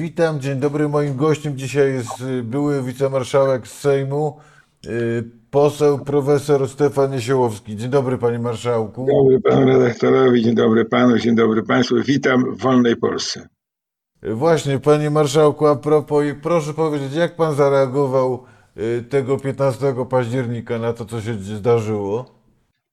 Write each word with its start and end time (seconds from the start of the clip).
Witam, 0.00 0.40
dzień 0.40 0.60
dobry. 0.60 0.88
Moim 0.88 1.16
gościem 1.16 1.58
dzisiaj 1.58 1.92
jest 1.92 2.20
y, 2.20 2.42
były 2.42 2.82
wicemarszałek 2.82 3.68
Sejmu, 3.68 4.38
y, 4.86 5.24
poseł 5.50 5.98
profesor 5.98 6.68
Stefan 6.68 7.10
Niesiołowski. 7.10 7.76
Dzień 7.76 7.90
dobry, 7.90 8.18
panie 8.18 8.38
marszałku. 8.38 9.06
Dzień 9.06 9.16
dobry 9.16 9.40
panu 9.40 9.66
redaktorowi, 9.66 10.42
dzień 10.42 10.54
dobry 10.54 10.84
panu, 10.84 11.18
dzień 11.18 11.34
dobry 11.34 11.62
państwu. 11.62 11.94
Witam 12.04 12.54
w 12.54 12.62
wolnej 12.62 12.96
Polsce. 12.96 13.48
Właśnie, 14.22 14.78
panie 14.78 15.10
marszałku, 15.10 15.66
a 15.66 15.76
propos, 15.76 16.24
proszę 16.42 16.74
powiedzieć, 16.74 17.14
jak 17.14 17.36
pan 17.36 17.54
zareagował 17.54 18.44
y, 18.76 19.02
tego 19.02 19.38
15 19.38 19.94
października 20.10 20.78
na 20.78 20.92
to, 20.92 21.04
co 21.04 21.20
się 21.20 21.34
zdarzyło? 21.34 22.39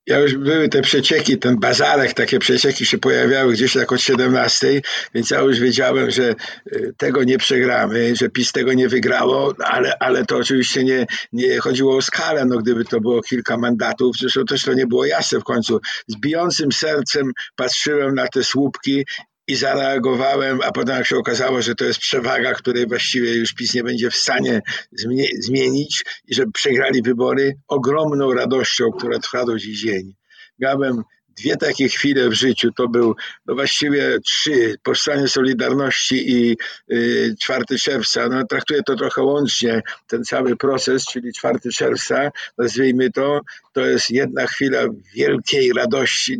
Ja 0.08 0.18
już 0.18 0.34
były 0.34 0.68
te 0.68 0.82
przecieki, 0.82 1.38
ten 1.38 1.56
bazarek, 1.56 2.14
takie 2.14 2.38
przecieki 2.38 2.86
się 2.86 2.98
pojawiały 2.98 3.52
gdzieś 3.52 3.72
tak 3.72 3.92
od 3.92 4.00
17, 4.00 4.82
więc 5.14 5.30
ja 5.30 5.40
już 5.40 5.60
wiedziałem, 5.60 6.10
że 6.10 6.34
y, 6.72 6.94
tego 6.96 7.24
nie 7.24 7.38
przegramy, 7.38 8.16
że 8.16 8.28
PiS 8.28 8.52
tego 8.52 8.72
nie 8.72 8.88
wygrało, 8.88 9.54
ale, 9.64 9.98
ale 10.00 10.24
to 10.24 10.36
oczywiście 10.36 10.84
nie, 10.84 11.06
nie 11.32 11.58
chodziło 11.58 11.96
o 11.96 12.02
skalę, 12.02 12.44
no 12.44 12.58
gdyby 12.58 12.84
to 12.84 13.00
było 13.00 13.22
kilka 13.22 13.56
mandatów, 13.56 14.16
zresztą 14.20 14.44
też 14.44 14.62
to 14.62 14.72
nie 14.72 14.86
było 14.86 15.04
jasne 15.04 15.40
w 15.40 15.44
końcu. 15.44 15.80
Z 16.06 16.16
bijącym 16.16 16.72
sercem 16.72 17.32
patrzyłem 17.56 18.14
na 18.14 18.28
te 18.28 18.44
słupki 18.44 19.04
i 19.48 19.56
zareagowałem, 19.56 20.60
a 20.64 20.72
potem 20.72 20.96
jak 20.96 21.06
się 21.06 21.16
okazało, 21.16 21.62
że 21.62 21.74
to 21.74 21.84
jest 21.84 21.98
przewaga, 21.98 22.54
której 22.54 22.86
właściwie 22.86 23.34
już 23.36 23.52
PiS 23.54 23.74
nie 23.74 23.84
będzie 23.84 24.10
w 24.10 24.14
stanie 24.14 24.60
zmie- 25.04 25.28
zmienić 25.40 26.04
i 26.26 26.34
że 26.34 26.46
przegrali 26.46 27.02
wybory, 27.02 27.54
ogromną 27.68 28.32
radością, 28.32 28.90
która 28.98 29.18
trwa 29.18 29.44
do 29.44 29.58
dziś 29.58 29.80
dzień. 29.80 30.14
Miałem 30.58 31.02
dwie 31.38 31.56
takie 31.56 31.88
chwile 31.88 32.28
w 32.28 32.32
życiu, 32.32 32.72
to 32.76 32.88
był 32.88 33.14
no 33.46 33.54
właściwie 33.54 34.18
trzy, 34.20 34.74
powstanie 34.82 35.28
Solidarności 35.28 36.32
i 36.32 36.56
y, 36.92 37.34
4 37.40 37.64
czerwca, 37.82 38.28
no 38.28 38.46
traktuję 38.46 38.82
to 38.82 38.96
trochę 38.96 39.22
łącznie, 39.22 39.82
ten 40.06 40.24
cały 40.24 40.56
proces, 40.56 41.04
czyli 41.04 41.32
4 41.32 41.58
czerwca, 41.74 42.30
nazwijmy 42.58 43.10
to, 43.10 43.40
to 43.72 43.86
jest 43.86 44.10
jedna 44.10 44.46
chwila 44.46 44.78
wielkiej 45.14 45.72
radości, 45.72 46.38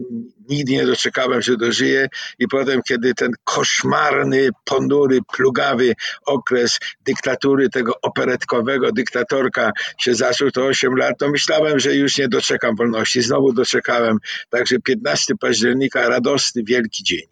nigdy 0.48 0.72
nie 0.72 0.86
doczekałem, 0.86 1.42
że 1.42 1.56
dożyję 1.56 2.08
i 2.38 2.48
potem, 2.48 2.82
kiedy 2.82 3.14
ten 3.14 3.32
koszmarny, 3.44 4.48
ponury, 4.64 5.18
plugawy 5.36 5.94
okres 6.26 6.78
dyktatury 7.04 7.70
tego 7.70 7.92
operetkowego 8.02 8.92
dyktatorka 8.92 9.72
się 9.98 10.14
zaczął, 10.14 10.50
to 10.50 10.64
8 10.64 10.96
lat, 10.96 11.18
to 11.18 11.30
myślałem, 11.30 11.78
że 11.78 11.94
już 11.94 12.18
nie 12.18 12.28
doczekam 12.28 12.76
wolności. 12.76 13.22
Znowu 13.22 13.52
doczekałem. 13.52 14.18
Także 14.50 14.78
15 14.78 15.34
października, 15.40 16.08
radosny, 16.08 16.62
wielki 16.64 17.04
dzień. 17.04 17.26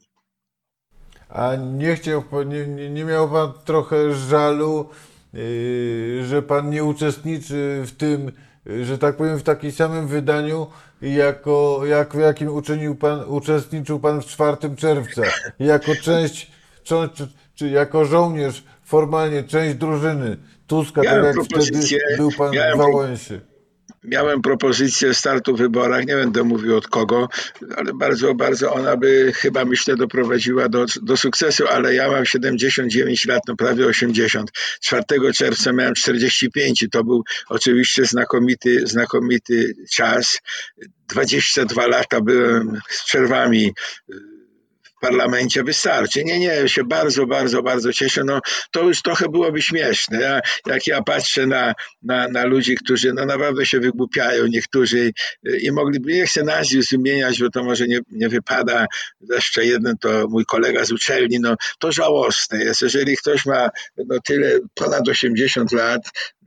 A 1.29 1.57
nie 1.57 1.97
chciał, 1.97 2.25
nie, 2.47 2.91
nie, 2.91 3.05
miał 3.05 3.31
pan 3.31 3.53
trochę 3.65 4.15
żalu, 4.15 4.89
yy, 5.33 6.25
że 6.27 6.43
pan 6.43 6.71
nie 6.71 6.85
uczestniczy 6.85 7.83
w 7.87 7.93
tym, 7.97 8.33
że 8.83 8.99
tak 8.99 9.17
powiem, 9.17 9.39
w 9.39 9.43
takim 9.43 9.73
samym 9.73 10.07
wydaniu, 10.07 10.67
jako, 11.03 11.81
jak, 11.87 12.15
w 12.15 12.19
jakim 12.19 12.49
uczynił 12.49 12.95
pan, 12.95 13.25
uczestniczył 13.27 14.01
pan 14.01 14.23
w 14.23 14.27
4 14.27 14.57
czerwca, 14.77 15.23
jako 15.59 15.93
część, 16.03 16.51
czy, 16.85 16.95
czy, 17.55 17.69
jako 17.69 18.05
żołnierz, 18.05 18.65
formalnie 18.85 19.43
część 19.43 19.75
drużyny 19.75 20.37
Tuska, 20.67 21.03
tak 21.03 21.11
Miałem 21.13 21.25
jak 21.25 21.45
wtedy 21.45 21.81
był 22.17 22.31
pan 22.39 22.53
w 22.75 22.77
Wałęsie. 22.77 23.41
Miałem 24.07 24.43
propozycję 24.43 25.15
startu 25.15 25.57
w 25.57 25.59
wyborach, 25.59 26.07
nie 26.07 26.15
będę 26.15 26.45
mówił 26.45 26.77
od 26.77 26.89
kogo, 26.89 27.29
ale 27.77 27.95
bardzo, 27.95 28.35
bardzo 28.35 28.73
ona 28.73 28.97
by 28.97 29.33
chyba 29.35 29.65
myślę 29.65 29.97
doprowadziła 29.97 30.69
do, 30.69 30.87
do 31.03 31.17
sukcesu, 31.17 31.69
ale 31.69 31.95
ja 31.95 32.11
mam 32.11 32.25
79 32.25 33.27
lat, 33.27 33.43
no 33.49 33.57
prawie 33.57 33.87
80. 33.87 34.51
4 34.81 35.05
czerwca 35.37 35.73
miałem 35.73 35.95
45 35.95 36.83
i 36.83 36.91
to 36.91 37.05
był 37.05 37.25
oczywiście 37.49 38.05
znakomity, 38.05 38.87
znakomity 38.87 39.75
czas. 39.93 40.39
22 41.09 41.87
lata 41.87 42.21
byłem 42.21 42.81
z 42.91 43.05
przerwami 43.05 43.73
w 44.97 45.01
parlamencie 45.01 45.65
wystarczy. 45.65 46.25
Nie, 46.25 46.39
nie, 46.39 46.69
się 46.69 46.85
bardzo, 46.85 47.27
bardzo, 47.27 47.63
bardzo 47.63 47.93
cieszę. 47.93 48.25
No, 48.25 48.41
to 48.71 48.83
już 48.83 49.03
trochę 49.03 49.29
byłoby 49.29 49.63
śmieszne. 49.63 50.21
Ja, 50.21 50.41
jak 50.67 50.87
ja 50.87 51.03
patrzę 51.03 51.47
na, 51.47 51.75
na, 52.03 52.29
na 52.29 52.45
ludzi, 52.45 52.77
którzy 52.77 53.13
no, 53.13 53.27
naprawdę 53.27 53.67
się 53.67 53.81
wygłupiają, 53.81 54.47
niektórzy 54.47 55.13
y, 55.49 55.59
i 55.59 55.73
mogliby, 55.73 56.13
nie 56.13 56.27
chcę 56.27 56.43
nazwisk 56.43 56.91
wymieniać, 56.91 57.41
bo 57.41 57.51
to 57.51 57.65
może 57.65 57.87
nie, 57.87 57.99
nie 58.11 58.29
wypada, 58.29 58.87
jeszcze 59.31 59.65
jeden 59.65 59.99
to 59.99 60.29
mój 60.29 60.45
kolega 60.45 60.85
z 60.85 60.93
uczelni, 60.93 61.41
no 61.41 61.57
to 61.79 61.93
żałosne 61.93 62.65
jest. 62.65 62.83
Jeżeli 62.83 63.17
ktoś 63.17 63.47
ma 63.47 63.71
no, 63.97 64.17
tyle, 64.25 64.59
ponad 64.75 65.09
80 65.09 65.73
lat, 65.73 66.03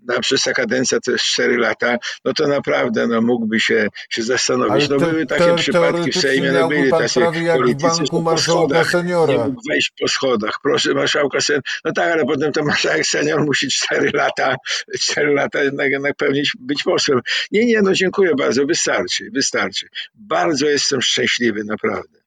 na 0.09 0.19
przyszła 0.19 0.53
kadencja 0.53 0.99
to 0.99 1.11
jest 1.11 1.23
4 1.23 1.57
lata, 1.57 1.97
no 2.25 2.33
to 2.33 2.47
naprawdę 2.47 3.07
no, 3.07 3.21
mógłby 3.21 3.59
się, 3.59 3.87
się 4.09 4.23
zastanowić. 4.23 4.89
No 4.89 4.97
były 4.97 5.25
takie 5.25 5.45
te- 5.45 5.55
przypadki 5.55 6.11
w 6.11 6.17
Sejmie, 6.17 6.51
no 6.51 6.67
byli 6.67 6.91
tacy 6.91 7.19
politycy, 7.19 7.87
banku 7.87 8.05
że 8.05 8.11
po 8.11 8.21
marszałka 8.21 8.61
schodach 8.61 8.91
seniora. 8.91 9.33
Nie 9.33 9.39
mógł 9.39 9.61
wejść 9.69 9.91
po 9.99 10.07
schodach. 10.07 10.59
Proszę 10.63 10.93
marszałka 10.93 11.41
seniora. 11.41 11.63
No 11.85 11.91
tak, 11.91 12.13
ale 12.13 12.25
potem 12.25 12.51
ten 12.51 12.65
marszałek 12.71 13.05
senior 13.05 13.45
musi 13.45 13.67
4 13.67 14.11
lata, 14.13 14.55
4 14.99 15.33
lata 15.33 15.63
jednak, 15.63 15.91
jednak 15.91 16.15
pełnić, 16.15 16.51
być 16.59 16.83
posłem. 16.83 17.19
Nie, 17.51 17.65
nie, 17.65 17.81
no 17.81 17.93
dziękuję 17.93 18.31
bardzo, 18.35 18.65
wystarczy, 18.65 19.29
wystarczy. 19.33 19.87
Bardzo 20.13 20.67
jestem 20.69 21.01
szczęśliwy, 21.01 21.63
naprawdę. 21.63 22.18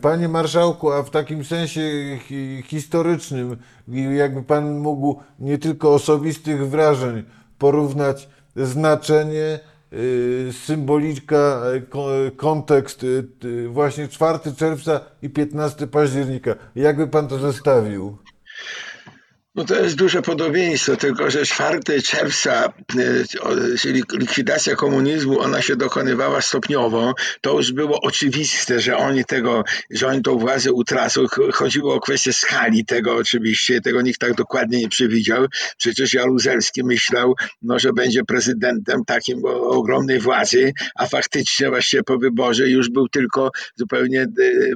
Panie 0.00 0.28
marszałku, 0.28 0.92
a 0.92 1.02
w 1.02 1.10
takim 1.10 1.44
sensie 1.44 1.80
hi- 2.28 2.62
historycznym, 2.66 3.56
jakby 4.16 4.42
pan 4.42 4.78
mógł 4.78 5.20
nie 5.38 5.58
tylko 5.58 5.94
osobistych 5.94 6.68
wrażeń 6.68 7.22
porównać 7.58 8.28
znaczenie, 8.56 9.60
y, 9.92 10.50
symbolika, 10.64 11.62
y, 11.76 11.82
ko- 11.82 12.08
kontekst 12.36 13.04
y, 13.04 13.24
y, 13.44 13.68
właśnie 13.68 14.08
4 14.08 14.38
czerwca 14.56 15.00
i 15.22 15.28
15 15.30 15.86
października. 15.86 16.54
Jakby 16.74 17.06
pan 17.06 17.28
to 17.28 17.38
zestawił? 17.38 18.16
No 19.54 19.64
to 19.64 19.82
jest 19.82 19.96
duże 19.96 20.22
podobieństwo, 20.22 20.96
tylko 20.96 21.30
że 21.30 21.44
4 21.44 22.02
czerwca, 22.02 22.72
e, 22.98 23.78
czyli 23.78 24.02
likwidacja 24.12 24.76
komunizmu, 24.76 25.40
ona 25.40 25.62
się 25.62 25.76
dokonywała 25.76 26.40
stopniowo. 26.40 27.14
To 27.40 27.56
już 27.56 27.72
było 27.72 28.00
oczywiste, 28.00 28.80
że 28.80 28.96
oni 28.96 29.24
tego, 29.24 29.64
że 29.90 30.06
oni 30.06 30.22
tą 30.22 30.38
władzę 30.38 30.72
utracą. 30.72 31.26
Ch- 31.26 31.54
Chodziło 31.54 31.94
o 31.94 32.00
kwestię 32.00 32.32
skali 32.32 32.84
tego 32.84 33.16
oczywiście, 33.16 33.80
tego 33.80 34.02
nikt 34.02 34.20
tak 34.20 34.34
dokładnie 34.34 34.78
nie 34.78 34.88
przewidział. 34.88 35.46
Przecież 35.76 36.14
Jaruzelski 36.14 36.84
myślał, 36.84 37.34
no, 37.62 37.78
że 37.78 37.92
będzie 37.92 38.24
prezydentem 38.24 39.04
takim 39.04 39.44
o 39.44 39.68
ogromnej 39.68 40.20
władzy, 40.20 40.72
a 40.94 41.06
faktycznie 41.06 41.68
właśnie 41.68 42.02
po 42.02 42.18
wyborze 42.18 42.68
już 42.68 42.90
był 42.90 43.08
tylko 43.08 43.50
zupełnie 43.76 44.20
e, 44.22 44.26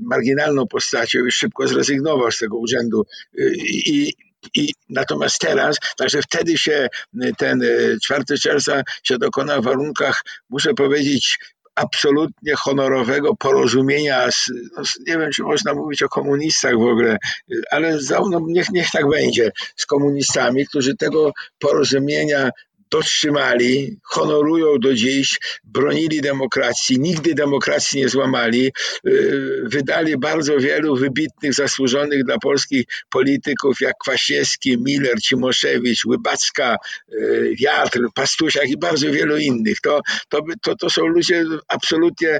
marginalną 0.02 0.66
postacią 0.66 1.26
i 1.26 1.32
szybko 1.32 1.68
zrezygnował 1.68 2.30
z 2.30 2.38
tego 2.38 2.58
urzędu. 2.58 3.04
E, 3.38 3.42
I, 3.86 4.14
i 4.54 4.72
natomiast 4.88 5.38
teraz, 5.38 5.76
także 5.96 6.22
wtedy 6.22 6.58
się 6.58 6.88
y, 7.24 7.32
ten 7.38 7.62
y, 7.62 7.96
4 8.02 8.24
czerwca 8.42 8.82
się 9.02 9.18
dokona 9.18 9.60
w 9.60 9.64
warunkach, 9.64 10.22
muszę 10.50 10.74
powiedzieć, 10.74 11.38
absolutnie 11.74 12.54
honorowego 12.54 13.36
porozumienia, 13.36 14.30
z, 14.30 14.50
no, 14.76 14.82
nie 15.06 15.18
wiem, 15.18 15.30
czy 15.32 15.42
można 15.42 15.74
mówić 15.74 16.02
o 16.02 16.08
komunistach 16.08 16.72
w 16.72 16.86
ogóle, 16.86 17.16
y, 17.52 17.62
ale 17.70 18.00
za, 18.00 18.20
no, 18.30 18.40
niech, 18.46 18.70
niech 18.70 18.90
tak 18.90 19.08
będzie, 19.08 19.52
z 19.76 19.86
komunistami, 19.86 20.66
którzy 20.66 20.96
tego 20.96 21.32
porozumienia 21.58 22.50
dotrzymali, 22.94 23.96
honorują 24.02 24.78
do 24.78 24.94
dziś, 24.94 25.38
bronili 25.64 26.20
demokracji, 26.20 27.00
nigdy 27.00 27.34
demokracji 27.34 28.00
nie 28.00 28.08
złamali, 28.08 28.72
yy, 29.04 29.62
wydali 29.64 30.18
bardzo 30.18 30.58
wielu 30.58 30.96
wybitnych, 30.96 31.54
zasłużonych 31.54 32.24
dla 32.24 32.38
Polski 32.38 32.86
polityków, 33.10 33.80
jak 33.80 33.94
Kwaśniewski, 34.02 34.78
Miller, 34.78 35.20
Cimoszewicz, 35.22 36.04
Łybacka, 36.04 36.76
yy, 37.08 37.54
Wiatr, 37.56 38.00
Pastusiak 38.14 38.68
i 38.68 38.78
bardzo 38.78 39.10
wielu 39.10 39.36
innych. 39.36 39.80
To, 39.80 40.00
to, 40.28 40.40
to, 40.62 40.76
to 40.76 40.90
są 40.90 41.06
ludzie 41.06 41.44
absolutnie 41.68 42.38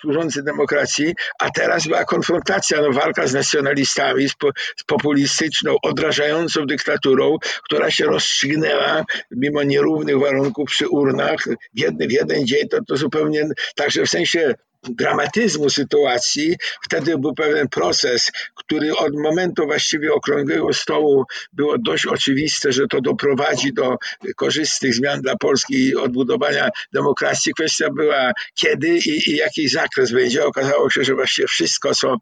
służący 0.00 0.42
demokracji, 0.42 1.14
a 1.40 1.50
teraz 1.50 1.86
była 1.86 2.04
konfrontacja, 2.04 2.82
no, 2.82 2.92
walka 2.92 3.26
z 3.26 3.34
nacjonalistami, 3.34 4.28
z, 4.28 4.34
po, 4.34 4.50
z 4.76 4.84
populistyczną, 4.84 5.76
odrażającą 5.82 6.66
dyktaturą, 6.66 7.36
która 7.64 7.90
się 7.90 8.04
rozstrzygnęła 8.04 9.04
mimo 9.30 9.62
nierównych 9.62 10.18
warunków 10.18 10.68
przy 10.68 10.88
urnach. 10.88 11.40
W, 11.74 11.80
jedny, 11.80 12.06
w 12.08 12.12
jeden 12.12 12.46
dzień, 12.46 12.68
to, 12.68 12.78
to 12.88 12.96
zupełnie, 12.96 13.48
także 13.76 14.02
w 14.04 14.10
sensie 14.10 14.54
dramatyzmu 14.82 15.70
sytuacji, 15.70 16.56
wtedy 16.84 17.18
był 17.18 17.34
pewien 17.34 17.68
proces, 17.68 18.30
który 18.54 18.96
od 18.96 19.14
momentu 19.14 19.66
właściwie 19.66 20.12
okrągłego 20.12 20.72
stołu 20.72 21.24
było 21.52 21.78
dość 21.78 22.06
oczywiste, 22.06 22.72
że 22.72 22.86
to 22.86 23.00
doprowadzi 23.00 23.72
do 23.72 23.96
korzystnych 24.36 24.94
zmian 24.94 25.20
dla 25.20 25.36
Polski 25.36 25.88
i 25.88 25.96
odbudowania 25.96 26.68
demokracji. 26.92 27.54
Kwestia 27.54 27.88
była 27.96 28.32
kiedy 28.54 28.88
i, 28.88 29.30
i 29.30 29.36
jaki 29.36 29.68
zakres 29.68 30.12
będzie. 30.12 30.44
Okazało 30.44 30.90
się, 30.90 31.04
że 31.04 31.14
właściwie 31.14 31.48
wszystko, 31.48 31.94
co 31.94 32.16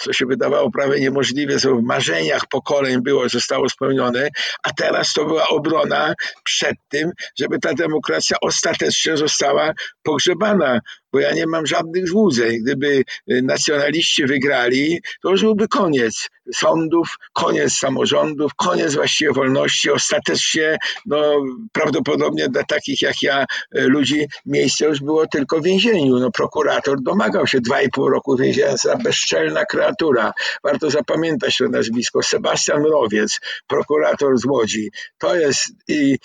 co 0.00 0.12
się 0.12 0.26
wydawało 0.26 0.70
prawie 0.70 1.00
niemożliwe, 1.00 1.58
co 1.58 1.76
w 1.76 1.82
marzeniach 1.82 2.46
pokoleń 2.46 3.02
było, 3.02 3.28
zostało 3.28 3.68
spełnione, 3.68 4.28
a 4.62 4.72
teraz 4.72 5.12
to 5.12 5.24
była 5.24 5.48
obrona 5.48 6.14
przed 6.44 6.76
tym, 6.88 7.10
żeby 7.38 7.58
ta 7.58 7.74
demokracja 7.74 8.36
ostatecznie 8.42 9.16
została 9.16 9.72
pogrzebana 10.02 10.80
bo 11.12 11.20
ja 11.20 11.32
nie 11.32 11.46
mam 11.46 11.66
żadnych 11.66 12.08
złudzeń. 12.08 12.58
Gdyby 12.62 13.04
y, 13.30 13.42
nacjonaliści 13.42 14.26
wygrali, 14.26 15.00
to 15.22 15.30
już 15.30 15.42
byłby 15.42 15.68
koniec 15.68 16.28
sądów, 16.54 17.16
koniec 17.32 17.72
samorządów, 17.72 18.54
koniec 18.54 18.94
właściwie 18.94 19.32
wolności. 19.32 19.90
Ostatecznie, 19.90 20.78
no, 21.06 21.44
prawdopodobnie 21.72 22.48
dla 22.48 22.64
takich 22.64 23.02
jak 23.02 23.22
ja 23.22 23.44
y, 23.76 23.80
ludzi 23.80 24.26
miejsce 24.46 24.84
już 24.84 25.00
było 25.00 25.26
tylko 25.26 25.60
w 25.60 25.64
więzieniu. 25.64 26.18
No, 26.18 26.30
prokurator 26.30 27.02
domagał 27.02 27.46
się 27.46 27.58
2,5 27.58 28.10
roku 28.10 28.36
więzienia 28.36 28.76
za 28.76 28.96
bezczelna 28.96 29.64
kreatura. 29.64 30.32
Warto 30.64 30.90
zapamiętać 30.90 31.56
to 31.56 31.68
nazwisko. 31.68 32.22
Sebastian 32.22 32.80
Mrowiec, 32.80 33.40
prokurator 33.66 34.38
z 34.38 34.44
Łodzi. 34.44 34.90
To 35.18 35.36
jest, 35.36 35.68
i, 35.88 36.18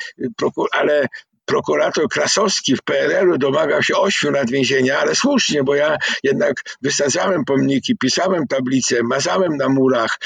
ale 0.71 1.07
prokurator 1.45 2.09
Krasowski 2.09 2.75
w 2.75 2.81
PRL-u 2.81 3.37
domagał 3.37 3.83
się 3.83 3.95
8 3.97 4.33
lat 4.33 4.51
więzienia, 4.51 4.99
ale 4.99 5.15
słusznie, 5.15 5.63
bo 5.63 5.75
ja 5.75 5.97
jednak 6.23 6.61
wysadzałem 6.81 7.45
pomniki, 7.45 7.97
pisałem 7.97 8.47
tablice, 8.47 9.03
mazałem 9.03 9.57
na 9.57 9.69
murach, 9.69 10.19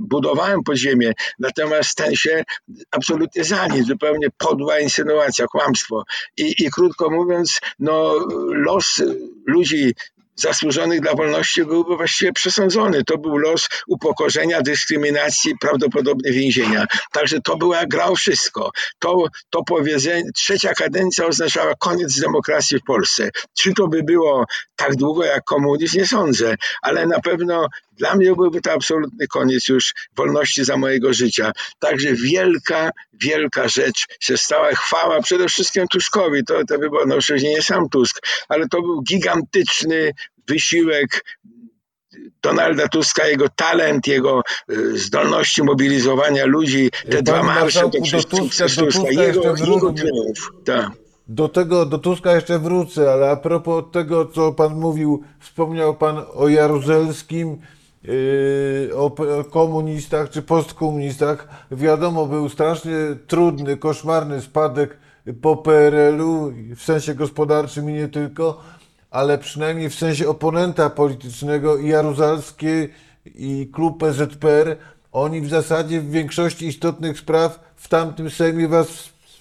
budowałem 0.00 0.62
podziemie, 0.62 1.12
natomiast 1.38 1.98
ten 1.98 2.16
się 2.16 2.44
absolutnie 2.90 3.44
za 3.44 3.66
nic, 3.66 3.86
zupełnie 3.86 4.28
podła 4.38 4.80
insynuacja, 4.80 5.46
kłamstwo. 5.46 6.02
I, 6.36 6.64
i 6.64 6.70
krótko 6.70 7.10
mówiąc, 7.10 7.60
no, 7.78 8.26
los 8.48 9.02
ludzi 9.46 9.94
zasłużonych 10.36 11.00
dla 11.00 11.14
wolności 11.14 11.64
byłby 11.64 11.96
właściwie 11.96 12.32
przesądzony. 12.32 13.04
To 13.04 13.18
był 13.18 13.36
los 13.36 13.68
upokorzenia, 13.86 14.62
dyskryminacji, 14.62 15.54
prawdopodobnie 15.60 16.32
więzienia. 16.32 16.86
Także 17.12 17.40
to 17.40 17.56
była 17.56 17.86
gra 17.86 18.04
o 18.04 18.16
wszystko. 18.16 18.70
To, 18.98 19.24
to 19.50 19.62
powiedzenie, 19.64 20.30
trzecia 20.34 20.74
kadencja 20.74 21.26
oznaczała 21.26 21.74
koniec 21.74 22.20
demokracji 22.20 22.78
w 22.78 22.84
Polsce. 22.84 23.30
Czy 23.58 23.74
to 23.74 23.88
by 23.88 24.02
było 24.02 24.44
tak 24.76 24.96
długo 24.96 25.24
jak 25.24 25.44
komunizm? 25.44 25.98
Nie 25.98 26.06
sądzę, 26.06 26.54
ale 26.82 27.06
na 27.06 27.20
pewno 27.20 27.68
dla 27.96 28.14
mnie 28.16 28.34
byłby 28.34 28.60
to 28.60 28.72
absolutny 28.72 29.26
koniec 29.28 29.68
już 29.68 29.94
wolności 30.16 30.64
za 30.64 30.76
mojego 30.76 31.14
życia. 31.14 31.52
Także 31.78 32.12
wielka, 32.12 32.90
wielka 33.12 33.68
rzecz 33.68 34.06
się 34.20 34.36
stała. 34.36 34.74
Chwała 34.74 35.22
przede 35.22 35.48
wszystkim 35.48 35.88
Tuskowi. 35.88 36.44
To, 36.44 36.54
to 36.68 36.78
by 36.78 36.90
było, 36.90 37.06
no 37.06 37.16
oczywiście 37.16 37.48
nie 37.48 37.62
sam 37.62 37.88
Tusk, 37.88 38.26
ale 38.48 38.68
to 38.68 38.82
był 38.82 39.02
gigantyczny 39.02 40.12
wysiłek 40.48 41.24
Donalda 42.42 42.88
Tuska, 42.88 43.26
jego 43.26 43.48
talent, 43.48 44.06
jego 44.06 44.42
y, 44.70 44.98
zdolności 44.98 45.62
mobilizowania 45.62 46.46
ludzi, 46.46 46.90
te 46.90 47.10
Panie 47.10 47.22
dwa 47.22 47.42
marsze, 47.42 47.80
to 47.80 48.04
wszystko 48.04 48.36
Tuska- 48.36 48.64
Tuska, 48.68 48.84
Tuska 48.84 49.10
jego, 49.10 49.54
jego 49.56 49.92
triumf. 49.92 50.50
Tak. 50.64 50.90
Do 51.28 51.48
tego, 51.48 51.86
do 51.86 51.98
Tuska 51.98 52.34
jeszcze 52.34 52.58
wrócę, 52.58 53.12
ale 53.12 53.30
a 53.30 53.36
propos 53.36 53.84
tego, 53.92 54.26
co 54.26 54.52
pan 54.52 54.74
mówił, 54.74 55.24
wspomniał 55.40 55.96
pan 55.96 56.24
o 56.34 56.48
Jaruzelskim, 56.48 57.58
o, 58.96 59.10
p- 59.10 59.36
o 59.36 59.44
komunistach 59.44 60.30
czy 60.30 60.42
postkomunistach. 60.42 61.48
Wiadomo, 61.70 62.26
był 62.26 62.48
strasznie 62.48 62.96
trudny, 63.26 63.76
koszmarny 63.76 64.40
spadek 64.40 64.96
po 65.42 65.56
PRL-u, 65.56 66.52
w 66.76 66.82
sensie 66.82 67.14
gospodarczym 67.14 67.90
i 67.90 67.92
nie 67.92 68.08
tylko, 68.08 68.60
ale 69.10 69.38
przynajmniej 69.38 69.90
w 69.90 69.94
sensie 69.94 70.28
oponenta 70.28 70.90
politycznego 70.90 71.76
i 71.76 71.88
Jaruzelski 71.88 72.66
i 73.34 73.70
klub 73.72 74.00
PZPR, 74.00 74.76
oni 75.12 75.40
w 75.40 75.48
zasadzie 75.48 76.00
w 76.00 76.10
większości 76.10 76.66
istotnych 76.66 77.18
spraw 77.18 77.72
w 77.76 77.88
tamtym 77.88 78.30
Sejmie 78.30 78.68
was 78.68 78.88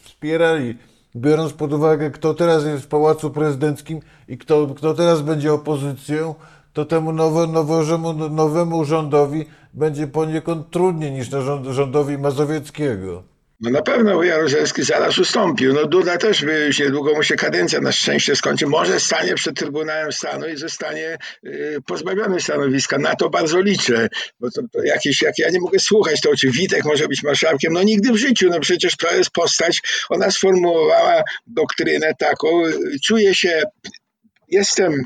wspierali. 0.04 0.78
Biorąc 1.16 1.54
pod 1.54 1.74
uwagę, 1.74 2.12
kto 2.12 2.34
teraz 2.34 2.66
jest 2.66 2.84
w 2.84 2.88
Pałacu 2.88 3.32
Prezydenckim 3.32 4.00
i 4.28 4.38
kto, 4.38 4.68
kto 4.68 4.94
teraz 4.94 5.22
będzie 5.22 5.54
opozycją, 5.54 6.36
to 6.76 6.86
temu 6.86 7.12
nowo, 7.12 7.48
nowemu, 7.48 8.14
nowemu 8.30 8.86
rządowi 8.86 9.46
będzie 9.74 10.08
poniekąd 10.08 10.72
trudniej 10.72 11.12
niż 11.12 11.30
na 11.30 11.42
rząd, 11.42 11.68
rządowi 11.68 12.18
Mazowieckiego. 12.18 13.24
No 13.60 13.70
na 13.70 13.82
pewno 13.82 14.24
Jaruzelski 14.24 14.84
zaraz 14.84 15.18
ustąpił. 15.18 15.74
No 15.74 15.86
Duda 15.86 16.18
też 16.18 16.46
by 16.46 16.66
już 16.66 16.80
niedługo 16.80 17.14
mu 17.14 17.24
się 17.24 17.36
kadencja 17.36 17.82
na 17.82 17.92
szczęście 17.92 18.36
skończy. 18.36 18.68
Może 18.68 19.00
stanie 19.00 19.36
przed 19.36 19.56
Trybunałem 19.56 20.12
Stanu 20.12 20.48
i 20.48 20.58
zostanie 20.58 21.18
y, 21.46 21.78
pozbawiony 21.88 22.42
stanowiska. 22.42 22.98
Na 22.98 23.16
to 23.16 23.30
bardzo 23.30 23.62
liczę. 23.62 24.08
Bo 24.40 24.52
to, 24.52 24.62
to 24.74 24.84
jakieś, 24.84 25.22
jak 25.22 25.40
ja 25.40 25.50
nie 25.50 25.60
mogę 25.60 25.80
słuchać, 25.80 26.22
to 26.22 26.36
czy 26.36 26.52
Witek 26.52 26.86
może 26.86 27.08
być 27.08 27.24
marszałkiem? 27.24 27.74
No 27.74 27.84
nigdy 27.84 28.12
w 28.12 28.18
życiu. 28.18 28.50
No 28.50 28.60
przecież 28.60 28.98
to 28.98 29.16
jest 29.16 29.30
postać. 29.30 29.82
Ona 30.10 30.32
sformułowała 30.32 31.24
doktrynę 31.48 32.12
taką. 32.20 32.66
y, 32.66 33.00
Czuję 33.04 33.36
się, 33.36 33.64
jestem 34.48 35.06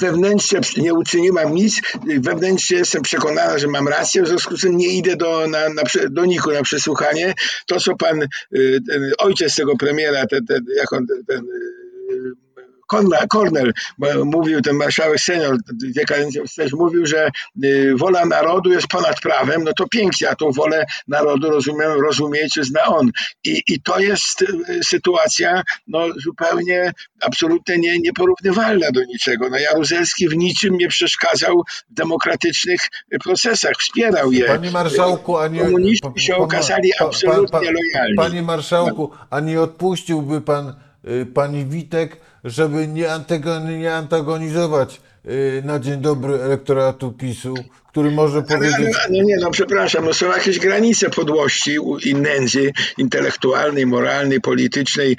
wewnętrznie 0.00 0.60
nie 0.76 0.94
uczyniłam 0.94 1.54
nic, 1.54 1.80
wewnętrznie 2.20 2.78
jestem 2.78 3.02
przekonana, 3.02 3.58
że 3.58 3.68
mam 3.68 3.88
rację, 3.88 4.22
w 4.22 4.28
związku 4.28 4.56
z 4.56 4.60
tym 4.60 4.76
nie 4.76 4.88
idę 4.88 5.16
do, 5.16 5.46
na, 5.46 5.68
na, 5.68 5.82
do 6.10 6.24
Niku 6.24 6.52
na 6.52 6.62
przesłuchanie. 6.62 7.34
To, 7.66 7.80
co 7.80 7.96
pan, 7.96 8.22
y, 8.56 8.80
ojciec 9.18 9.56
tego 9.56 9.76
premiera, 9.76 10.26
ten, 10.26 10.46
ten, 10.46 10.64
jak 10.76 10.92
on, 10.92 11.06
ten, 11.06 11.24
ten 11.24 11.38
y, 11.38 11.83
Kornel, 13.28 13.72
mówił, 14.24 14.60
ten 14.60 14.76
marszałek 14.76 15.20
senior, 15.20 15.56
dwie 15.72 16.04
kadencje 16.04 16.44
wstecz, 16.44 16.72
mówił, 16.72 17.06
że 17.06 17.30
y, 17.64 17.94
wola 17.96 18.26
narodu 18.26 18.72
jest 18.72 18.86
ponad 18.86 19.20
prawem, 19.20 19.64
no 19.64 19.72
to 19.72 19.88
pięknie, 19.88 20.30
a 20.30 20.36
tą 20.36 20.50
wolę 20.50 20.86
narodu 21.08 21.50
rozumiem, 21.50 21.92
rozumie 22.06 22.48
czy 22.52 22.64
zna 22.64 22.84
on. 22.84 23.10
I, 23.44 23.62
i 23.68 23.80
to 23.80 23.98
jest 23.98 24.42
y, 24.42 24.46
sytuacja 24.84 25.62
no, 25.86 26.06
zupełnie, 26.24 26.92
absolutnie 27.20 27.78
nie, 27.78 27.98
nieporównywalna 27.98 28.90
do 28.90 29.04
niczego. 29.04 29.48
No, 29.50 29.58
Jaruzelski 29.58 30.28
w 30.28 30.36
niczym 30.36 30.76
nie 30.76 30.88
przeszkadzał 30.88 31.62
w 31.90 31.94
demokratycznych 31.94 32.80
procesach, 33.24 33.72
wspierał 33.78 34.32
je. 34.32 34.44
Panie 34.44 34.70
marszałku, 34.70 35.38
a 35.38 35.48
nie... 35.48 35.60
Komuniści 35.60 36.08
się 36.16 36.36
okazali 36.36 36.90
pa- 36.98 37.04
pa- 37.04 37.10
absolutnie 37.10 37.70
lojalni. 37.70 38.16
Panie 38.16 38.42
marszałku, 38.42 39.10
a 39.30 39.40
nie 39.40 39.60
odpuściłby 39.60 40.40
pan 40.40 40.74
y, 41.08 41.26
pani 41.26 41.64
Witek, 41.64 42.20
żeby 42.44 42.88
nie, 42.88 43.12
antagon, 43.12 43.78
nie 43.78 43.94
antagonizować 43.94 45.00
y, 45.26 45.62
na 45.64 45.78
dzień 45.78 46.00
dobry 46.00 46.42
elektoratu 46.42 47.12
PiSu, 47.12 47.54
który 47.94 48.10
może 48.10 48.42
powiedzieć... 48.42 48.96
ale, 49.04 49.10
nie, 49.10 49.36
no 49.36 49.50
przepraszam, 49.50 50.04
no 50.04 50.14
są 50.14 50.26
jakieś 50.26 50.58
granice 50.58 51.10
podłości 51.10 51.76
i 52.04 52.14
nędzy 52.14 52.72
intelektualnej, 52.98 53.86
moralnej, 53.86 54.40
politycznej. 54.40 55.16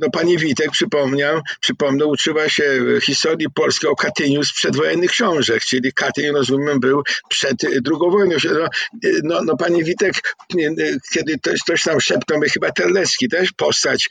No 0.00 0.10
pani 0.10 0.38
Witek, 0.38 0.70
przypomniał, 0.70 1.40
przypomnę, 1.60 2.06
uczyła 2.06 2.48
się 2.48 2.64
historii 3.02 3.50
polskiej 3.50 3.90
o 3.90 3.96
Katyniu 3.96 4.44
z 4.44 4.52
przedwojennych 4.52 5.10
książek, 5.10 5.60
czyli 5.60 5.92
Katyń, 5.92 6.30
rozumiem, 6.30 6.80
był 6.80 7.02
przed 7.28 7.64
y, 7.64 7.80
drugą 7.80 8.10
wojną. 8.10 8.36
No, 8.44 8.68
y, 9.04 9.20
no, 9.24 9.42
no 9.44 9.56
pani 9.56 9.84
Witek, 9.84 10.36
y, 10.54 10.60
y, 10.60 10.98
kiedy 11.12 11.38
ktoś, 11.38 11.60
ktoś 11.60 11.82
tam 11.82 12.00
szeptał, 12.00 12.38
my 12.38 12.48
chyba 12.48 12.70
Terlecki 12.72 13.28
też 13.28 13.52
postać 13.52 14.08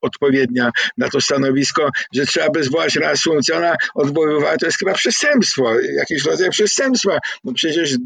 odpowiednia 0.00 0.70
na 0.98 1.08
to 1.08 1.20
stanowisko, 1.20 1.90
że 2.14 2.26
trzeba 2.26 2.50
by 2.50 2.64
zwołać 2.64 2.96
reasumpcję, 2.96 3.56
ona 3.56 3.76
odwoływała, 3.94 4.56
to 4.56 4.66
jest 4.66 4.78
chyba 4.78 4.92
przestępstwo, 4.92 5.74
jakiś 5.96 6.24
rodzaj 6.24 6.50
przestępstwa. 6.50 7.11
No 7.44 7.52
przecież 7.54 7.96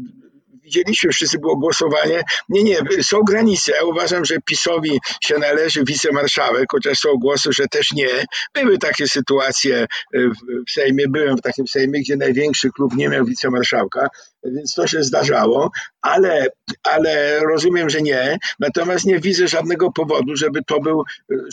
widzieliśmy, 0.63 1.11
wszyscy 1.11 1.39
było 1.39 1.55
głosowanie. 1.57 2.23
Nie, 2.49 2.63
nie, 2.63 2.77
są 3.01 3.19
granice. 3.19 3.71
Ja 3.71 3.83
uważam, 3.83 4.25
że 4.25 4.35
PiSowi 4.45 4.99
się 5.23 5.37
należy 5.37 5.83
wicemarszałek, 5.83 6.65
chociaż 6.71 6.99
są 6.99 7.09
głosy, 7.13 7.49
że 7.53 7.67
też 7.67 7.91
nie. 7.91 8.07
Były 8.53 8.77
takie 8.77 9.07
sytuacje 9.07 9.85
w- 10.13 10.63
w 10.67 10.71
Sejmie, 10.71 11.07
byłem 11.09 11.37
w 11.37 11.41
takim 11.41 11.67
Sejmie, 11.67 11.99
gdzie 12.01 12.15
największy 12.15 12.69
klub 12.69 12.95
nie 12.95 13.09
miał 13.09 13.25
wicemarszałka, 13.25 14.07
więc 14.55 14.73
to 14.73 14.87
się 14.87 15.03
zdarzało, 15.03 15.71
ale, 16.01 16.47
ale 16.83 17.39
rozumiem, 17.39 17.89
że 17.89 18.01
nie. 18.01 18.37
Natomiast 18.59 19.05
nie 19.05 19.19
widzę 19.19 19.47
żadnego 19.47 19.91
powodu, 19.91 20.35
żeby 20.35 20.63
to, 20.67 20.79
był, 20.79 21.03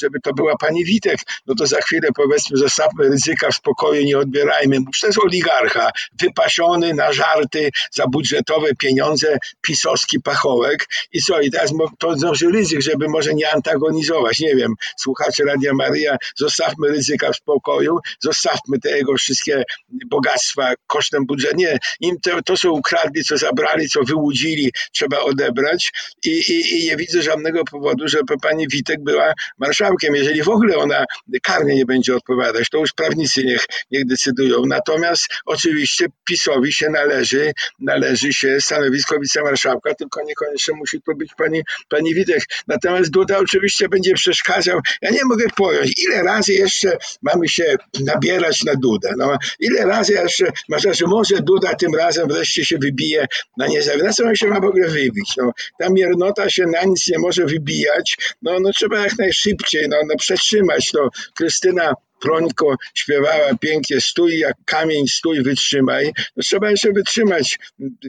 żeby 0.00 0.20
to 0.20 0.34
była 0.34 0.56
pani 0.56 0.84
Witek. 0.84 1.18
No 1.46 1.54
to 1.54 1.66
za 1.66 1.80
chwilę 1.80 2.08
powiedzmy, 2.16 2.56
zostawmy 2.56 3.08
ryzyka 3.08 3.50
w 3.50 3.54
spokoju, 3.54 4.04
nie 4.04 4.18
odbierajmy 4.18 4.80
mu. 4.80 4.86
Jest 5.02 5.18
oligarcha, 5.18 5.90
wypasiony 6.20 6.94
na 6.94 7.12
żarty 7.12 7.70
za 7.92 8.06
budżetowe 8.06 8.68
pieniądze, 8.78 9.38
pisowski 9.60 10.20
pachołek. 10.20 10.86
I 11.12 11.22
co, 11.22 11.40
i 11.40 11.50
teraz 11.50 11.72
to 11.98 12.14
duży 12.16 12.50
ryzyk, 12.50 12.80
żeby 12.80 13.08
może 13.08 13.34
nie 13.34 13.50
antagonizować. 13.52 14.40
Nie 14.40 14.56
wiem, 14.56 14.74
słuchacze 14.96 15.44
Radia 15.44 15.72
Maria, 15.74 16.16
zostawmy 16.36 16.88
ryzyka 16.88 17.32
w 17.32 17.36
spokoju, 17.36 17.98
zostawmy 18.20 18.78
te 18.78 18.98
jego 18.98 19.14
wszystkie 19.14 19.62
bogactwa 20.10 20.72
kosztem 20.86 21.26
budżetu. 21.26 21.56
Nie, 21.56 21.78
im 22.00 22.20
to, 22.20 22.42
to 22.42 22.56
co 22.56 22.72
ukradli, 22.84 23.24
co 23.24 23.36
zabrali, 23.38 23.88
co 23.88 24.02
wyłudzili, 24.02 24.72
trzeba 24.92 25.20
odebrać 25.20 25.92
i, 26.24 26.30
i, 26.30 26.80
i 26.80 26.86
nie 26.86 26.96
widzę 26.96 27.22
żadnego 27.22 27.64
powodu, 27.64 28.08
żeby 28.08 28.38
pani 28.42 28.68
Witek 28.68 29.04
była 29.04 29.32
marszałkiem. 29.58 30.14
Jeżeli 30.14 30.42
w 30.42 30.48
ogóle 30.48 30.76
ona 30.76 31.04
karnie 31.42 31.74
nie 31.76 31.86
będzie 31.86 32.16
odpowiadać, 32.16 32.68
to 32.70 32.78
już 32.78 32.92
prawnicy 32.92 33.44
niech, 33.44 33.66
niech 33.90 34.06
decydują. 34.06 34.62
Natomiast 34.66 35.28
oczywiście 35.46 36.06
PiSowi 36.24 36.72
się 36.72 36.88
należy, 36.90 37.52
należy 37.78 38.32
się 38.32 38.56
stanowisko 38.60 39.20
wicemarszałka, 39.20 39.94
tylko 39.94 40.22
niekoniecznie 40.22 40.74
musi 40.74 41.02
to 41.02 41.14
być 41.14 41.30
pani, 41.36 41.62
pani 41.88 42.14
Witek. 42.14 42.42
Natomiast 42.66 43.10
Duda 43.10 43.38
oczywiście 43.38 43.88
będzie 43.88 44.14
przeszkadzał. 44.14 44.80
Ja 45.02 45.10
nie 45.10 45.24
mogę 45.24 45.44
pojąć, 45.56 45.92
ile 46.06 46.22
razy 46.22 46.52
jeszcze 46.52 46.96
mamy 47.22 47.48
się 47.48 47.76
nabierać 48.00 48.64
na 48.64 48.74
Dudę. 48.74 49.10
No, 49.16 49.36
ile 49.60 49.86
razy 49.86 50.12
jeszcze, 50.12 50.46
że 50.92 51.06
może 51.06 51.36
Duda 51.40 51.74
tym 51.74 51.94
razem 51.94 52.28
wreszcie 52.28 52.64
się 52.64 52.73
wybije 52.78 53.26
na 53.56 54.12
co 54.12 54.24
on 54.24 54.36
się 54.36 54.46
ma 54.46 54.60
w 54.60 54.64
ogóle 54.64 54.88
wybić? 54.88 55.34
No, 55.36 55.52
ta 55.78 55.88
miernota 55.90 56.50
się 56.50 56.66
na 56.66 56.84
nic 56.84 57.08
nie 57.08 57.18
może 57.18 57.46
wybijać. 57.46 58.16
No, 58.42 58.60
no 58.60 58.70
trzeba 58.72 58.98
jak 58.98 59.18
najszybciej 59.18 59.88
no, 59.88 59.96
no, 60.08 60.16
przetrzymać. 60.16 60.92
No, 60.92 61.08
Krystyna 61.34 61.94
Prońko 62.24 62.74
śpiewała 62.94 63.54
pięknie, 63.60 64.00
stój 64.00 64.38
jak 64.38 64.56
kamień, 64.64 65.08
stój, 65.08 65.42
wytrzymaj. 65.42 66.12
No, 66.36 66.42
trzeba 66.42 66.70
jeszcze 66.70 66.92
wytrzymać 66.92 67.58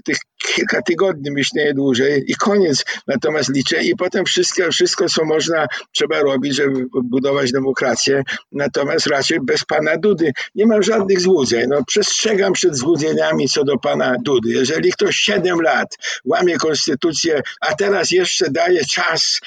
tych 0.04 0.18
kilka 0.38 0.82
tygodni, 0.82 1.32
myślę, 1.32 1.66
nie 1.66 1.74
dłużej 1.74 2.24
i 2.28 2.36
koniec. 2.36 2.86
Natomiast 3.08 3.50
liczę 3.56 3.84
i 3.84 3.96
potem 3.96 4.26
wszystko, 4.26 4.72
wszystko, 4.72 5.10
co 5.10 5.26
można, 5.26 5.68
trzeba 5.92 6.20
robić, 6.20 6.56
żeby 6.56 6.86
budować 7.04 7.52
demokrację. 7.52 8.24
Natomiast 8.52 9.08
raczej 9.08 9.40
bez 9.42 9.64
pana 9.64 9.98
Dudy. 9.98 10.32
Nie 10.56 10.66
mam 10.66 10.84
żadnych 10.84 11.22
złudzeń. 11.22 11.66
No, 11.70 11.84
przestrzegam 11.88 12.54
przed 12.54 12.78
złudzeniami 12.78 13.50
co 13.50 13.64
do 13.64 13.78
pana 13.78 14.16
Dudy. 14.24 14.50
Jeżeli 14.50 14.92
ktoś 14.92 15.16
7 15.16 15.62
lat 15.62 15.98
łamie 16.26 16.58
konstytucję, 16.58 17.42
a 17.62 17.76
teraz 17.76 18.12
jeszcze 18.12 18.52
daje 18.52 18.86
czas 18.86 19.40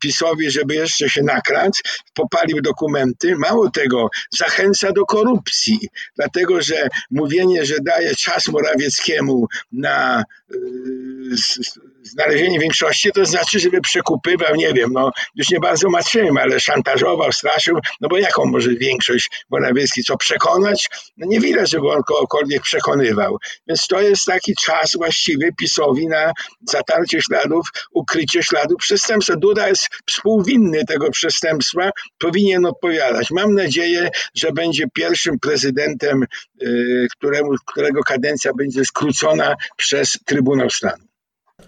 PiSowi, 0.00 0.50
żeby 0.50 0.74
jeszcze 0.74 1.08
się 1.08 1.22
nakradł, 1.22 1.78
popalił 2.14 2.60
dokumenty, 2.62 3.36
mało 3.36 3.70
tego, 3.70 4.08
zachęca 4.30 4.92
do 4.92 5.04
korupcji, 5.06 5.88
dlatego 6.16 6.62
że 6.62 6.88
mówienie, 7.10 7.66
że 7.66 7.74
daje 7.82 8.14
czas 8.14 8.48
Morawieckiemu 8.48 9.46
na 9.72 10.24
y, 10.50 10.56
znalezienie 12.02 12.58
większości, 12.58 13.12
to 13.12 13.24
znaczy, 13.24 13.60
żeby 13.60 13.80
przekupywał, 13.80 14.54
nie 14.54 14.72
wiem, 14.72 14.90
no 14.92 15.10
już 15.34 15.50
nie 15.50 15.60
bardzo 15.60 15.88
ma 15.90 16.00
ale 16.40 16.60
szantażował, 16.60 17.32
straszył, 17.32 17.78
no 18.00 18.08
bo 18.08 18.18
jaką 18.18 18.44
może 18.44 18.70
większość 18.70 19.30
Morawiecki, 19.50 20.02
co 20.02 20.16
przekonać? 20.16 20.88
No 21.16 21.26
nie 21.26 21.40
widać, 21.40 21.70
żeby 21.70 21.88
on 21.88 22.02
kogokolwiek 22.02 22.62
przekonywał. 22.62 23.38
Więc 23.68 23.86
to 23.86 24.00
jest 24.00 24.24
taki 24.24 24.54
czas 24.54 24.92
właściwy 24.96 25.52
PiSowi 25.58 26.06
na 26.06 26.32
zatarcie 26.68 27.22
śladów, 27.22 27.66
ukrycie 27.92 28.42
śladów 28.42 28.78
przestępstwa. 28.78 29.36
Duda 29.36 29.68
jest 29.68 29.88
współwinny 30.06 30.84
tego 30.84 31.10
przestępstwa, 31.10 31.90
powinien 32.18 32.66
odpowiadać. 32.66 33.30
Mam 33.30 33.54
nadzieję, 33.54 34.10
że 34.34 34.52
będzie 34.52 34.84
pierwszym 34.94 35.38
prezydentem, 35.38 36.24
y, 36.62 37.06
któremu, 37.16 37.50
którego 37.66 38.02
kadencja 38.02 38.52
będzie 38.54 38.84
skrócona 38.84 39.56
przez 39.76 40.18
Trybunał 40.26 40.70
Stanu. 40.70 41.11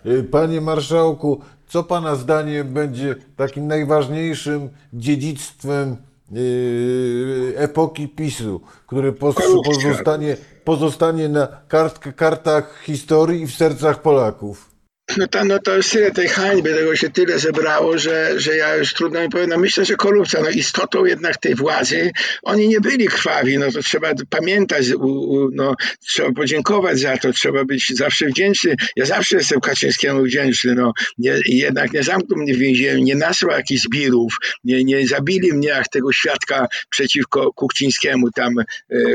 Y, 0.06 0.24
panie 0.24 0.60
marszałku, 0.60 1.40
co 1.68 1.82
pana 1.82 2.16
zdaniem 2.16 2.74
będzie 2.74 3.14
takim 3.36 3.66
najważniejszym 3.66 4.68
dziedzictwem 4.92 5.96
y, 6.36 7.54
epoki 7.56 8.08
PiSu, 8.08 8.60
który 8.86 9.12
pozostanie, 9.12 10.36
pozostanie 10.64 11.28
na 11.28 11.48
kartach 12.16 12.82
historii 12.82 13.42
i 13.42 13.46
w 13.46 13.54
sercach 13.54 14.02
Polaków? 14.02 14.73
No, 15.16 15.28
to, 15.28 15.44
no 15.44 15.58
to 15.58 15.76
jest 15.76 15.92
tyle 15.92 16.10
tej 16.10 16.28
hańby, 16.28 16.74
tego 16.74 16.96
się 16.96 17.10
tyle 17.10 17.38
zebrało, 17.38 17.98
że, 17.98 18.40
że 18.40 18.56
ja 18.56 18.76
już 18.76 18.94
trudno 18.94 19.20
mi 19.20 19.28
powiedzieć. 19.28 19.50
No 19.50 19.58
myślę, 19.58 19.84
że 19.84 19.96
korupcja, 19.96 20.40
no 20.42 20.48
istotą 20.48 21.04
jednak 21.04 21.36
tej 21.36 21.54
władzy, 21.54 22.10
oni 22.42 22.68
nie 22.68 22.80
byli 22.80 23.06
krwawi, 23.06 23.58
no 23.58 23.72
to 23.72 23.82
trzeba 23.82 24.12
pamiętać, 24.30 24.90
u, 24.90 25.06
u, 25.06 25.50
no, 25.52 25.74
trzeba 26.06 26.32
podziękować 26.32 26.98
za 26.98 27.16
to, 27.16 27.32
trzeba 27.32 27.64
być 27.64 27.92
zawsze 27.96 28.26
wdzięczny. 28.26 28.74
Ja 28.96 29.04
zawsze 29.04 29.36
jestem 29.36 29.60
Kaczyńskiemu 29.60 30.22
wdzięczny, 30.22 30.74
no 30.74 30.92
nie, 31.18 31.40
jednak 31.46 31.92
nie 31.92 32.02
zamknął 32.02 32.38
mnie 32.38 32.54
w 32.54 32.58
więzieniu, 32.58 33.04
nie 33.04 33.14
nasłał 33.14 33.56
jakichś 33.56 33.82
zbirów, 33.82 34.36
nie, 34.64 34.84
nie 34.84 35.06
zabili 35.06 35.52
mnie 35.52 35.68
jak 35.68 35.88
tego 35.88 36.12
świadka 36.12 36.66
przeciwko 36.90 37.52
Kukcińskiemu, 37.52 38.30
tam 38.30 38.54
e, 38.58 38.64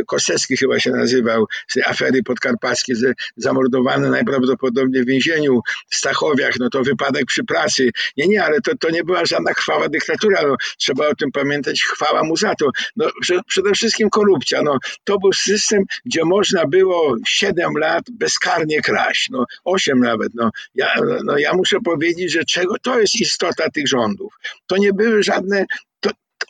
Kosecki 0.08 0.58
chyba 0.58 0.80
się 0.80 0.92
nazywał, 0.92 1.46
z 1.68 1.74
tej 1.74 1.84
afery 1.84 2.24
podkarpackiej, 2.24 2.96
zamordowany 3.38 4.10
najprawdopodobniej 4.10 5.04
w 5.04 5.08
więzieniu, 5.08 5.62
w 5.90 5.96
Stachowiach, 5.96 6.54
no 6.60 6.70
to 6.70 6.84
wypadek 6.84 7.26
przy 7.26 7.44
pracy. 7.44 7.90
Nie, 8.18 8.28
nie, 8.28 8.44
ale 8.44 8.62
to, 8.62 8.72
to 8.80 8.90
nie 8.90 9.04
była 9.04 9.26
żadna 9.26 9.54
chwała 9.54 9.90
dyktatura, 9.90 10.42
no, 10.48 10.56
trzeba 10.78 11.08
o 11.08 11.16
tym 11.16 11.32
pamiętać, 11.32 11.82
chwała 11.84 12.24
mu 12.24 12.38
za 12.38 12.56
to. 12.56 12.70
No, 12.96 13.10
przede 13.48 13.72
wszystkim 13.72 14.10
korupcja, 14.10 14.62
no, 14.62 14.78
to 15.04 15.18
był 15.18 15.34
system, 15.34 15.84
gdzie 16.06 16.26
można 16.26 16.66
było 16.66 17.16
7 17.28 17.74
lat 17.78 18.04
bezkarnie 18.12 18.82
kraść, 18.82 19.28
no 19.32 19.46
8 19.64 20.00
nawet, 20.00 20.32
no 20.36 20.52
ja, 20.76 20.96
no, 21.24 21.38
ja 21.38 21.54
muszę 21.54 21.78
powiedzieć, 21.86 22.32
że 22.32 22.46
czego 22.46 22.76
to 22.82 23.00
jest 23.00 23.16
istota 23.16 23.70
tych 23.70 23.88
rządów. 23.88 24.34
To 24.68 24.78
nie 24.78 24.94
były 24.94 25.24
żadne 25.24 25.66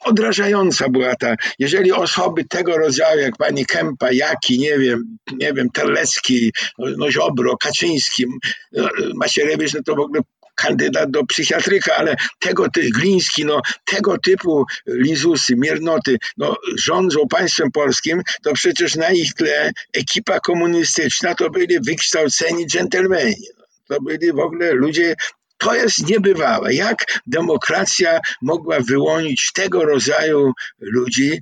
odrażająca 0.06 0.90
była 0.90 1.16
ta, 1.16 1.36
jeżeli 1.60 1.92
osoby 1.92 2.46
tego 2.46 2.78
rodzaju, 2.78 3.22
jak 3.22 3.38
pani 3.38 3.66
Kępa, 3.66 4.12
Jaki, 4.12 4.60
nie 4.60 4.80
wiem, 4.80 5.18
nie 5.38 5.54
wiem, 5.54 5.70
Terlecki, 5.70 6.52
no, 6.78 6.88
no 6.98 7.12
Ziobro, 7.12 7.58
Kaczyński, 7.58 8.26
no, 8.72 8.90
Macierewicz, 9.16 9.74
no 9.74 9.80
to 9.86 9.96
w 9.96 10.00
ogóle 10.00 10.22
kandydat 10.56 11.12
do 11.12 11.26
psychiatryka, 11.26 11.96
ale 11.96 12.16
tego 12.40 12.70
typu, 12.70 13.00
Gliński, 13.00 13.46
no 13.46 13.62
tego 13.86 14.18
typu 14.18 14.66
lizusy, 14.88 15.56
miernoty, 15.56 16.18
no 16.38 16.56
rządzą 16.78 17.28
państwem 17.28 17.72
polskim, 17.72 18.22
to 18.44 18.54
przecież 18.54 18.96
na 18.96 19.12
ich 19.12 19.34
tle 19.34 19.72
ekipa 19.94 20.40
komunistyczna 20.40 21.36
to 21.36 21.50
byli 21.50 21.80
wykształceni 21.80 22.68
dżentelmeni. 22.68 23.48
To 23.88 24.02
byli 24.02 24.32
w 24.34 24.40
ogóle 24.40 24.72
ludzie 24.72 25.16
to 25.60 25.76
jest 25.76 26.08
niebywałe. 26.08 26.74
Jak 26.74 27.20
demokracja 27.28 28.20
mogła 28.42 28.80
wyłonić 28.80 29.52
tego 29.54 29.86
rodzaju 29.86 30.54
ludzi, 30.80 31.42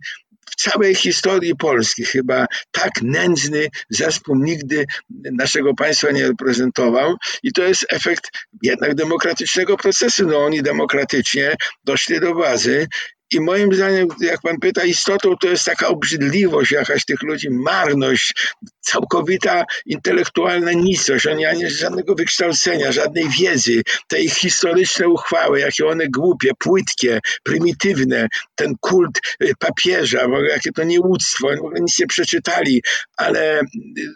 w 0.52 0.56
całej 0.56 0.96
historii 0.96 1.56
Polski 1.56 2.06
chyba 2.06 2.46
tak 2.72 3.02
nędzny 3.02 3.68
zespół 3.90 4.36
nigdy 4.36 4.86
naszego 5.32 5.74
państwa 5.74 6.12
nie 6.12 6.28
reprezentował 6.28 7.16
i 7.44 7.52
to 7.52 7.64
jest 7.64 7.86
efekt 7.90 8.30
jednak 8.64 8.96
demokratycznego 8.96 9.78
procesu. 9.78 10.28
No 10.28 10.38
oni 10.46 10.64
demokratycznie 10.64 11.56
doszli 11.84 12.20
do 12.20 12.34
władzy 12.34 12.88
i 13.34 13.42
moim 13.42 13.74
zdaniem, 13.74 14.08
jak 14.20 14.42
pan 14.42 14.60
pyta, 14.60 14.84
istotą 14.84 15.38
to 15.38 15.48
jest 15.48 15.66
taka 15.66 15.88
obrzydliwość 15.88 16.72
jakaś 16.72 17.06
tych 17.06 17.24
ludzi, 17.24 17.50
marność, 17.50 18.34
całkowita 18.82 19.66
intelektualna 19.86 20.72
nicość. 20.72 21.28
Oni 21.28 21.46
nie 21.58 21.70
żadnego 21.70 22.16
wykształcenia, 22.16 22.92
żadnej 22.92 23.26
wiedzy. 23.40 23.82
Te 24.08 24.22
ich 24.22 24.34
historyczne 24.34 25.08
uchwały, 25.08 25.60
jakie 25.60 25.88
one 25.88 26.08
głupie, 26.08 26.52
płytkie, 26.60 27.20
prymitywne, 27.44 28.28
ten 28.56 28.76
kult 28.80 29.20
y, 29.44 29.52
papieża, 29.60 30.28
jakie 30.50 30.72
to 30.72 30.84
nieuctwo, 30.84 31.48
oni 31.48 31.58
w 31.58 31.60
ogóle 31.60 31.80
nic 31.80 32.00
nie 32.00 32.08
przeczytali, 32.08 32.84
ale 33.18 33.62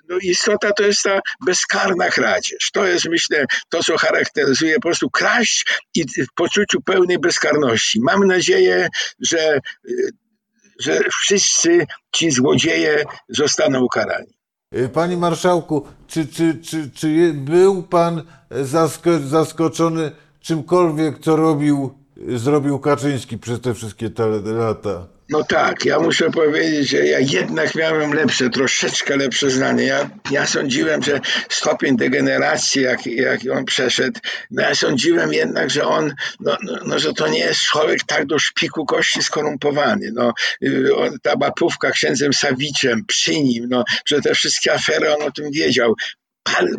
no, 0.10 0.18
istota 0.22 0.72
to 0.74 0.84
jest 0.84 1.04
ta 1.04 1.20
bezkarna 1.46 2.10
kradzież. 2.10 2.72
To 2.74 2.88
jest, 2.88 3.06
myślę, 3.10 3.46
to, 3.70 3.84
co 3.84 3.98
charakteryzuje 3.98 4.76
po 4.76 4.82
prostu 4.82 5.10
kraść 5.10 5.66
i 5.96 6.04
w 6.04 6.34
poczuciu 6.36 6.82
pełnej 6.82 7.20
bezkarności. 7.20 8.00
Mam 8.02 8.28
nadzieję, 8.28 8.90
że, 9.20 9.60
że 10.80 11.00
wszyscy 11.22 11.86
ci 12.12 12.32
złodzieje 12.32 13.04
zostaną 13.30 13.84
ukarani. 13.84 14.34
Panie 14.94 15.18
marszałku, 15.18 15.88
czy, 16.08 16.28
czy, 16.28 16.56
czy, 16.56 16.92
czy 16.92 17.34
był 17.34 17.84
pan 17.84 18.24
zaskoczony 19.26 20.12
czymkolwiek, 20.40 21.20
co 21.20 21.36
robił, 21.36 22.00
zrobił 22.28 22.80
Kaczyński 22.80 23.38
przez 23.38 23.62
te 23.62 23.74
wszystkie 23.74 24.10
lata? 24.44 25.08
No 25.32 25.44
tak, 25.44 25.86
ja 25.86 26.00
muszę 26.00 26.32
powiedzieć, 26.32 26.90
że 26.90 27.06
ja 27.06 27.20
jednak 27.20 27.76
miałem 27.76 28.14
lepsze, 28.14 28.50
troszeczkę 28.50 29.18
lepsze 29.18 29.50
zdanie. 29.50 29.84
Ja, 29.84 30.10
ja 30.32 30.48
sądziłem, 30.48 31.04
że 31.04 31.20
stopień 31.50 31.98
degeneracji, 31.98 32.82
jak, 32.82 33.06
jak 33.06 33.40
on 33.54 33.66
przeszedł, 33.66 34.20
no 34.52 34.62
ja 34.62 34.76
sądziłem 34.76 35.34
jednak, 35.34 35.70
że 35.70 35.84
on, 35.84 36.14
no, 36.40 36.58
no, 36.64 36.78
no, 36.86 37.00
że 37.00 37.14
to 37.14 37.28
nie 37.28 37.40
jest 37.40 37.62
człowiek 37.62 38.04
tak 38.04 38.26
do 38.26 38.40
szpiku 38.40 38.86
kości 38.86 39.24
skorumpowany. 39.24 40.12
No, 40.14 40.34
y, 40.64 40.90
ta 41.22 41.34
łapówka 41.42 41.92
księdzem 41.92 42.34
Sawiczem 42.34 43.06
przy 43.08 43.32
nim, 43.32 43.68
no, 43.70 43.84
że 44.06 44.22
te 44.22 44.34
wszystkie 44.34 44.74
afery 44.74 45.16
on 45.16 45.22
o 45.22 45.32
tym 45.32 45.52
wiedział 45.52 45.96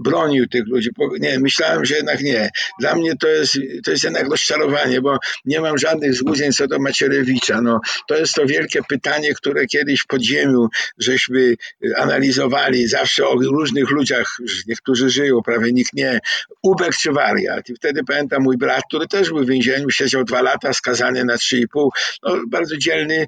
bronił 0.00 0.46
tych 0.46 0.66
ludzi. 0.66 0.90
Nie, 1.20 1.38
myślałem, 1.38 1.84
że 1.84 1.94
jednak 1.94 2.20
nie. 2.20 2.50
Dla 2.80 2.94
mnie 2.94 3.16
to 3.16 3.28
jest, 3.28 3.58
to 3.84 3.90
jest 3.90 4.04
jednak 4.04 4.30
rozczarowanie, 4.30 5.00
bo 5.00 5.18
nie 5.44 5.60
mam 5.60 5.78
żadnych 5.78 6.14
złudzeń 6.14 6.52
co 6.52 6.66
do 6.68 6.78
Macierewicza. 6.78 7.60
No, 7.60 7.80
to 8.08 8.16
jest 8.16 8.34
to 8.34 8.46
wielkie 8.46 8.80
pytanie, 8.88 9.34
które 9.34 9.66
kiedyś 9.66 10.00
w 10.00 10.06
podziemiu 10.06 10.68
żeśmy 10.98 11.40
y, 11.40 11.56
analizowali 11.96 12.88
zawsze 12.88 13.26
o 13.26 13.34
różnych 13.34 13.90
ludziach, 13.90 14.36
niektórzy 14.66 15.10
żyją, 15.10 15.42
prawie 15.42 15.72
nikt 15.72 15.92
nie. 15.92 16.20
Ubek 16.62 16.96
czy 16.96 17.12
wariat? 17.12 17.68
I 17.68 17.74
wtedy 17.74 18.04
pamiętam 18.04 18.42
mój 18.42 18.56
brat, 18.56 18.82
który 18.88 19.06
też 19.06 19.28
był 19.28 19.44
w 19.44 19.48
więzieniu, 19.48 19.90
siedział 19.90 20.24
dwa 20.24 20.42
lata, 20.42 20.72
skazany 20.72 21.24
na 21.24 21.38
trzy 21.38 21.58
i 21.58 21.68
pół. 21.68 21.90
No, 22.22 22.36
bardzo 22.48 22.76
dzielny, 22.76 23.26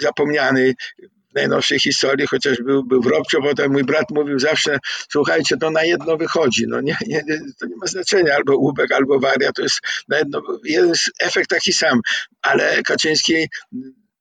zapomniany 0.00 0.74
najnowszej 1.34 1.78
historii, 1.78 2.26
chociaż 2.26 2.58
był, 2.58 2.84
był 2.84 3.02
w 3.02 3.06
Robcio, 3.06 3.42
potem 3.42 3.72
mój 3.72 3.84
brat 3.84 4.10
mówił 4.10 4.38
zawsze, 4.38 4.78
słuchajcie, 5.08 5.56
to 5.56 5.70
na 5.70 5.84
jedno 5.84 6.16
wychodzi, 6.16 6.64
no 6.68 6.80
nie, 6.80 6.96
nie, 7.06 7.22
to 7.60 7.66
nie 7.66 7.76
ma 7.76 7.86
znaczenia, 7.86 8.34
albo 8.34 8.56
Ubek, 8.56 8.92
albo 8.92 9.20
Waria, 9.20 9.52
to 9.52 9.62
jest 9.62 9.80
na 10.08 10.18
jedno, 10.18 10.42
jest 10.64 11.10
efekt 11.20 11.50
taki 11.50 11.72
sam, 11.72 12.00
ale 12.42 12.82
Kaczyński 12.82 13.48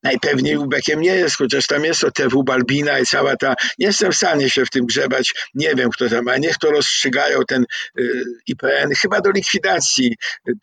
najpewniej 0.03 0.57
Ubekiem 0.57 1.01
nie 1.01 1.15
jest, 1.15 1.37
chociaż 1.37 1.67
tam 1.67 1.85
jest 1.85 2.01
to 2.01 2.11
TW 2.11 2.43
Balbina 2.43 2.99
i 2.99 3.05
cała 3.05 3.35
ta, 3.35 3.55
nie 3.79 3.87
jestem 3.87 4.11
w 4.11 4.15
stanie 4.15 4.49
się 4.49 4.65
w 4.65 4.69
tym 4.69 4.85
grzebać, 4.85 5.33
nie 5.53 5.75
wiem 5.75 5.89
kto 5.89 6.09
tam, 6.09 6.27
a 6.27 6.37
niech 6.37 6.57
to 6.57 6.71
rozstrzygają 6.71 7.39
ten 7.47 7.65
y, 7.99 8.23
IPN, 8.47 8.93
chyba 9.01 9.21
do 9.21 9.31
likwidacji 9.31 10.15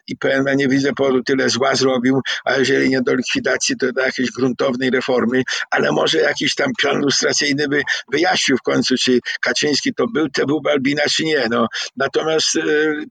IPN, 0.09 0.45
ja 0.47 0.55
nie 0.55 0.69
widzę 0.69 0.93
powodu, 0.93 1.23
tyle 1.23 1.49
zła 1.49 1.75
zrobił, 1.75 2.21
a 2.45 2.55
jeżeli 2.55 2.89
nie 2.89 3.01
do 3.01 3.15
likwidacji, 3.15 3.77
to 3.77 3.93
do 3.93 4.01
jakiejś 4.01 4.31
gruntownej 4.31 4.91
reformy, 4.91 5.43
ale 5.71 5.93
może 5.93 6.19
jakiś 6.19 6.55
tam 6.55 6.71
pion 6.83 7.01
lustracyjny 7.01 7.69
by 7.69 7.83
wyjaśnił 8.13 8.57
w 8.57 8.63
końcu, 8.63 8.95
czy 8.97 9.21
Kaczyński 9.41 9.95
to 9.95 10.07
był 10.07 10.29
TW 10.29 10.61
Balbina, 10.61 11.03
czy 11.11 11.25
nie, 11.25 11.47
no. 11.51 11.67
Natomiast 11.97 12.57
y, 12.57 13.07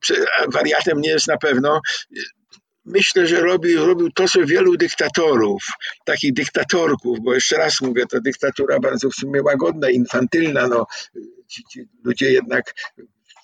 wariatem 0.52 1.00
nie 1.00 1.10
jest 1.10 1.28
na 1.28 1.36
pewno, 1.36 1.80
myślę, 2.88 3.26
że 3.26 3.40
robił, 3.40 3.86
robił 3.86 4.10
to, 4.10 4.28
co 4.28 4.46
wielu 4.46 4.76
dyktatorów, 4.76 5.62
takich 6.04 6.32
dyktatorków, 6.32 7.18
bo 7.20 7.34
jeszcze 7.34 7.56
raz 7.56 7.80
mówię, 7.80 8.06
to 8.06 8.20
dyktatura 8.20 8.80
bardzo 8.80 9.10
w 9.10 9.14
sumie 9.14 9.42
łagodna, 9.42 9.90
infantylna, 9.90 10.68
no, 10.68 10.86
ci, 11.48 11.62
ci 11.72 11.88
ludzie 12.04 12.32
jednak 12.32 12.74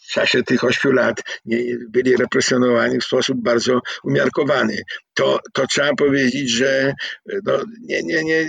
w 0.09 0.13
czasie 0.13 0.43
tych 0.43 0.65
ośmiu 0.65 0.93
lat 0.93 1.23
nie, 1.45 1.59
byli 1.89 2.17
represjonowani 2.17 3.01
w 3.01 3.05
sposób 3.05 3.43
bardzo 3.43 3.81
umiarkowany. 4.05 4.77
To, 5.15 5.41
to 5.53 5.67
trzeba 5.67 5.95
powiedzieć, 5.95 6.51
że 6.51 6.95
no, 7.45 7.53
nie, 7.81 8.03
nie, 8.03 8.25
nie, 8.25 8.47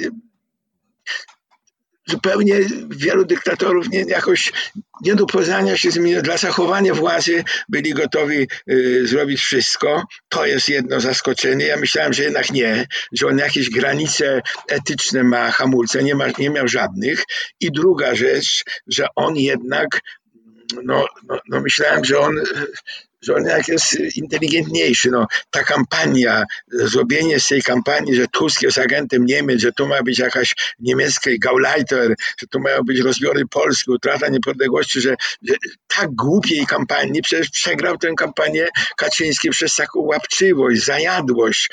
zupełnie 2.07 2.55
wielu 2.89 3.25
dyktatorów 3.25 3.89
nie, 3.89 3.99
jakoś 3.99 4.51
nie 5.01 5.15
do 5.15 5.25
poznania 5.25 5.77
się 5.77 5.91
z 5.91 5.95
nimi, 5.95 6.21
dla 6.21 6.37
zachowania 6.37 6.93
władzy 6.93 7.43
byli 7.69 7.93
gotowi 7.93 8.47
y, 8.69 9.07
zrobić 9.07 9.41
wszystko. 9.41 10.03
To 10.29 10.45
jest 10.45 10.69
jedno 10.69 10.99
zaskoczenie. 10.99 11.65
Ja 11.65 11.77
myślałem, 11.77 12.13
że 12.13 12.23
jednak 12.23 12.51
nie, 12.51 12.87
że 13.11 13.27
on 13.27 13.37
jakieś 13.37 13.69
granice 13.69 14.41
etyczne 14.67 15.23
ma, 15.23 15.51
hamulce, 15.51 16.03
nie, 16.03 16.15
ma, 16.15 16.25
nie 16.39 16.49
miał 16.49 16.67
żadnych. 16.67 17.23
I 17.59 17.71
druga 17.71 18.15
rzecz, 18.15 18.63
że 18.87 19.07
on 19.15 19.35
jednak, 19.35 20.01
no, 20.83 21.05
no, 21.29 21.39
no 21.49 21.61
myślałem, 21.61 22.05
że 22.05 22.19
on 22.19 22.35
że 23.25 23.35
on 23.35 23.45
jak 23.45 23.67
jest 23.67 23.95
inteligentniejszy. 24.15 25.11
No, 25.11 25.27
ta 25.51 25.63
kampania, 25.63 26.43
zrobienie 26.67 27.39
z 27.39 27.47
tej 27.47 27.61
kampanii, 27.61 28.15
że 28.15 28.27
Tusk 28.27 28.61
jest 28.61 28.77
agentem 28.77 29.25
Niemiec, 29.25 29.61
że 29.61 29.71
to 29.71 29.87
ma 29.87 30.03
być 30.03 30.19
jakaś 30.19 30.55
niemiecki 30.79 31.39
Gauleiter, 31.39 32.15
że 32.39 32.47
to 32.47 32.59
mają 32.59 32.83
być 32.83 32.99
rozbiory 32.99 33.47
Polski, 33.47 33.91
utrata 33.91 34.27
niepodległości, 34.27 35.01
że, 35.01 35.15
że 35.47 35.53
tak 35.87 36.11
głupiej 36.11 36.65
kampanii, 36.65 37.21
przecież 37.21 37.49
przegrał 37.49 37.97
tę 37.97 38.13
kampanię 38.17 38.67
Kaczyński 38.97 39.49
przez 39.49 39.75
taką 39.75 39.99
łapczywość, 39.99 40.83
zajadłość. 40.83 41.69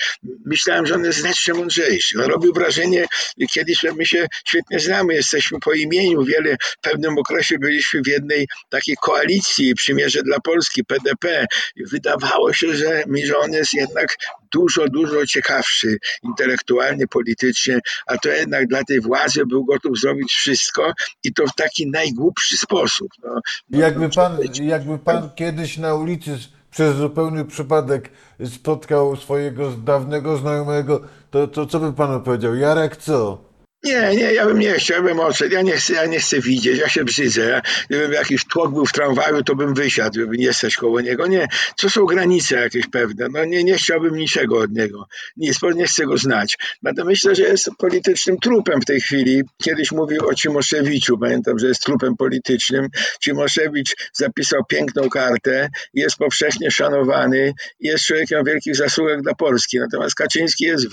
Myślałem, 0.46 0.86
że 0.86 0.94
on 0.94 1.04
jest 1.04 1.18
znacznie 1.18 1.54
mądrzejszy. 1.54 2.22
On 2.24 2.30
robił 2.30 2.52
wrażenie, 2.52 3.06
kiedyś 3.50 3.82
my 3.96 4.06
się 4.06 4.26
świetnie 4.48 4.80
znamy, 4.80 5.14
jesteśmy 5.14 5.58
po 5.60 5.72
imieniu, 5.72 6.24
wiele, 6.24 6.56
w 6.60 6.80
pewnym 6.80 7.18
okresie 7.18 7.58
byliśmy 7.58 8.00
w 8.02 8.06
jednej 8.06 8.48
takiej 8.68 8.96
koalicji, 9.02 9.74
Przymierze 9.74 10.22
dla 10.22 10.40
Polski, 10.40 10.84
PDP, 10.84 11.41
wydawało 11.90 12.52
się, 12.52 12.74
że 12.74 13.04
mi, 13.06 13.26
że 13.26 13.38
on 13.38 13.52
jest 13.52 13.74
jednak 13.74 14.16
dużo, 14.52 14.88
dużo 14.88 15.26
ciekawszy 15.26 15.98
intelektualnie, 16.22 17.06
politycznie, 17.06 17.80
a 18.06 18.18
to 18.18 18.28
jednak 18.28 18.66
dla 18.66 18.84
tej 18.84 19.00
władzy 19.00 19.46
był 19.46 19.64
gotów 19.64 20.00
zrobić 20.00 20.32
wszystko 20.32 20.92
i 21.24 21.32
to 21.32 21.46
w 21.46 21.54
taki 21.54 21.90
najgłupszy 21.90 22.56
sposób. 22.58 23.08
No, 23.24 23.40
no, 23.70 23.80
Jakby 23.80 24.08
pan, 24.08 24.38
jakby 24.62 24.98
pan 24.98 25.30
kiedyś 25.34 25.78
na 25.78 25.94
ulicy 25.94 26.38
przez 26.70 26.96
zupełny 26.96 27.44
przypadek 27.44 28.10
spotkał 28.56 29.16
swojego 29.16 29.70
dawnego 29.70 30.36
znajomego, 30.36 31.00
to, 31.30 31.46
to 31.46 31.66
co 31.66 31.80
by 31.80 31.92
panu 31.92 32.20
powiedział? 32.20 32.54
Jarek, 32.54 32.96
co? 32.96 33.51
Nie, 33.84 34.16
nie, 34.16 34.32
ja 34.32 34.46
bym 34.46 34.58
nie 34.58 34.74
chciał, 34.74 34.96
ja 34.96 35.02
bym 35.02 35.20
odszedł. 35.20 35.54
Ja 35.54 35.62
nie 35.62 35.72
chcę, 35.72 35.92
ja 35.92 36.06
nie 36.06 36.20
chcę 36.20 36.40
widzieć, 36.40 36.78
ja 36.78 36.88
się 36.88 37.04
brzydzę. 37.04 37.42
Ja, 37.42 37.62
gdybym 37.88 38.12
jakiś 38.12 38.44
tłok 38.44 38.72
był 38.72 38.86
w 38.86 38.92
tramwaju, 38.92 39.42
to 39.42 39.54
bym 39.54 39.74
wysiadł, 39.74 40.20
żeby 40.20 40.38
nie 40.38 40.52
stać 40.52 40.76
koło 40.76 41.00
niego. 41.00 41.26
Nie, 41.26 41.48
to 41.76 41.90
są 41.90 42.04
granice 42.04 42.54
jakieś 42.54 42.86
pewne. 42.86 43.26
No 43.30 43.44
nie, 43.44 43.64
nie 43.64 43.74
chciałbym 43.74 44.16
niczego 44.16 44.58
od 44.58 44.72
niego. 44.72 45.06
Nic, 45.36 45.58
bo 45.58 45.72
nie 45.72 45.86
chcę 45.86 46.06
go 46.06 46.18
znać. 46.18 46.58
Natomiast 46.82 47.08
myślę, 47.08 47.34
że 47.34 47.42
jest 47.42 47.70
politycznym 47.78 48.36
trupem 48.38 48.80
w 48.80 48.84
tej 48.84 49.00
chwili. 49.00 49.42
Kiedyś 49.62 49.92
mówił 49.92 50.28
o 50.28 50.34
Cimoszewiczu, 50.34 51.18
pamiętam, 51.18 51.58
że 51.58 51.66
jest 51.68 51.82
trupem 51.82 52.16
politycznym. 52.16 52.88
Cimoszewicz 53.20 53.94
zapisał 54.12 54.64
piękną 54.64 55.08
kartę, 55.08 55.68
jest 55.94 56.16
powszechnie 56.16 56.70
szanowany, 56.70 57.52
jest 57.80 58.04
człowiekiem 58.04 58.44
wielkich 58.44 58.76
zasługach 58.76 59.22
dla 59.22 59.34
Polski. 59.34 59.78
Natomiast 59.78 60.14
Kaczyński 60.14 60.64
jest 60.64 60.86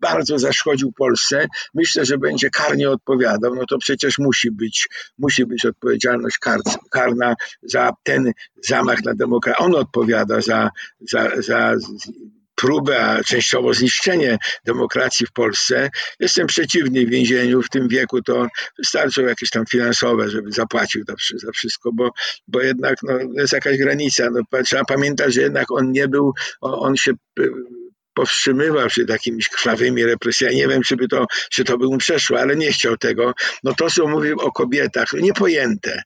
bardzo 0.00 0.38
zaszkodził 0.38 0.92
Polsce. 0.92 1.46
Myślę, 1.74 2.04
że 2.04 2.18
będzie 2.22 2.50
karnie 2.50 2.90
odpowiadał, 2.90 3.54
no 3.54 3.62
to 3.68 3.78
przecież 3.78 4.18
musi 4.18 4.50
być, 4.50 4.88
musi 5.18 5.46
być 5.46 5.66
odpowiedzialność 5.66 6.38
kar, 6.38 6.60
karna 6.90 7.34
za 7.62 7.90
ten 8.02 8.32
zamach 8.68 9.04
na 9.04 9.14
demokrację. 9.14 9.66
On 9.66 9.74
odpowiada 9.74 10.40
za, 10.40 10.70
za, 11.00 11.30
za 11.42 11.76
próbę, 12.54 13.04
a 13.04 13.24
częściowo 13.24 13.74
zniszczenie 13.74 14.38
demokracji 14.66 15.26
w 15.26 15.32
Polsce. 15.32 15.90
Jestem 16.20 16.46
przeciwny 16.46 17.06
więzieniu 17.06 17.62
w 17.62 17.68
tym 17.68 17.88
wieku, 17.88 18.22
to 18.22 18.46
wystarczą 18.78 19.22
jakieś 19.22 19.50
tam 19.50 19.66
finansowe, 19.66 20.30
żeby 20.30 20.52
zapłacił 20.52 21.04
za, 21.08 21.14
wszy- 21.14 21.38
za 21.38 21.52
wszystko, 21.52 21.90
bo, 21.92 22.10
bo 22.48 22.60
jednak 22.60 22.96
no, 23.02 23.18
jest 23.36 23.52
jakaś 23.52 23.78
granica. 23.78 24.28
No, 24.30 24.62
trzeba 24.64 24.84
pamiętać, 24.84 25.34
że 25.34 25.40
jednak 25.40 25.70
on 25.70 25.92
nie 25.92 26.08
był, 26.08 26.32
on, 26.60 26.74
on 26.74 26.96
się 26.96 27.12
y, 27.40 27.50
powstrzymywał 28.14 28.90
się 28.90 29.04
takimi 29.04 29.42
krwawymi 29.42 30.04
represjami. 30.04 30.56
Nie 30.56 30.68
wiem, 30.68 30.82
czy 30.82 30.96
by 30.96 31.08
to, 31.08 31.26
czy 31.50 31.64
to 31.64 31.78
by 31.78 31.86
mu 31.86 31.98
przeszło, 31.98 32.40
ale 32.40 32.56
nie 32.56 32.72
chciał 32.72 32.96
tego. 32.96 33.32
No 33.64 33.74
to, 33.74 33.90
co 33.90 34.06
mówił 34.06 34.40
o 34.40 34.52
kobietach, 34.52 35.12
niepojęte, 35.12 36.02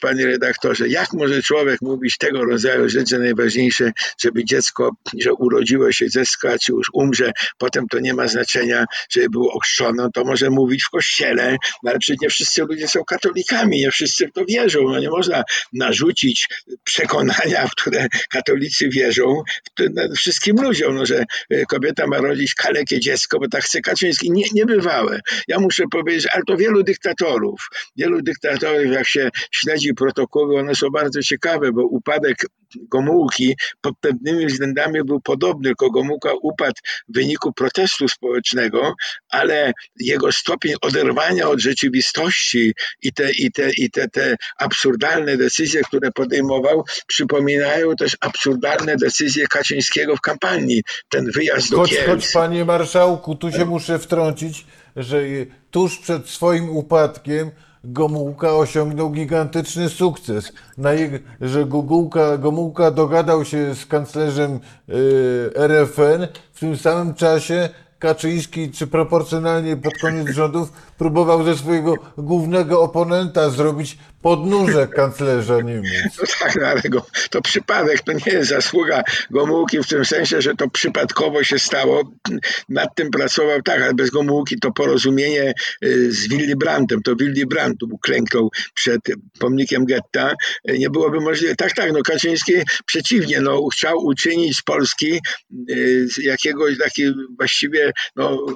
panie 0.00 0.26
redaktorze. 0.26 0.88
Jak 0.88 1.12
może 1.12 1.42
człowiek 1.42 1.82
mówić 1.82 2.18
tego 2.18 2.44
rodzaju 2.44 2.88
rzeczy 2.88 3.18
najważniejsze, 3.18 3.92
żeby 4.22 4.44
dziecko, 4.44 4.90
że 5.20 5.34
urodziło 5.34 5.92
się 5.92 6.10
dziecko, 6.10 6.50
a 6.50 6.58
czy 6.58 6.72
już 6.72 6.86
umrze, 6.92 7.32
potem 7.58 7.88
to 7.88 8.00
nie 8.00 8.14
ma 8.14 8.28
znaczenia, 8.28 8.84
żeby 9.10 9.30
było 9.30 9.52
ochrzczone, 9.52 10.08
to 10.14 10.24
może 10.24 10.50
mówić 10.50 10.84
w 10.84 10.90
kościele, 10.90 11.56
no 11.82 11.90
ale 11.90 11.98
przecież 11.98 12.20
nie 12.22 12.28
wszyscy 12.28 12.62
ludzie 12.62 12.88
są 12.88 13.04
katolikami, 13.04 13.80
nie 13.80 13.90
wszyscy 13.90 14.28
w 14.28 14.32
to 14.32 14.44
wierzą. 14.44 14.80
No 14.82 14.98
nie 14.98 15.10
można 15.10 15.42
narzucić 15.72 16.48
przekonania, 16.84 17.66
w 17.66 17.70
które 17.70 18.06
katolicy 18.30 18.88
wierzą, 18.88 19.42
no, 19.78 20.02
wszystkim 20.16 20.56
ludziom, 20.62 20.94
no, 20.94 21.06
że 21.06 21.24
kobieta 21.68 22.06
ma 22.06 22.18
rodzić 22.18 22.54
kalekie 22.54 23.00
dziecko, 23.00 23.38
bo 23.38 23.48
tak 23.48 23.64
chce 23.64 23.80
Kaczyński. 23.80 24.30
Nie, 24.30 24.44
niebywałe. 24.54 25.20
Ja 25.48 25.60
muszę 25.60 25.84
powiedzieć, 25.90 26.26
ale 26.32 26.42
to 26.46 26.56
wielu 26.56 26.82
dyktatorów, 26.82 27.68
wielu 27.96 28.22
dyktatorów, 28.22 28.92
jak 28.92 29.08
się 29.08 29.30
śledzi 29.50 29.94
protokoły, 29.94 30.58
one 30.58 30.74
są 30.74 30.90
bardzo 30.90 31.22
ciekawe, 31.22 31.72
bo 31.72 31.82
upadek 31.82 32.36
Gomułki 32.80 33.56
pod 33.80 33.94
pewnymi 34.00 34.46
względami 34.46 35.04
był 35.04 35.20
podobny, 35.20 35.64
tylko 35.64 35.90
Gomułka 35.90 36.30
upadł 36.42 36.80
w 37.08 37.14
wyniku 37.14 37.52
protestu 37.52 38.08
społecznego, 38.08 38.94
ale 39.28 39.72
jego 40.00 40.32
stopień 40.32 40.74
oderwania 40.80 41.48
od 41.48 41.60
rzeczywistości 41.60 42.72
i 43.02 43.12
te, 43.12 43.32
i 43.32 43.52
te, 43.52 43.70
i 43.70 43.90
te, 43.90 44.08
te 44.08 44.36
absurdalne 44.58 45.36
decyzje, 45.36 45.82
które 45.82 46.12
podejmował, 46.12 46.84
przypominają 47.06 47.96
też 47.96 48.16
absurdalne 48.20 48.96
decyzje 48.96 49.46
Kaczyńskiego 49.46 50.16
w 50.16 50.20
kampanii. 50.20 50.82
Ten 51.08 51.30
wyjazd 51.30 51.70
do 51.70 51.76
Choć, 51.76 51.90
Kielc. 51.90 52.06
choć 52.06 52.32
panie 52.32 52.64
marszałku, 52.64 53.34
tu 53.34 53.52
się 53.52 53.64
muszę 53.64 53.98
wtrącić, 53.98 54.66
że 54.96 55.22
tuż 55.70 55.98
przed 55.98 56.28
swoim 56.28 56.70
upadkiem 56.70 57.50
Gomułka 57.84 58.56
osiągnął 58.56 59.10
gigantyczny 59.10 59.88
sukces. 59.88 60.52
Na 60.78 60.92
jego, 60.92 61.18
że 61.40 61.66
Gomułka, 61.66 62.38
Gomułka 62.38 62.90
dogadał 62.90 63.44
się 63.44 63.74
z 63.74 63.86
kanclerzem 63.86 64.60
y, 64.88 65.50
RFN, 65.56 66.26
w 66.52 66.60
tym 66.60 66.76
samym 66.76 67.14
czasie 67.14 67.68
Kaczyński, 68.04 68.70
czy 68.70 68.86
proporcjonalnie 68.86 69.76
pod 69.76 69.98
koniec 69.98 70.30
rządów 70.30 70.72
próbował 70.98 71.44
ze 71.44 71.56
swojego 71.56 71.94
głównego 72.18 72.82
oponenta 72.82 73.50
zrobić 73.50 73.98
podnóżek 74.24 74.90
kanclerza 75.00 75.60
Niemiec. 75.60 76.18
No 76.18 76.24
tak, 76.40 76.56
no 76.60 76.66
ale 76.66 76.82
go, 76.82 77.06
to 77.30 77.42
przypadek, 77.42 78.00
to 78.00 78.12
nie 78.12 78.32
jest 78.32 78.50
zasługa 78.50 79.02
Gomułki 79.30 79.78
w 79.78 79.86
tym 79.86 80.04
sensie, 80.04 80.42
że 80.42 80.54
to 80.54 80.70
przypadkowo 80.70 81.44
się 81.44 81.58
stało. 81.58 82.02
Nad 82.68 82.94
tym 82.94 83.10
pracował 83.10 83.62
tak, 83.62 83.82
ale 83.82 83.94
bez 83.94 84.10
Gomułki 84.10 84.56
to 84.60 84.72
porozumienie 84.72 85.54
y, 85.84 86.12
z 86.12 86.28
Willy 86.28 86.56
Brandtem, 86.56 87.02
to 87.02 87.16
Willy 87.16 87.46
Brandt 87.46 87.82
uklęknął 87.82 88.50
przed 88.74 89.00
pomnikiem 89.38 89.84
getta, 89.84 90.34
y, 90.70 90.78
nie 90.78 90.90
byłoby 90.90 91.20
możliwe. 91.20 91.56
Tak, 91.56 91.72
tak, 91.72 91.92
no 91.92 92.02
Kaczyński 92.02 92.52
przeciwnie, 92.86 93.40
no 93.40 93.68
chciał 93.68 93.98
uczynić 93.98 94.56
z 94.56 94.62
Polski 94.62 95.20
y, 95.70 96.06
jakiegoś 96.22 96.78
takiego 96.78 97.14
właściwie 97.38 97.92
no, 98.16 98.46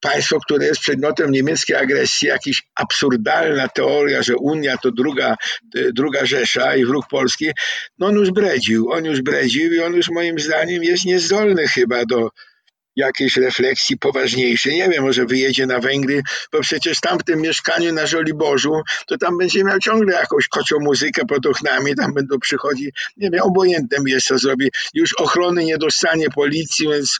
państwo, 0.00 0.40
które 0.40 0.66
jest 0.66 0.80
przedmiotem 0.80 1.30
niemieckiej 1.30 1.76
agresji, 1.76 2.28
jakaś 2.28 2.62
absurdalna 2.74 3.68
teoria, 3.68 4.22
że 4.22 4.36
Unia 4.36 4.76
to 4.76 4.90
druga, 4.90 5.36
druga 5.92 6.26
Rzesza 6.26 6.76
i 6.76 6.84
wróg 6.84 7.08
Polski, 7.08 7.50
no 7.98 8.06
on 8.06 8.14
już 8.14 8.30
bredził, 8.30 8.92
on 8.92 9.04
już 9.04 9.22
bredził 9.22 9.72
i 9.72 9.80
on 9.80 9.94
już 9.94 10.10
moim 10.10 10.38
zdaniem 10.38 10.84
jest 10.84 11.04
niezdolny 11.04 11.68
chyba 11.68 12.04
do 12.04 12.30
jakiejś 12.96 13.36
refleksji 13.36 13.98
poważniejszej. 13.98 14.74
Nie 14.74 14.88
wiem, 14.88 15.04
może 15.04 15.24
wyjedzie 15.26 15.66
na 15.66 15.78
Węgry, 15.78 16.22
bo 16.52 16.60
przecież 16.60 17.00
tam 17.00 17.18
w 17.18 17.24
tym 17.24 17.40
mieszkaniu 17.40 17.92
na 17.92 18.06
Żoliborzu, 18.06 18.72
to 19.06 19.18
tam 19.18 19.38
będzie 19.38 19.64
miał 19.64 19.78
ciągle 19.78 20.14
jakąś 20.14 20.48
kocią 20.48 20.76
muzykę 20.80 21.22
pod 21.26 21.46
oknami, 21.46 21.94
tam 21.94 22.14
będą 22.14 22.38
przychodzić, 22.38 22.90
nie 23.16 23.30
wiem, 23.30 23.42
obojętnym 23.42 24.08
jest 24.08 24.26
co 24.26 24.38
zrobi. 24.38 24.70
Już 24.94 25.12
ochrony 25.12 25.64
nie 25.64 25.78
dostanie 25.78 26.30
policji, 26.30 26.88
więc 26.88 27.18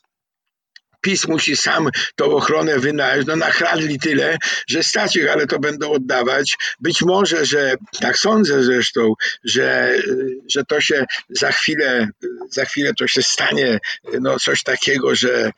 PiS 1.04 1.28
musi 1.28 1.56
sam 1.56 1.88
tą 2.16 2.24
ochronę 2.24 2.78
wynająć. 2.78 3.26
No 3.26 3.36
nakradli 3.36 3.98
tyle, 3.98 4.38
że 4.68 4.82
stać 4.82 5.16
ich, 5.16 5.32
ale 5.32 5.46
to 5.46 5.58
będą 5.58 5.90
oddawać. 5.92 6.56
Być 6.80 7.02
może, 7.02 7.46
że 7.46 7.74
tak 8.00 8.18
sądzę 8.18 8.64
zresztą, 8.64 9.14
że, 9.44 9.98
że 10.50 10.64
to 10.64 10.80
się 10.80 11.04
za 11.30 11.52
chwilę, 11.52 12.08
za 12.50 12.64
chwilę 12.64 12.92
to 12.98 13.06
się 13.06 13.22
stanie 13.22 13.78
no 14.20 14.38
coś 14.38 14.62
takiego, 14.62 15.14
że 15.14 15.50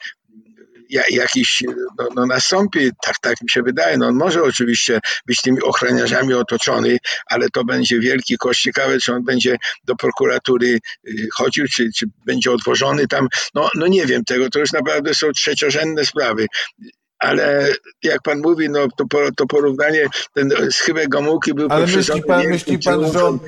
jakiś 1.11 1.62
no, 1.99 2.09
no 2.14 2.27
nastąpi, 2.27 2.90
tak, 3.03 3.18
tak 3.18 3.42
mi 3.42 3.51
się 3.51 3.62
wydaje. 3.62 3.99
No 3.99 4.07
on 4.07 4.14
może 4.14 4.42
oczywiście 4.42 5.01
być 5.27 5.42
tymi 5.42 5.62
ochroniarzami 5.62 6.35
otoczony, 6.35 6.99
ale 7.27 7.51
to 7.51 7.64
będzie 7.64 8.01
wielki 8.01 8.37
koszt. 8.38 8.61
Ciekawe, 8.61 8.99
czy 8.99 9.12
on 9.12 9.25
będzie 9.25 9.57
do 9.85 9.96
prokuratury 9.96 10.79
y, 11.09 11.29
chodził, 11.35 11.64
czy, 11.75 11.90
czy 11.96 12.07
będzie 12.27 12.53
odwożony 12.53 13.09
tam. 13.09 13.29
No, 13.55 13.68
no 13.75 13.87
nie 13.87 14.07
wiem 14.07 14.25
tego, 14.25 14.51
to 14.51 14.59
już 14.59 14.72
naprawdę 14.72 15.14
są 15.14 15.33
trzeciorzędne 15.33 16.07
sprawy 16.07 16.46
ale 17.18 17.72
jak 18.03 18.22
pan 18.22 18.40
mówi, 18.40 18.68
no 18.70 18.87
to, 18.96 19.05
to 19.37 19.46
porównanie, 19.46 20.07
ten 20.35 20.51
schybek 20.70 21.09
Gomułki 21.09 21.55
był 21.55 21.68
Ale 21.70 21.87
myśli 21.87 22.22
pan, 22.22 22.46
myśli 22.46 22.79
pan, 22.79 23.12
że 23.12 23.25
on, 23.25 23.38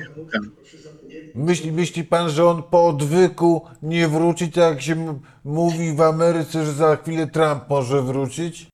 Myśli, 1.35 1.71
myśli 1.71 2.03
pan, 2.03 2.29
że 2.29 2.45
on 2.45 2.63
po 2.63 2.87
odwyku 2.87 3.61
nie 3.81 4.07
wróci, 4.07 4.51
tak 4.51 4.63
jak 4.63 4.81
się 4.81 5.19
mówi 5.43 5.93
w 5.93 6.01
Ameryce, 6.01 6.65
że 6.65 6.73
za 6.73 6.95
chwilę 6.95 7.27
Trump 7.27 7.69
może 7.69 8.01
wrócić? 8.01 8.67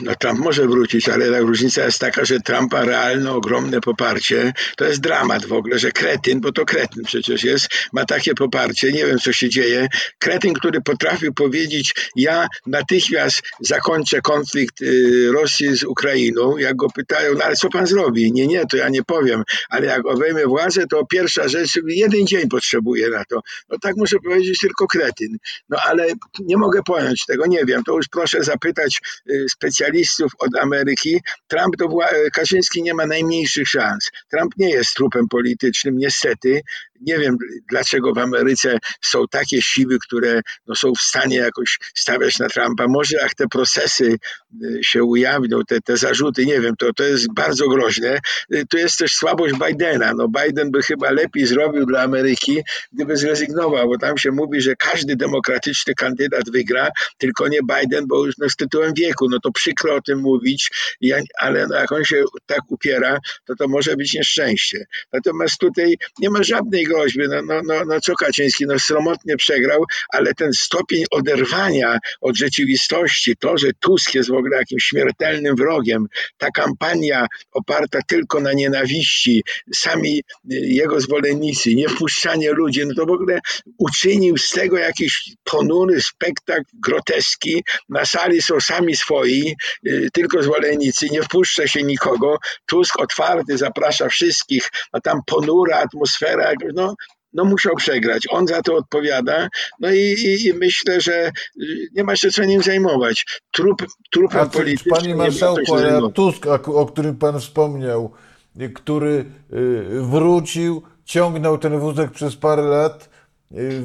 No 0.00 0.14
Trump 0.14 0.38
może 0.38 0.66
wrócić, 0.66 1.08
ale 1.08 1.30
ta 1.30 1.38
różnica 1.38 1.84
jest 1.84 1.98
taka, 1.98 2.24
że 2.24 2.40
Trumpa 2.40 2.84
realne, 2.84 3.32
ogromne 3.32 3.80
poparcie, 3.80 4.52
to 4.76 4.84
jest 4.84 5.00
dramat 5.00 5.46
w 5.46 5.52
ogóle, 5.52 5.78
że 5.78 5.92
kretyn, 5.92 6.40
bo 6.40 6.52
to 6.52 6.64
kretyn 6.64 7.04
przecież 7.04 7.44
jest, 7.44 7.68
ma 7.92 8.04
takie 8.04 8.34
poparcie, 8.34 8.92
nie 8.92 9.06
wiem 9.06 9.18
co 9.18 9.32
się 9.32 9.48
dzieje, 9.48 9.88
kretyn, 10.18 10.54
który 10.54 10.80
potrafił 10.80 11.34
powiedzieć, 11.34 11.94
ja 12.16 12.48
natychmiast 12.66 13.42
zakończę 13.60 14.20
konflikt 14.20 14.82
y, 14.82 15.32
Rosji 15.32 15.76
z 15.76 15.84
Ukrainą, 15.84 16.56
jak 16.56 16.76
go 16.76 16.86
pytają, 16.90 17.34
no 17.34 17.44
ale 17.44 17.56
co 17.56 17.68
pan 17.68 17.86
zrobi? 17.86 18.32
Nie, 18.32 18.46
nie, 18.46 18.66
to 18.66 18.76
ja 18.76 18.88
nie 18.88 19.02
powiem, 19.02 19.42
ale 19.68 19.86
jak 19.86 20.06
obejmę 20.06 20.46
władzę, 20.46 20.86
to 20.86 21.06
pierwsza 21.06 21.48
rzecz, 21.48 21.78
jeden 21.86 22.26
dzień 22.26 22.48
potrzebuję 22.48 23.08
na 23.10 23.24
to. 23.24 23.40
No 23.68 23.78
tak 23.78 23.96
muszę 23.96 24.16
powiedzieć 24.24 24.58
tylko 24.58 24.86
kretyn. 24.86 25.36
No 25.68 25.78
ale 25.84 26.06
nie 26.40 26.56
mogę 26.56 26.82
pojąć 26.82 27.26
tego, 27.26 27.46
nie 27.46 27.64
wiem, 27.64 27.84
to 27.84 27.96
już 27.96 28.08
proszę 28.08 28.44
zapytać 28.44 29.00
y, 29.30 29.46
specjalistów, 29.50 29.81
specjalistów 29.82 30.32
od 30.38 30.56
Ameryki, 30.56 31.20
Trump 31.48 31.76
to 31.76 31.88
Kaczyński 32.32 32.82
nie 32.82 32.94
ma 32.94 33.06
najmniejszych 33.06 33.68
szans. 33.68 34.10
Trump 34.30 34.52
nie 34.58 34.70
jest 34.70 34.94
trupem 34.94 35.28
politycznym, 35.28 35.98
niestety. 35.98 36.62
Nie 37.02 37.18
wiem, 37.18 37.36
dlaczego 37.70 38.12
w 38.12 38.18
Ameryce 38.18 38.78
są 39.00 39.24
takie 39.30 39.62
siły, 39.62 39.98
które 39.98 40.40
no, 40.66 40.74
są 40.74 40.92
w 40.94 41.00
stanie 41.00 41.36
jakoś 41.36 41.78
stawiać 41.94 42.38
na 42.38 42.48
Trumpa. 42.48 42.88
Może 42.88 43.16
jak 43.22 43.34
te 43.34 43.48
procesy 43.48 44.16
y, 44.64 44.78
się 44.82 45.04
ujawnią, 45.04 45.64
te, 45.68 45.80
te 45.80 45.96
zarzuty, 45.96 46.46
nie 46.46 46.60
wiem, 46.60 46.76
to, 46.76 46.92
to 46.92 47.04
jest 47.04 47.34
bardzo 47.34 47.68
groźne. 47.68 48.18
Y, 48.54 48.66
tu 48.70 48.76
jest 48.76 48.98
też 48.98 49.12
słabość 49.14 49.54
Bidena. 49.54 50.12
No, 50.14 50.28
Biden 50.28 50.70
by 50.70 50.82
chyba 50.82 51.10
lepiej 51.10 51.46
zrobił 51.46 51.86
dla 51.86 52.02
Ameryki, 52.02 52.62
gdyby 52.92 53.16
zrezygnował, 53.16 53.88
bo 53.88 53.98
tam 53.98 54.18
się 54.18 54.30
mówi, 54.30 54.60
że 54.60 54.76
każdy 54.76 55.16
demokratyczny 55.16 55.94
kandydat 55.94 56.50
wygra, 56.50 56.88
tylko 57.18 57.48
nie 57.48 57.60
Biden, 57.62 58.06
bo 58.06 58.26
już 58.26 58.38
no, 58.38 58.48
z 58.48 58.56
tytułem 58.56 58.94
wieku, 58.94 59.28
no 59.30 59.40
to 59.40 59.52
przykro 59.52 59.94
o 59.94 60.00
tym 60.00 60.18
mówić, 60.20 60.70
ja, 61.00 61.16
ale 61.40 61.66
no, 61.66 61.76
jak 61.76 61.92
on 61.92 62.04
się 62.04 62.24
tak 62.46 62.60
upiera, 62.68 63.18
to 63.44 63.54
to 63.56 63.68
może 63.68 63.96
być 63.96 64.14
nieszczęście. 64.14 64.86
Natomiast 65.12 65.58
tutaj 65.58 65.96
nie 66.18 66.30
ma 66.30 66.42
żadnej 66.42 66.84
groźby. 66.92 67.28
No, 67.28 67.42
no, 67.42 67.60
no, 67.64 67.84
no 67.84 68.00
co 68.00 68.14
Kaczyński, 68.14 68.66
no 68.66 68.78
sromotnie 68.78 69.36
przegrał, 69.36 69.84
ale 70.08 70.34
ten 70.34 70.52
stopień 70.52 71.04
oderwania 71.10 71.98
od 72.20 72.36
rzeczywistości, 72.36 73.36
to, 73.36 73.58
że 73.58 73.68
Tusk 73.80 74.14
jest 74.14 74.30
w 74.30 74.34
ogóle 74.34 74.56
jakimś 74.56 74.84
śmiertelnym 74.84 75.56
wrogiem, 75.56 76.06
ta 76.38 76.50
kampania 76.50 77.26
oparta 77.52 77.98
tylko 78.08 78.40
na 78.40 78.52
nienawiści, 78.52 79.42
sami 79.74 80.22
jego 80.48 81.00
zwolennicy, 81.00 81.74
niewpuszczanie 81.74 82.52
ludzi, 82.52 82.86
no 82.86 82.94
to 82.94 83.06
w 83.06 83.10
ogóle 83.10 83.40
uczynił 83.78 84.38
z 84.38 84.50
tego 84.50 84.78
jakiś 84.78 85.32
ponury 85.44 86.02
spektakl, 86.02 86.70
groteski. 86.74 87.64
Na 87.88 88.04
sali 88.04 88.42
są 88.42 88.60
sami 88.60 88.96
swoi, 88.96 89.54
y, 89.86 90.08
tylko 90.12 90.42
zwolennicy, 90.42 91.08
nie 91.10 91.22
wpuszcza 91.22 91.68
się 91.68 91.82
nikogo. 91.82 92.38
Tusk 92.66 93.00
otwarty 93.00 93.58
zaprasza 93.58 94.08
wszystkich, 94.08 94.70
a 94.92 95.00
tam 95.00 95.20
ponura 95.26 95.78
atmosfera, 95.78 96.52
no 96.74 96.81
no, 96.82 96.94
no 97.32 97.44
musiał 97.44 97.76
przegrać. 97.76 98.22
On 98.30 98.46
za 98.46 98.62
to 98.62 98.76
odpowiada. 98.76 99.48
No 99.80 99.90
i, 99.90 99.98
i, 99.98 100.46
i 100.46 100.52
myślę, 100.52 101.00
że 101.00 101.30
y, 101.62 101.88
nie 101.94 102.04
ma 102.04 102.16
się 102.16 102.30
co 102.30 102.44
nim 102.44 102.62
zajmować. 102.62 103.24
Trup, 103.50 103.86
trupem 104.10 104.50
politycznym. 104.50 104.94
Panie 104.94 105.14
marszałku, 105.14 105.74
ale 105.74 106.12
Tusk, 106.12 106.46
o 106.66 106.86
którym 106.86 107.16
pan 107.16 107.40
wspomniał, 107.40 108.12
y, 108.60 108.70
który 108.70 109.24
y, 109.52 110.02
wrócił, 110.02 110.82
ciągnął 111.04 111.58
ten 111.58 111.78
wózek 111.78 112.10
przez 112.10 112.36
parę 112.36 112.62
lat, 112.62 113.12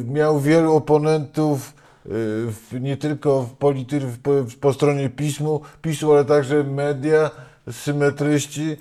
miał 0.06 0.40
wielu 0.40 0.76
oponentów 0.76 1.74
nie 2.80 2.98
tylko 2.98 3.44
w 3.44 3.54
polity, 3.54 4.02
po, 4.24 4.32
po 4.62 4.74
stronie 4.74 5.10
pismu, 5.10 5.62
PiSu, 5.82 6.14
ale 6.14 6.26
także 6.26 6.64
media, 6.64 7.32
symetryści 7.72 8.78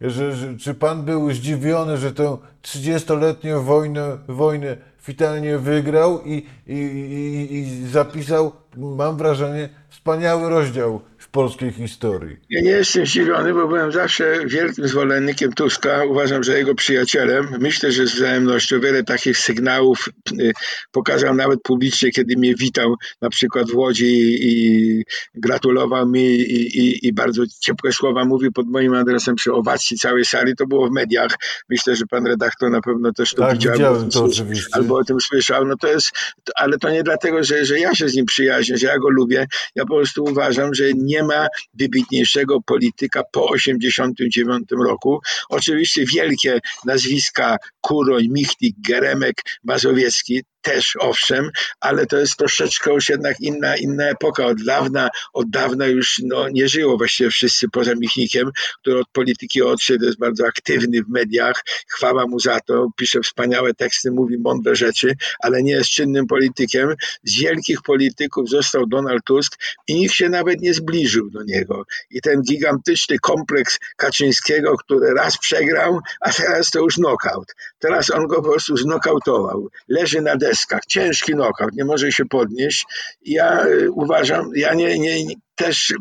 że, 0.00 0.32
że, 0.32 0.56
czy 0.56 0.74
pan 0.74 1.02
był 1.02 1.32
zdziwiony, 1.32 1.96
że 1.96 2.12
tę 2.12 2.36
30-letnią 2.62 3.64
wojnę, 3.64 4.18
wojnę 4.28 4.76
finalnie 4.98 5.58
wygrał 5.58 6.22
i, 6.24 6.46
i, 6.66 6.72
i, 6.72 7.54
i 7.54 7.86
zapisał, 7.88 8.52
mam 8.76 9.16
wrażenie, 9.16 9.68
wspaniały 9.88 10.48
rozdział 10.48 11.00
w 11.28 11.30
polskiej 11.30 11.72
historii. 11.72 12.36
Ja 12.50 12.60
nie 12.60 12.70
jestem 12.70 13.06
zdziwiony, 13.06 13.54
bo 13.54 13.68
byłem 13.68 13.92
zawsze 13.92 14.46
wielkim 14.46 14.88
zwolennikiem 14.88 15.52
Tuska. 15.52 16.04
Uważam, 16.04 16.42
że 16.42 16.58
jego 16.58 16.74
przyjacielem. 16.74 17.48
Myślę, 17.60 17.92
że 17.92 18.06
z 18.06 18.14
wzajemnością 18.14 18.80
wiele 18.80 19.04
takich 19.04 19.38
sygnałów 19.38 20.08
y, 20.40 20.52
pokazał 20.92 21.34
nawet 21.34 21.62
publicznie, 21.62 22.10
kiedy 22.10 22.36
mnie 22.36 22.54
witał 22.54 22.94
na 23.20 23.30
przykład 23.30 23.70
w 23.70 23.76
Łodzi 23.76 24.38
i 24.40 25.04
gratulował 25.34 26.08
mi 26.08 26.24
i, 26.24 26.78
i, 26.78 27.06
i 27.06 27.12
bardzo 27.12 27.42
ciepłe 27.60 27.92
słowa 27.92 28.24
mówił 28.24 28.52
pod 28.52 28.66
moim 28.66 28.94
adresem 28.94 29.34
przy 29.34 29.52
owacji 29.52 29.96
całej 29.96 30.24
sali. 30.24 30.56
To 30.56 30.66
było 30.66 30.88
w 30.88 30.92
mediach. 30.92 31.36
Myślę, 31.68 31.96
że 31.96 32.06
pan 32.06 32.26
redaktor 32.26 32.70
na 32.70 32.80
pewno 32.80 33.12
też 33.12 33.30
to 33.30 33.42
tak, 33.42 33.52
widział. 33.52 33.72
Widziałem 33.72 34.10
to 34.10 34.24
oczywiście. 34.24 34.68
Albo 34.72 34.96
o 34.96 35.04
tym 35.04 35.20
słyszał. 35.20 35.66
No 35.66 35.76
to 35.76 35.88
jest, 35.88 36.10
ale 36.56 36.78
to 36.78 36.90
nie 36.90 37.02
dlatego, 37.02 37.44
że, 37.44 37.64
że 37.64 37.78
ja 37.78 37.94
się 37.94 38.08
z 38.08 38.14
nim 38.14 38.26
przyjaźnię, 38.26 38.76
że 38.76 38.86
ja 38.86 38.98
go 38.98 39.08
lubię. 39.08 39.46
Ja 39.74 39.84
po 39.84 39.94
prostu 39.94 40.24
uważam, 40.24 40.74
że 40.74 40.84
nie 40.96 41.17
ma 41.22 41.46
wybitniejszego 41.74 42.60
polityka 42.60 43.22
po 43.32 43.52
1989 43.52 44.68
roku. 44.86 45.20
Oczywiście 45.48 46.04
wielkie 46.14 46.60
nazwiska 46.84 47.56
Kuroń, 47.80 48.28
Michnik, 48.28 48.76
Geremek, 48.88 49.42
Mazowiecki, 49.64 50.42
też 50.62 50.96
owszem, 51.00 51.50
ale 51.80 52.06
to 52.06 52.16
jest 52.18 52.36
troszeczkę 52.36 52.92
już 52.92 53.08
jednak 53.08 53.40
inna, 53.40 53.76
inna 53.76 54.04
epoka. 54.04 54.46
Od 54.46 54.64
dawna, 54.64 55.08
od 55.32 55.50
dawna 55.50 55.86
już 55.86 56.20
no, 56.24 56.48
nie 56.48 56.68
żyło 56.68 56.96
właściwie 56.96 57.30
wszyscy 57.30 57.68
poza 57.72 57.94
Michnikiem, 57.94 58.50
który 58.80 59.00
od 59.00 59.08
polityki 59.12 59.62
odszedł, 59.62 60.04
jest 60.04 60.18
bardzo 60.18 60.46
aktywny 60.46 61.02
w 61.02 61.08
mediach. 61.08 61.64
Chwała 61.88 62.26
mu 62.26 62.40
za 62.40 62.60
to, 62.60 62.88
pisze 62.96 63.20
wspaniałe 63.20 63.74
teksty, 63.74 64.10
mówi 64.10 64.38
mądre 64.38 64.76
rzeczy, 64.76 65.14
ale 65.40 65.62
nie 65.62 65.72
jest 65.72 65.90
czynnym 65.90 66.26
politykiem. 66.26 66.94
Z 67.24 67.40
wielkich 67.40 67.82
polityków 67.82 68.48
został 68.48 68.86
Donald 68.86 69.24
Tusk 69.24 69.58
i 69.88 69.94
nikt 69.94 70.14
się 70.14 70.28
nawet 70.28 70.60
nie 70.60 70.74
zbliżył 70.74 71.30
do 71.30 71.42
niego. 71.42 71.84
I 72.10 72.20
ten 72.20 72.42
gigantyczny 72.42 73.18
kompleks 73.18 73.78
Kaczyńskiego, 73.96 74.76
który 74.76 75.14
raz 75.14 75.38
przegrał, 75.38 76.00
a 76.20 76.32
teraz 76.32 76.70
to 76.70 76.78
już 76.78 76.94
knockout. 76.94 77.54
Teraz 77.78 78.10
on 78.10 78.26
go 78.26 78.42
po 78.42 78.50
prostu 78.50 78.76
znokautował. 78.76 79.68
Leży 79.88 80.20
na 80.20 80.36
deskach, 80.48 80.80
ciężki 80.88 81.32
knockout, 81.32 81.72
nie 81.72 81.84
może 81.84 82.12
się 82.12 82.24
podnieść. 82.24 82.86
Ja 83.22 83.66
y, 83.66 83.90
uważam, 83.90 84.50
ja 84.54 84.74
nie, 84.74 84.98
nie, 84.98 85.34
też 85.58 85.94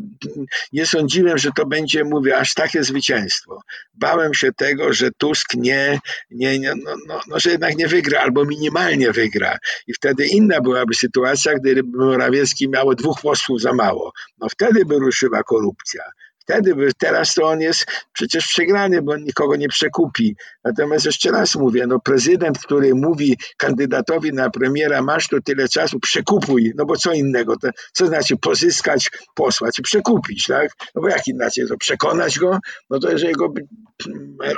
nie 0.74 0.86
sądziłem, 0.86 1.38
że 1.38 1.50
to 1.58 1.66
będzie, 1.66 2.04
mówię, 2.04 2.38
aż 2.38 2.54
takie 2.54 2.84
zwycięstwo. 2.84 3.62
Bałem 3.94 4.34
się 4.34 4.52
tego, 4.52 4.94
że 4.94 5.12
Tusk 5.18 5.54
nie, 5.54 6.00
nie, 6.32 6.60
nie 6.60 6.74
no, 6.76 6.96
no, 7.08 7.20
no, 7.28 7.40
że 7.40 7.50
jednak 7.50 7.78
nie 7.78 7.88
wygra, 7.88 8.22
albo 8.22 8.46
minimalnie 8.46 9.12
wygra. 9.12 9.58
I 9.88 9.94
wtedy 9.94 10.26
inna 10.26 10.62
byłaby 10.62 10.94
sytuacja, 10.96 11.54
gdyby 11.54 11.98
Morawiecki 11.98 12.70
miało 12.70 12.96
dwóch 12.96 13.22
posłów 13.22 13.62
za 13.62 13.74
mało. 13.74 14.12
No 14.38 14.50
wtedy 14.50 14.86
by 14.86 15.00
ruszyła 15.00 15.44
korupcja. 15.44 16.04
Wtedy, 16.48 16.76
by, 16.76 16.94
teraz 16.98 17.34
to 17.34 17.44
on 17.44 17.62
jest 17.62 17.86
przecież 18.14 18.48
przegrany, 18.48 19.02
bo 19.02 19.12
on 19.12 19.24
nikogo 19.24 19.56
nie 19.56 19.68
przekupi. 19.68 20.36
Natomiast 20.64 21.06
jeszcze 21.06 21.32
raz 21.32 21.56
mówię, 21.56 21.88
no 21.88 22.00
prezydent, 22.00 22.60
który 22.60 22.96
mówi 22.96 23.38
kandydatowi 23.58 24.34
na 24.34 24.50
premiera, 24.50 25.02
masz 25.02 25.28
tu 25.28 25.42
tyle 25.42 25.68
czasu, 25.68 26.00
przekupuj, 26.00 26.74
no 26.76 26.86
bo 26.86 26.96
co 26.96 27.14
innego, 27.14 27.58
to, 27.58 27.70
co 27.94 28.08
znaczy 28.08 28.38
pozyskać 28.38 29.10
posła, 29.36 29.72
czy 29.72 29.82
przekupić, 29.82 30.46
tak? 30.46 30.72
No 30.96 31.02
bo 31.02 31.10
jak 31.10 31.28
inaczej, 31.28 31.68
to 31.68 31.78
przekonać 31.78 32.40
go, 32.40 32.60
no 32.90 33.00
to 33.00 33.12
jest 33.12 33.24
jego 33.24 33.54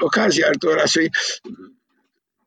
okazja, 0.01 0.47
ale 0.47 0.55
to 0.55 0.75
raczej 0.75 1.09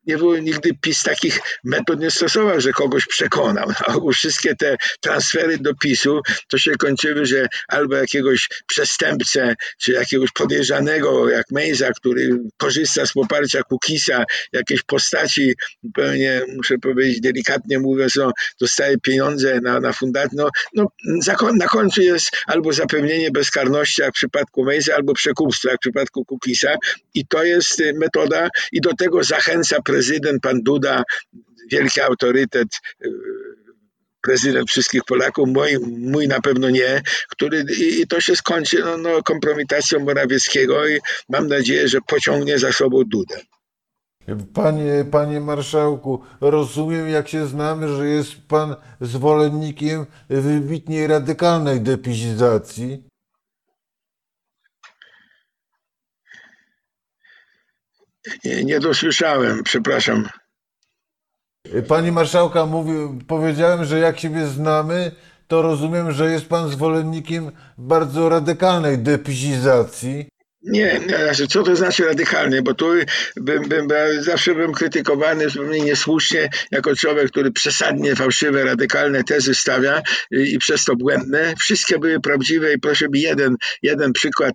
nie 0.07 0.17
było 0.19 0.37
nigdy 0.37 0.71
PiS 0.81 1.03
takich 1.03 1.41
metod 1.65 2.01
nie 2.01 2.11
stosował, 2.11 2.61
że 2.61 2.73
kogoś 2.73 3.07
przekonał. 3.07 3.73
A 3.87 4.13
wszystkie 4.13 4.57
te 4.57 4.77
transfery 5.01 5.59
do 5.59 5.75
PiSu 5.75 6.21
to 6.49 6.59
się 6.59 6.71
kończyły, 6.71 7.27
że 7.27 7.49
albo 7.69 7.97
jakiegoś 7.97 8.49
przestępcę, 8.67 9.55
czy 9.79 9.93
jakiegoś 9.93 10.31
podejrzanego 10.31 11.29
jak 11.29 11.51
Mejza, 11.51 11.91
który 11.93 12.31
korzysta 12.57 13.07
z 13.07 13.13
poparcia 13.13 13.63
Kukisa, 13.63 14.25
jakiejś 14.53 14.83
postaci, 14.83 15.55
pewnie 15.95 16.43
muszę 16.57 16.79
powiedzieć 16.79 17.21
delikatnie 17.21 17.79
mówiąc, 17.79 18.17
no, 18.17 18.33
dostaje 18.61 18.99
pieniądze 18.99 19.61
na, 19.61 19.81
na 19.81 19.93
fundację, 19.93 20.31
no, 20.33 20.49
no, 20.75 20.87
na 21.59 21.67
końcu 21.67 22.03
jest 22.03 22.31
albo 22.47 22.73
zapewnienie 22.73 23.31
bezkarności 23.31 24.03
jak 24.03 24.11
w 24.11 24.15
przypadku 24.15 24.65
Mejza, 24.65 24.95
albo 24.95 25.15
przekupstwo 25.15 25.69
jak 25.69 25.77
w 25.79 25.81
przypadku 25.81 26.25
Kukisa 26.25 26.75
i 27.15 27.27
to 27.27 27.45
jest 27.45 27.83
metoda 27.95 28.49
i 28.73 28.81
do 28.81 28.95
tego 28.95 29.25
zachęca 29.25 29.83
prezydent, 29.93 30.43
pan 30.43 30.63
Duda, 30.63 31.03
wielki 31.71 32.01
autorytet, 32.01 32.69
y, 33.05 33.09
prezydent 34.23 34.71
wszystkich 34.71 35.05
Polaków, 35.05 35.49
mój, 35.49 35.79
mój 35.99 36.29
na 36.29 36.41
pewno 36.41 36.71
nie, 36.71 37.03
który 37.29 37.65
i, 37.81 38.07
to 38.07 38.21
się 38.21 38.37
skończy 38.37 38.79
no, 38.79 38.97
no, 38.97 39.23
kompromitacją 39.23 40.01
Morawieckiego 40.01 40.89
i 40.89 40.99
mam 41.29 41.49
nadzieję, 41.49 41.89
że 41.89 41.99
pociągnie 42.07 42.59
za 42.59 42.73
sobą 42.73 43.03
Dudę. 43.07 43.37
Panie, 44.55 45.05
panie 45.11 45.41
marszałku, 45.41 46.23
rozumiem, 46.41 47.09
jak 47.09 47.29
się 47.29 47.47
znamy, 47.47 47.89
że 47.89 48.09
jest 48.09 48.33
pan 48.49 48.77
zwolennikiem 49.01 50.07
wybitnie 50.29 51.07
radykalnej 51.07 51.81
depizizacji. 51.81 53.03
Nie, 58.45 58.65
nie 58.65 58.81
dosłyszałem, 58.81 59.63
przepraszam. 59.63 60.29
Pani 61.89 62.13
marszałka 62.13 62.67
mówi, 62.67 62.93
powiedziałem, 63.27 63.85
że 63.85 63.99
jak 63.99 64.21
siebie 64.21 64.47
znamy, 64.47 65.13
to 65.49 65.63
rozumiem, 65.63 66.13
że 66.13 66.31
jest 66.33 66.47
pan 66.49 66.69
zwolennikiem 66.69 67.53
bardzo 67.79 68.29
radykalnej 68.29 68.99
depizizacji. 68.99 70.29
Nie, 70.65 71.01
znaczy, 71.25 71.47
co 71.47 71.63
to 71.63 71.77
znaczy 71.77 72.05
radykalnie, 72.05 72.63
bo 72.63 72.75
tu 72.75 72.87
bym, 73.37 73.69
bym, 73.69 73.89
zawsze 74.21 74.55
byłem 74.55 74.73
krytykowany 74.73 75.49
zupełnie 75.49 75.81
niesłusznie 75.81 76.49
jako 76.71 76.97
człowiek, 76.97 77.31
który 77.31 77.53
przesadnie 77.53 78.17
fałszywe, 78.17 78.65
radykalne 78.65 79.25
tezy 79.25 79.55
stawia 79.55 80.03
i, 80.31 80.55
i 80.55 80.59
przez 80.59 80.85
to 80.85 80.97
błędne. 80.97 81.55
Wszystkie 81.61 81.99
były 81.99 82.21
prawdziwe 82.21 82.75
i 82.75 82.79
proszę 82.79 83.09
mi 83.09 83.21
jeden, 83.21 83.57
jeden 83.83 84.13
przykład 84.13 84.55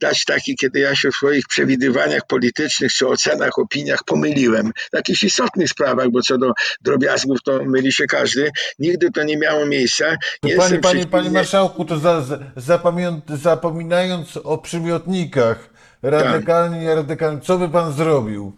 dać 0.00 0.24
taki, 0.24 0.56
kiedy 0.56 0.78
ja 0.80 0.94
się 0.94 1.10
w 1.10 1.14
swoich 1.14 1.46
przewidywaniach 1.48 2.26
politycznych 2.26 2.92
czy 2.92 3.08
ocenach, 3.08 3.58
opiniach 3.58 4.04
pomyliłem. 4.04 4.72
W 4.92 4.96
jakichś 4.96 5.22
istotnych 5.22 5.68
sprawach, 5.68 6.10
bo 6.10 6.22
co 6.22 6.38
do 6.38 6.52
drobiazgów 6.80 7.42
to 7.42 7.64
myli 7.64 7.92
się 7.92 8.06
każdy. 8.06 8.50
Nigdy 8.78 9.10
to 9.10 9.22
nie 9.22 9.36
miało 9.36 9.66
miejsca. 9.66 10.16
Nie 10.42 10.56
panie, 10.56 10.78
panie, 10.78 11.06
panie 11.06 11.30
marszałku, 11.30 11.84
to 11.84 11.98
za, 11.98 12.22
za, 12.22 12.38
zapominając 13.36 14.36
o 14.36 14.58
przymiotnikach, 14.58 15.41
radykalnie, 16.02 16.76
tak. 16.76 16.84
nieradykalnie, 16.84 17.40
co 17.40 17.58
by 17.58 17.68
pan 17.68 17.92
zrobił? 17.92 18.52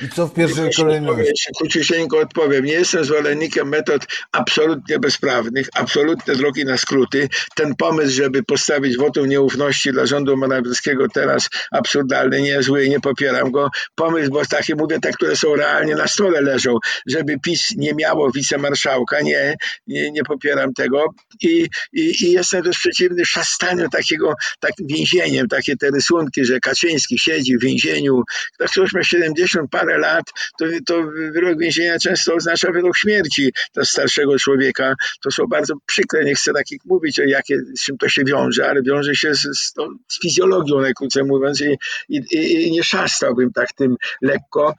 I 0.00 0.08
co 0.08 0.26
w 0.26 0.34
pierwszej 0.34 0.70
kolejności? 0.76 1.50
Króciusieńko 1.58 2.18
odpowiem. 2.18 2.64
Nie 2.64 2.72
jestem 2.72 3.04
zwolennikiem 3.04 3.68
metod 3.68 4.02
absolutnie 4.32 4.98
bezprawnych, 4.98 5.68
absolutne 5.74 6.34
drogi 6.34 6.64
na 6.64 6.76
skróty. 6.76 7.28
Ten 7.54 7.76
pomysł, 7.76 8.10
żeby 8.10 8.42
postawić 8.42 8.96
wotum 8.96 9.28
nieufności 9.28 9.92
dla 9.92 10.06
rządu 10.06 10.36
Morawieckiego 10.36 11.08
teraz 11.08 11.48
absurdalny, 11.70 12.42
niezły, 12.42 12.88
nie 12.88 13.00
popieram 13.00 13.50
go. 13.50 13.70
Pomysł, 13.94 14.30
bo 14.30 14.46
takie 14.46 14.74
mówię, 14.74 15.00
te, 15.00 15.12
które 15.12 15.36
są 15.36 15.56
realnie 15.56 15.94
na 15.94 16.08
stole 16.08 16.40
leżą, 16.40 16.78
żeby 17.06 17.38
PiS 17.42 17.70
nie 17.76 17.94
miało 17.94 18.30
wicemarszałka, 18.30 19.20
nie, 19.20 19.56
nie, 19.86 20.10
nie 20.10 20.22
popieram 20.22 20.74
tego. 20.74 21.04
I, 21.42 21.68
i, 21.92 22.24
I 22.24 22.32
jestem 22.32 22.62
też 22.62 22.78
przeciwny 22.78 23.24
szastaniu 23.24 23.88
takiego 23.88 24.34
tak 24.60 24.72
więzieniem, 24.80 25.48
takie 25.48 25.76
te 25.76 25.90
rysunki, 25.90 26.44
że 26.44 26.60
Kaczyński 26.60 27.18
siedzi 27.18 27.58
w 27.58 27.62
więzieniu, 27.62 28.22
tak 28.58 28.70
ktoś 28.70 28.92
ma 28.92 29.02
70 29.02 29.70
parę 29.88 29.98
lat, 29.98 30.24
to, 30.58 30.66
to 30.86 31.02
wyrok 31.32 31.58
więzienia 31.58 31.98
często 31.98 32.34
oznacza 32.34 32.72
wyrok 32.72 32.96
śmierci 32.96 33.52
dla 33.74 33.84
starszego 33.84 34.38
człowieka. 34.38 34.94
To 35.22 35.30
są 35.30 35.46
bardzo 35.46 35.74
przykre, 35.86 36.24
nie 36.24 36.34
chcę 36.34 36.52
takich 36.52 36.84
mówić, 36.84 37.20
o 37.20 37.22
jakie, 37.22 37.58
z 37.78 37.84
czym 37.84 37.98
to 37.98 38.08
się 38.08 38.24
wiąże, 38.24 38.68
ale 38.68 38.82
wiąże 38.82 39.14
się 39.14 39.34
z, 39.34 39.40
z, 39.40 39.72
to, 39.72 39.88
z 40.08 40.20
fizjologią, 40.20 40.80
najkrócej 40.80 41.24
mówiąc, 41.24 41.60
i, 41.60 41.76
i, 42.08 42.66
i, 42.66 42.72
nie 42.72 42.82
szastałbym 42.82 43.52
tak 43.52 43.72
tym 43.72 43.96
lekko 44.22 44.74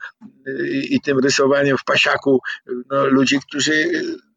i, 0.64 0.94
i 0.94 1.00
tym 1.00 1.18
rysowaniem 1.18 1.78
w 1.78 1.84
pasiaku 1.84 2.40
no, 2.90 3.06
ludzi, 3.06 3.38
którzy 3.48 3.90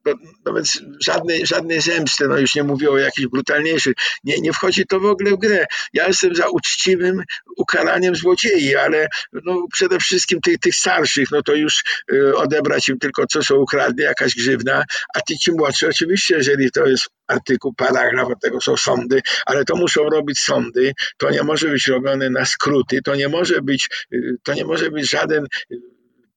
no, 0.06 0.14
nawet 0.46 0.66
żadnej, 1.06 1.46
żadnej 1.46 1.82
zemsty, 1.82 2.28
no 2.28 2.38
już 2.38 2.56
nie 2.56 2.64
mówię 2.64 2.90
o 2.90 2.98
jakichś 2.98 3.28
brutalniejszych, 3.28 3.94
nie, 4.24 4.38
nie 4.38 4.54
wchodzi 4.54 4.86
to 4.86 5.00
w 5.00 5.06
ogóle 5.06 5.32
w 5.32 5.38
grę. 5.38 5.66
Ja 5.94 6.08
jestem 6.08 6.36
za 6.36 6.48
uczciwym 6.50 7.24
ukaraniem 7.58 8.16
złodziei, 8.16 8.76
ale 8.76 9.08
no, 9.34 9.66
przede 9.72 10.00
wszystkim 10.00 10.42
tych, 10.42 10.58
tych 10.58 10.76
starszych, 10.76 11.32
no 11.32 11.42
to 11.42 11.56
już 11.56 11.84
y, 12.14 12.36
odebrać 12.36 12.90
im 12.90 13.00
tylko 13.00 13.28
co 13.28 13.44
są 13.44 13.56
ukradli, 13.56 14.04
jakaś 14.04 14.36
grzywna, 14.36 14.84
a 15.16 15.22
ty 15.22 15.38
ci 15.38 15.52
młodszy, 15.52 15.88
oczywiście, 15.88 16.36
jeżeli 16.36 16.72
to 16.72 16.86
jest 16.86 17.10
artykuł, 17.28 17.74
paragraf, 17.74 18.28
od 18.28 18.42
tego 18.42 18.62
są 18.62 18.78
sądy, 18.78 19.22
ale 19.46 19.66
to 19.66 19.76
muszą 19.76 20.10
robić 20.10 20.40
sądy, 20.40 20.94
to 21.18 21.30
nie 21.30 21.44
może 21.44 21.68
być 21.68 21.88
robione 21.88 22.30
na 22.30 22.46
skróty, 22.46 23.02
to 23.02 23.16
nie 23.16 23.30
może 23.30 23.62
być, 23.62 23.90
y, 24.14 24.38
to 24.44 24.54
nie 24.54 24.66
może 24.66 24.92
być 24.92 25.10
żaden 25.10 25.48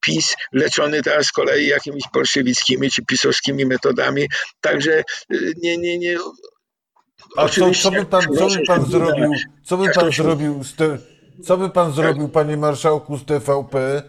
PiS 0.07 0.35
leczony 0.53 1.03
teraz 1.03 1.27
z 1.27 1.33
kolei 1.33 1.67
jakimiś 1.67 2.05
bolszewickimi 2.15 2.91
czy 2.91 3.05
pisowskimi 3.05 3.67
metodami. 3.67 4.27
Także 4.61 5.03
y, 5.33 5.53
nie, 5.63 5.79
nie, 5.79 5.99
nie. 5.99 6.17
A 7.37 7.49
co, 7.49 7.71
co 7.71 7.91
by 7.91 8.05
pan, 8.05 8.23
co 8.39 8.49
by 8.49 8.67
pan 8.67 8.85
zrobił? 8.87 9.33
Co 9.65 9.77
by 9.77 9.91
pan 9.91 10.13
zrobił 10.13 10.65
co 11.45 11.57
by 11.57 11.71
pan 11.71 11.93
zrobił, 11.93 12.29
panie 12.29 12.57
marszałku, 12.57 13.17
z 13.17 13.25
TVP? 13.25 14.03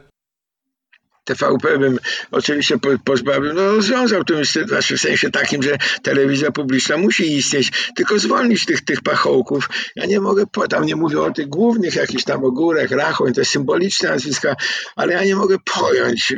TVP 1.27 1.79
bym 1.79 1.99
oczywiście 2.31 2.75
pozbawił, 3.03 3.53
no 3.53 3.81
związał 3.81 4.23
tym 4.23 4.45
znaczy 4.45 4.97
w 4.97 5.01
sensie 5.01 5.31
takim, 5.31 5.63
że 5.63 5.77
telewizja 6.03 6.51
publiczna 6.51 6.97
musi 6.97 7.35
istnieć, 7.35 7.91
tylko 7.95 8.19
zwolnić 8.19 8.65
tych, 8.65 8.81
tych 8.81 9.01
pachołków. 9.01 9.69
Ja 9.95 10.05
nie 10.05 10.19
mogę, 10.19 10.43
tam 10.69 10.85
nie 10.85 10.95
mówię 10.95 11.21
o 11.21 11.31
tych 11.31 11.47
głównych 11.47 11.95
jakichś 11.95 12.23
tam 12.23 12.43
ogórek, 12.43 12.91
rachoń, 12.91 13.33
te 13.33 13.45
symboliczne 13.45 14.09
nazwiska, 14.09 14.55
ale 14.95 15.13
ja 15.13 15.23
nie 15.23 15.35
mogę 15.35 15.57
pojąć, 15.75 16.33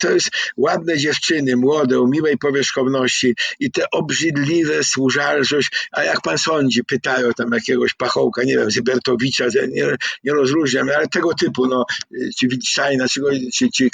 to 0.00 0.10
jest 0.10 0.30
ładne 0.56 0.98
dziewczyny, 0.98 1.56
młode, 1.56 2.00
o 2.00 2.06
miłej 2.06 2.38
powierzchowności 2.38 3.34
i 3.60 3.70
te 3.70 3.90
obrzydliwe 3.90 4.84
służalność, 4.84 5.88
a 5.92 6.04
jak 6.04 6.20
pan 6.20 6.38
sądzi, 6.38 6.84
pytają 6.84 7.32
tam 7.32 7.52
jakiegoś 7.52 7.94
pachołka, 7.94 8.42
nie 8.44 8.56
wiem, 8.56 8.70
Zybertowicza, 8.70 9.44
nie, 9.68 9.96
nie 10.24 10.32
rozróżniam, 10.32 10.88
ale 10.96 11.08
tego 11.08 11.34
typu, 11.34 11.66
no, 11.66 11.84
czy 12.38 12.48
Wittsteina, 12.48 13.08
czy, 13.08 13.20
czy, 13.54 13.68
czy 13.74 13.90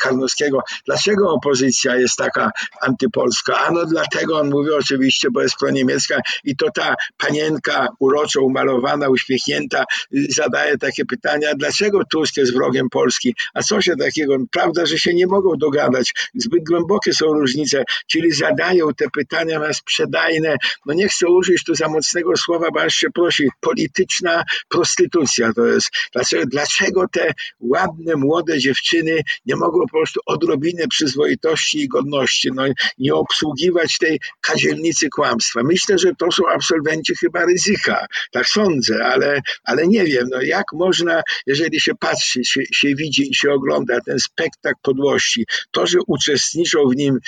Dlaczego 0.87 1.31
opozycja 1.31 1.97
jest 1.97 2.17
taka 2.17 2.51
antypolska? 2.81 3.59
Ano 3.61 3.87
dlatego, 3.87 4.39
on 4.39 4.51
mówi 4.51 4.71
oczywiście, 4.71 5.29
bo 5.31 5.43
jest 5.43 5.57
proniemiecka 5.57 6.21
i 6.45 6.57
to 6.57 6.71
ta 6.71 6.95
panienka 7.17 7.89
uroczo 7.99 8.43
umalowana, 8.43 9.09
uśmiechnięta 9.09 9.85
y, 10.15 10.27
zadaje 10.37 10.79
takie 10.79 11.05
pytania, 11.05 11.55
dlaczego 11.55 12.01
Tusk 12.11 12.37
jest 12.37 12.55
wrogiem 12.55 12.89
Polski? 12.91 13.35
A 13.55 13.63
co 13.63 13.81
się 13.81 13.97
takiego? 13.97 14.37
Prawda, 14.53 14.87
że 14.87 14.99
się 14.99 15.15
nie 15.15 15.27
mogą 15.27 15.57
dogadać. 15.57 16.13
Zbyt 16.35 16.65
głębokie 16.65 17.13
są 17.13 17.27
różnice, 17.27 17.85
czyli 18.07 18.33
zadają 18.33 18.95
te 18.95 19.11
pytania 19.11 19.59
na 19.59 19.73
sprzedajne, 19.73 20.57
no 20.87 20.95
nie 20.95 21.09
chcę 21.09 21.29
użyć 21.29 21.65
tu 21.65 21.75
za 21.75 21.89
mocnego 21.89 22.37
słowa, 22.37 22.69
bo 22.75 22.83
aż 22.83 22.95
się 22.95 23.11
prosi, 23.11 23.49
polityczna 23.61 24.45
prostytucja 24.69 25.53
to 25.53 25.67
jest. 25.67 25.91
Dlaczego, 26.13 26.45
dlaczego 26.47 27.09
te 27.13 27.35
ładne, 27.61 28.17
młode 28.17 28.59
dziewczyny 28.59 29.21
nie 29.47 29.57
mogą 29.57 29.81
po 29.81 29.89
prostu 29.89 30.13
odrobinę 30.27 30.88
przyzwoitości 30.88 31.81
i 31.81 31.88
godności, 31.88 32.48
no, 32.55 32.62
nie 32.98 33.14
obsługiwać 33.14 33.98
tej 33.98 34.20
kadzielnicy 34.40 35.09
kłamstwa. 35.09 35.61
Myślę, 35.62 35.98
że 35.98 36.11
to 36.18 36.33
są 36.33 36.48
absolwenci 36.48 37.16
chyba 37.16 37.44
ryzyka, 37.44 38.07
tak 38.33 38.46
sądzę, 38.46 39.07
ale, 39.07 39.40
ale 39.64 39.87
nie 39.87 40.05
wiem, 40.05 40.27
no 40.31 40.42
jak 40.42 40.64
można, 40.72 41.22
jeżeli 41.46 41.81
się 41.81 41.94
patrzy, 41.94 42.44
się, 42.44 42.61
się 42.72 42.94
widzi 42.94 43.31
i 43.31 43.35
się 43.35 43.53
ogląda 43.53 44.00
ten 44.00 44.18
spektakl 44.18 44.81
podłości, 44.83 45.46
to, 45.70 45.87
że 45.87 45.98
uczestniczą 46.07 46.79
w 46.88 46.96
nim 46.96 47.18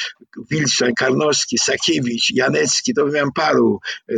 Wilczan, 0.51 0.95
Karnowski, 0.95 1.59
Sakiewicz, 1.59 2.31
Janecki, 2.35 2.95
to 2.95 3.11
wiem 3.11 3.29
paru, 3.35 3.81
e, 4.09 4.15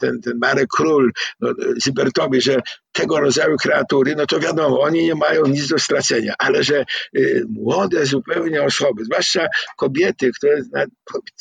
ten, 0.00 0.20
ten 0.20 0.38
Marek 0.38 0.68
Król, 0.76 1.12
no, 1.40 1.52
Zybertowie, 1.76 2.40
że 2.40 2.60
tego 2.92 3.20
rodzaju 3.20 3.56
kreatury, 3.56 4.14
no 4.16 4.26
to 4.26 4.40
wiadomo, 4.40 4.80
oni 4.80 5.04
nie 5.04 5.14
mają 5.14 5.46
nic 5.46 5.68
do 5.68 5.78
stracenia, 5.78 6.34
ale 6.38 6.64
że 6.64 6.84
y, 7.16 7.44
młode 7.48 8.06
zupełnie 8.06 8.62
osoby, 8.62 9.04
zwłaszcza 9.04 9.46
kobiety, 9.76 10.30
które 10.36 10.62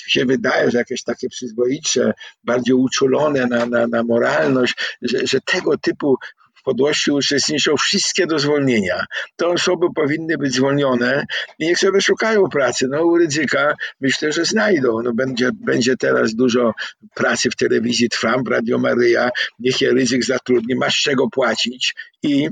się 0.07 0.25
wydaje, 0.25 0.71
że 0.71 0.77
jakieś 0.77 1.03
takie 1.03 1.29
przyzwoitsze, 1.29 2.13
bardziej 2.43 2.75
uczulone 2.75 3.47
na, 3.47 3.65
na, 3.65 3.87
na 3.87 4.03
moralność, 4.03 4.97
że, 5.01 5.27
że 5.27 5.39
tego 5.45 5.77
typu 5.77 6.15
w 6.61 6.63
podłości 6.63 7.11
uczestniczą 7.11 7.77
wszystkie 7.77 8.27
do 8.27 8.39
zwolnienia. 8.39 9.05
Te 9.35 9.47
osoby 9.47 9.87
powinny 9.95 10.37
być 10.37 10.53
zwolnione 10.53 11.25
i 11.59 11.65
niech 11.65 11.79
sobie 11.79 12.01
szukają 12.01 12.49
pracy. 12.49 12.87
No 12.89 13.05
u 13.05 13.17
Rydzyka 13.17 13.75
myślę, 14.01 14.31
że 14.31 14.45
znajdą. 14.45 15.01
No, 15.03 15.13
będzie, 15.13 15.49
będzie 15.53 15.97
teraz 15.97 16.35
dużo 16.35 16.73
pracy 17.15 17.49
w 17.49 17.55
telewizji 17.55 18.09
Trump, 18.09 18.47
Radio 18.47 18.77
Maryja, 18.77 19.29
niech 19.59 19.81
je 19.81 19.91
Rydzyk 19.91 20.23
zatrudni, 20.23 20.75
ma 20.75 20.89
z 20.89 20.93
czego 20.93 21.29
płacić 21.29 21.95
i 22.23 22.49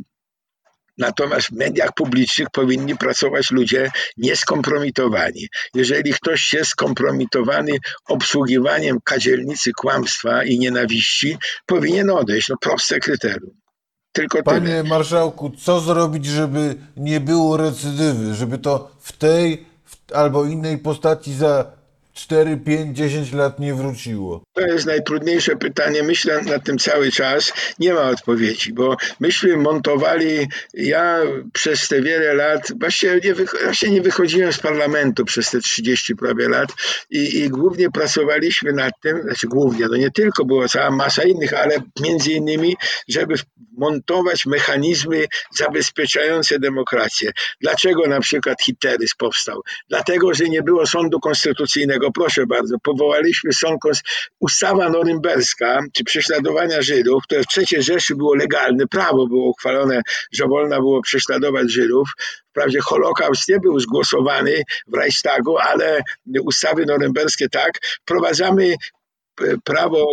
Natomiast 0.99 1.47
w 1.47 1.51
mediach 1.51 1.93
publicznych 1.95 2.47
powinni 2.49 2.97
pracować 2.97 3.51
ludzie 3.51 3.91
nieskompromitowani. 4.17 5.47
Jeżeli 5.75 6.13
ktoś 6.13 6.53
jest 6.53 6.71
skompromitowany 6.71 7.71
obsługiwaniem 8.05 8.97
kadzielnicy 9.03 9.71
kłamstwa 9.71 10.43
i 10.43 10.59
nienawiści, 10.59 11.37
powinien 11.65 12.09
odejść. 12.09 12.49
No 12.49 12.55
proste 12.61 12.99
kryterium. 12.99 13.58
Tylko 14.11 14.43
Panie 14.43 14.67
tyle. 14.67 14.83
marszałku, 14.83 15.49
co 15.49 15.79
zrobić, 15.79 16.25
żeby 16.25 16.75
nie 16.97 17.19
było 17.19 17.57
recydywy, 17.57 18.33
żeby 18.35 18.57
to 18.57 18.91
w 18.99 19.17
tej 19.17 19.65
w, 19.85 20.13
albo 20.13 20.45
innej 20.45 20.77
postaci 20.77 21.33
za 21.33 21.79
4, 22.19 22.57
5, 22.57 22.97
10 22.97 23.33
lat 23.33 23.59
nie 23.59 23.73
wróciło? 23.73 24.43
To 24.53 24.61
jest 24.61 24.85
najtrudniejsze 24.85 25.55
pytanie. 25.55 26.03
Myślę 26.03 26.41
nad 26.41 26.63
tym 26.63 26.77
cały 26.77 27.11
czas. 27.11 27.53
Nie 27.79 27.93
ma 27.93 28.01
odpowiedzi, 28.01 28.73
bo 28.73 28.97
myśmy 29.19 29.57
montowali, 29.57 30.47
ja 30.73 31.19
przez 31.53 31.87
te 31.87 32.01
wiele 32.01 32.33
lat, 32.33 32.71
właściwie 32.79 33.19
nie, 33.23 33.33
właśnie 33.63 33.89
nie 33.89 34.01
wychodziłem 34.01 34.53
z 34.53 34.59
parlamentu 34.59 35.25
przez 35.25 35.51
te 35.51 35.59
30 35.59 36.15
prawie 36.15 36.49
lat 36.49 36.69
i, 37.09 37.37
i 37.37 37.49
głównie 37.49 37.91
pracowaliśmy 37.91 38.73
nad 38.73 38.93
tym, 39.01 39.21
znaczy 39.21 39.47
głównie, 39.47 39.85
no 39.91 39.97
nie 39.97 40.11
tylko, 40.11 40.45
była 40.45 40.67
cała 40.67 40.91
masa 40.91 41.23
innych, 41.23 41.53
ale 41.53 41.77
między 41.99 42.31
innymi, 42.31 42.75
żeby 43.07 43.35
montować 43.79 44.45
mechanizmy 44.45 45.25
zabezpieczające 45.55 46.59
demokrację. 46.59 47.31
Dlaczego 47.61 48.07
na 48.07 48.19
przykład 48.19 48.61
Hitlerys 48.63 49.15
powstał? 49.15 49.61
Dlatego, 49.89 50.33
że 50.33 50.45
nie 50.45 50.61
było 50.61 50.87
sądu 50.87 51.19
konstytucyjnego. 51.19 52.11
Proszę 52.11 52.45
bardzo, 52.45 52.75
powołaliśmy 52.83 53.53
sąd, 53.53 53.79
ustawa 54.39 54.89
norymberska, 54.89 55.79
czy 55.93 56.03
prześladowania 56.03 56.81
Żydów, 56.81 57.23
które 57.23 57.41
w 57.43 57.57
III 57.57 57.83
Rzeszy 57.83 58.15
było 58.15 58.35
legalne, 58.35 58.87
prawo 58.87 59.27
było 59.27 59.49
uchwalone, 59.49 60.01
że 60.31 60.47
wolno 60.47 60.75
było 60.75 61.01
prześladować 61.01 61.71
Żydów. 61.71 62.09
Wprawdzie 62.49 62.79
Holokaust 62.79 63.49
nie 63.49 63.59
był 63.59 63.79
zgłosowany 63.79 64.63
w 64.87 64.93
Reichstagu, 64.93 65.57
ale 65.57 66.01
ustawy 66.45 66.85
norymberskie 66.85 67.49
tak. 67.49 67.71
Wprowadzamy 68.01 68.75
prawo, 69.63 70.07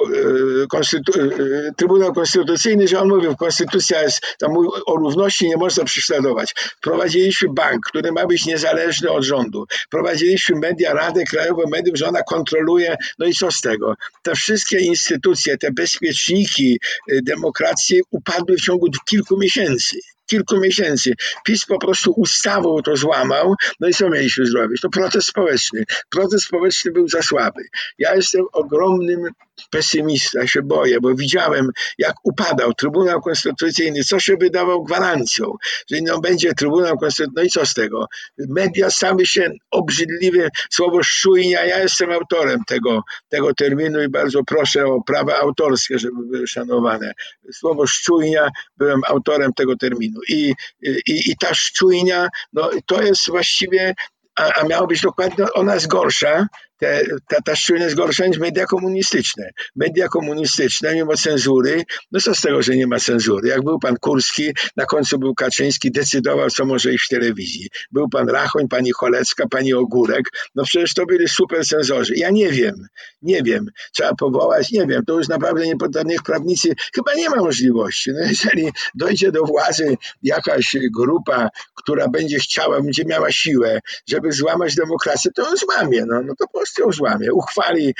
e, 0.65 0.67
konstytu, 0.67 1.13
e, 1.21 1.29
Trybunał 1.77 2.13
Konstytucyjny, 2.13 2.89
że 2.89 3.01
on 3.01 3.09
mówił, 3.09 3.37
konstytucja 3.37 4.03
jest, 4.03 4.21
tam 4.39 4.53
mówi 4.53 4.69
o 4.87 4.97
równości, 4.97 5.49
nie 5.49 5.57
można 5.57 5.85
prześladować. 5.85 6.55
Prowadziliśmy 6.83 7.49
bank, 7.53 7.87
który 7.87 8.13
ma 8.13 8.27
być 8.27 8.47
niezależny 8.47 9.11
od 9.11 9.25
rządu. 9.25 9.65
Prowadziliśmy 9.91 10.59
media, 10.59 10.95
Radę 10.95 11.25
Krajową 11.25 11.63
Mediów, 11.71 11.97
że 11.99 12.09
ona 12.09 12.23
kontroluje, 12.23 12.97
no 13.19 13.27
i 13.27 13.35
co 13.35 13.51
z 13.51 13.61
tego? 13.61 13.95
Te 14.23 14.35
wszystkie 14.35 14.79
instytucje, 14.79 15.59
te 15.59 15.73
bezpieczniki 15.73 16.79
e, 17.11 17.23
demokracji 17.23 18.01
upadły 18.11 18.57
w 18.57 18.61
ciągu 18.61 18.87
kilku 19.07 19.39
miesięcy 19.39 19.97
kilku 20.27 20.61
miesięcy. 20.61 21.13
PiS 21.45 21.65
po 21.65 21.79
prostu 21.79 22.13
ustawą 22.17 22.83
to 22.83 22.97
złamał, 22.97 23.55
no 23.81 23.89
i 23.89 23.95
co 23.95 24.11
mieliśmy 24.11 24.47
zrobić? 24.47 24.81
To 24.81 24.89
protest 24.89 25.29
społeczny. 25.29 25.85
Protest 26.11 26.45
społeczny 26.45 26.93
był 26.93 27.09
za 27.09 27.23
słaby. 27.23 27.63
Ja 27.99 28.15
jestem 28.15 28.45
ogromnym 28.53 29.31
pesymistą, 29.71 30.39
ja 30.39 30.47
się 30.47 30.63
boję, 30.63 31.01
bo 31.01 31.15
widziałem, 31.15 31.71
jak 31.99 32.15
upadał 32.25 32.75
Trybunał 32.75 33.21
Konstytucyjny, 33.21 34.05
co 34.05 34.21
się 34.21 34.37
wydawał 34.41 34.85
gwarancją, 34.85 35.53
że 35.91 35.97
no 36.03 36.21
będzie 36.21 36.55
Trybunał 36.55 36.99
Konstytucyjny, 36.99 37.33
no 37.37 37.43
i 37.43 37.49
co 37.49 37.67
z 37.67 37.75
tego? 37.75 38.07
Media 38.39 38.91
same 38.91 39.27
się 39.27 39.51
obrzydliwie, 39.71 40.49
słowo 40.71 41.03
szczujnia, 41.03 41.65
ja 41.65 41.79
jestem 41.79 42.13
autorem 42.13 42.61
tego, 42.67 43.03
tego 43.29 43.55
terminu 43.55 44.03
i 44.03 44.09
bardzo 44.09 44.45
proszę 44.45 44.87
o 44.87 45.03
prawa 45.03 45.39
autorskie, 45.39 45.99
żeby 45.99 46.27
były 46.27 46.47
szanowane. 46.47 47.13
Słowo 47.53 47.87
szczujnia, 47.87 48.49
byłem 48.77 49.01
autorem 49.09 49.53
tego 49.53 49.77
terminu. 49.77 50.21
I, 50.29 50.55
i, 50.83 51.31
i 51.31 51.37
ta 51.41 51.55
szczujnia, 51.55 52.29
no, 52.53 52.71
to 52.87 53.03
jest 53.03 53.29
właściwie 53.29 53.95
a, 54.37 54.61
a 54.61 54.65
miało 54.65 54.87
być 54.87 55.01
dokładnie, 55.01 55.45
ona 55.55 55.75
jest 55.75 55.87
gorsza, 55.87 56.47
te, 56.79 57.03
ta, 57.29 57.43
ta 57.43 57.57
szczujność 57.57 57.95
gorsza 57.95 58.27
niż 58.27 58.39
media 58.39 58.67
komunistyczne. 58.67 59.51
Media 59.77 60.09
komunistyczne, 60.09 60.95
mimo 60.95 61.17
cenzury, 61.17 61.85
no 62.13 62.21
co 62.21 62.35
z 62.35 62.41
tego, 62.41 62.63
że 62.63 62.77
nie 62.77 62.87
ma 62.87 62.99
cenzury? 62.99 63.49
Jak 63.49 63.65
był 63.65 63.79
pan 63.79 63.97
Kurski, 63.97 64.53
na 64.77 64.85
końcu 64.85 65.19
był 65.19 65.35
Kaczyński, 65.35 65.91
decydował, 65.91 66.51
co 66.51 66.65
może 66.65 66.93
iść 66.95 67.05
w 67.05 67.09
telewizji. 67.09 67.69
Był 67.93 68.09
pan 68.09 68.29
Rachoń, 68.29 68.69
pani 68.69 68.91
Cholecka, 68.93 69.49
pani 69.51 69.75
Ogórek, 69.75 70.31
no 70.55 70.65
przecież 70.65 70.95
to 70.95 71.07
byli 71.07 71.29
super 71.29 71.67
cenzorzy. 71.67 72.15
Ja 72.17 72.31
nie 72.31 72.49
wiem, 72.49 72.87
nie 73.23 73.43
wiem, 73.43 73.67
trzeba 73.95 74.15
powołać, 74.15 74.71
nie 74.71 74.87
wiem, 74.87 75.05
to 75.07 75.19
już 75.19 75.29
naprawdę 75.29 75.67
nie 75.67 75.75
niech 76.05 76.23
prawnicy, 76.23 76.75
chyba 76.95 77.15
nie 77.15 77.31
ma 77.31 77.37
możliwości. 77.37 78.11
No 78.13 78.29
jeżeli 78.29 78.71
dojdzie 78.95 79.33
do 79.33 79.45
władzy 79.45 79.97
jakaś 80.23 80.77
grupa, 80.97 81.49
która 81.75 82.09
będzie 82.09 82.39
chciała, 82.39 82.83
będzie 82.83 83.05
miała 83.05 83.33
siłę, 83.33 83.81
żeby 84.09 84.33
złamać 84.33 84.75
demokrację, 84.75 85.31
to 85.35 85.49
on 85.49 85.57
złamie, 85.57 86.05
no, 86.07 86.23
no 86.23 86.35
to 86.39 86.47
po 86.53 86.66
ją 86.79 86.93
złamie, 86.93 87.33
uchwali, 87.33 87.95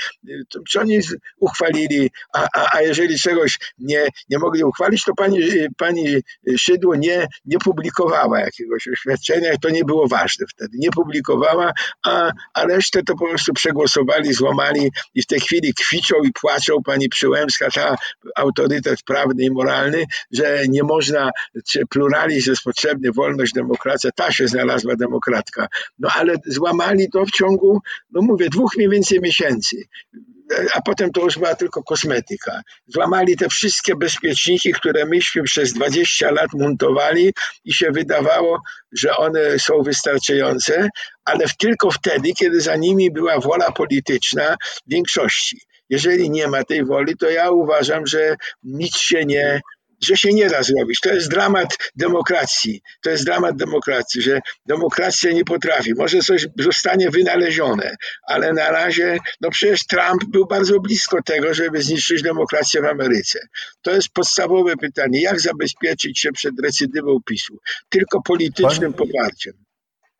czy 0.69 0.79
oni 0.79 0.99
uchwalili, 1.39 2.11
a, 2.33 2.47
a, 2.55 2.77
a 2.77 2.81
jeżeli 2.81 3.19
czegoś 3.19 3.59
nie, 3.77 4.07
nie 4.29 4.39
mogli 4.39 4.63
uchwalić, 4.63 5.03
to 5.03 5.13
pani, 5.15 5.39
pani 5.77 6.15
Szydło 6.57 6.95
nie, 6.95 7.27
nie 7.45 7.57
publikowała 7.59 8.39
jakiegoś 8.39 8.87
oświadczenia 8.87 9.57
to 9.61 9.69
nie 9.69 9.83
było 9.85 10.07
ważne 10.07 10.45
wtedy. 10.47 10.77
Nie 10.79 10.89
publikowała, 10.91 11.71
a, 12.05 12.31
a 12.53 12.65
resztę 12.65 13.03
to 13.03 13.15
po 13.15 13.27
prostu 13.27 13.53
przegłosowali, 13.53 14.33
złamali 14.33 14.91
i 15.15 15.21
w 15.21 15.25
tej 15.25 15.39
chwili 15.39 15.73
kwiczą 15.73 16.15
i 16.23 16.33
płaczą 16.33 16.83
pani 16.85 17.09
Przyłębska, 17.09 17.71
ta 17.71 17.95
autorytet 18.35 19.03
prawny 19.03 19.43
i 19.43 19.51
moralny, 19.51 20.03
że 20.31 20.63
nie 20.69 20.83
można, 20.83 21.31
czy 21.67 21.85
pluralizm 21.85 22.49
jest 22.49 22.63
potrzebny, 22.63 23.11
wolność, 23.11 23.53
demokracja, 23.53 24.11
ta 24.15 24.31
się 24.31 24.47
znalazła 24.47 24.95
demokratka. 24.95 25.67
No 25.99 26.09
ale 26.15 26.35
złamali 26.45 27.09
to 27.09 27.25
w 27.25 27.31
ciągu, 27.31 27.81
no 28.11 28.21
mówię, 28.21 28.47
dwóch 28.57 28.71
mniej 28.77 28.89
więcej 28.89 29.19
miesięcy 29.21 29.77
a 30.73 30.81
potem 30.81 31.11
to 31.11 31.21
już 31.21 31.37
była 31.37 31.55
tylko 31.55 31.83
kosmetyka. 31.83 32.61
Złamali 32.87 33.37
te 33.37 33.49
wszystkie 33.49 33.95
bezpieczniki, 33.95 34.73
które 34.73 35.05
myśmy 35.05 35.43
przez 35.43 35.73
20 35.73 36.31
lat 36.31 36.49
montowali 36.53 37.33
i 37.65 37.73
się 37.73 37.91
wydawało, 37.91 38.61
że 38.91 39.17
one 39.17 39.59
są 39.59 39.81
wystarczające, 39.81 40.89
ale 41.25 41.45
tylko 41.59 41.91
wtedy, 41.91 42.29
kiedy 42.39 42.61
za 42.61 42.75
nimi 42.75 43.11
była 43.11 43.39
wola 43.39 43.71
polityczna 43.71 44.55
większości. 44.87 45.61
Jeżeli 45.89 46.29
nie 46.29 46.47
ma 46.47 46.63
tej 46.63 46.85
woli, 46.85 47.17
to 47.17 47.29
ja 47.29 47.51
uważam, 47.51 48.07
że 48.07 48.35
nic 48.63 48.97
się 48.97 49.25
nie, 49.25 49.61
że 50.03 50.17
się 50.17 50.33
nie 50.33 50.49
da 50.49 50.63
zrobić. 50.63 50.99
To 50.99 51.13
jest 51.13 51.29
dramat 51.29 51.77
demokracji. 51.95 52.81
To 53.01 53.09
jest 53.09 53.25
dramat 53.25 53.57
demokracji, 53.57 54.21
że 54.21 54.39
demokracja 54.65 55.31
nie 55.31 55.45
potrafi. 55.45 55.93
Może 55.93 56.19
coś 56.19 56.47
zostanie 56.59 57.09
wynalezione, 57.09 57.95
ale 58.27 58.53
na 58.53 58.71
razie, 58.71 59.17
no 59.41 59.49
przecież 59.49 59.85
Trump 59.85 60.25
był 60.25 60.45
bardzo 60.45 60.79
blisko 60.79 61.21
tego, 61.25 61.53
żeby 61.53 61.81
zniszczyć 61.81 62.21
demokrację 62.21 62.81
w 62.81 62.85
Ameryce. 62.85 63.39
To 63.81 63.91
jest 63.91 64.09
podstawowe 64.09 64.77
pytanie. 64.77 65.21
Jak 65.21 65.39
zabezpieczyć 65.39 66.19
się 66.19 66.31
przed 66.31 66.53
recydywą 66.63 67.17
PiSu? 67.25 67.57
Tylko 67.89 68.21
politycznym 68.21 68.93
Pan- 68.93 69.07
poparciem. 69.07 69.53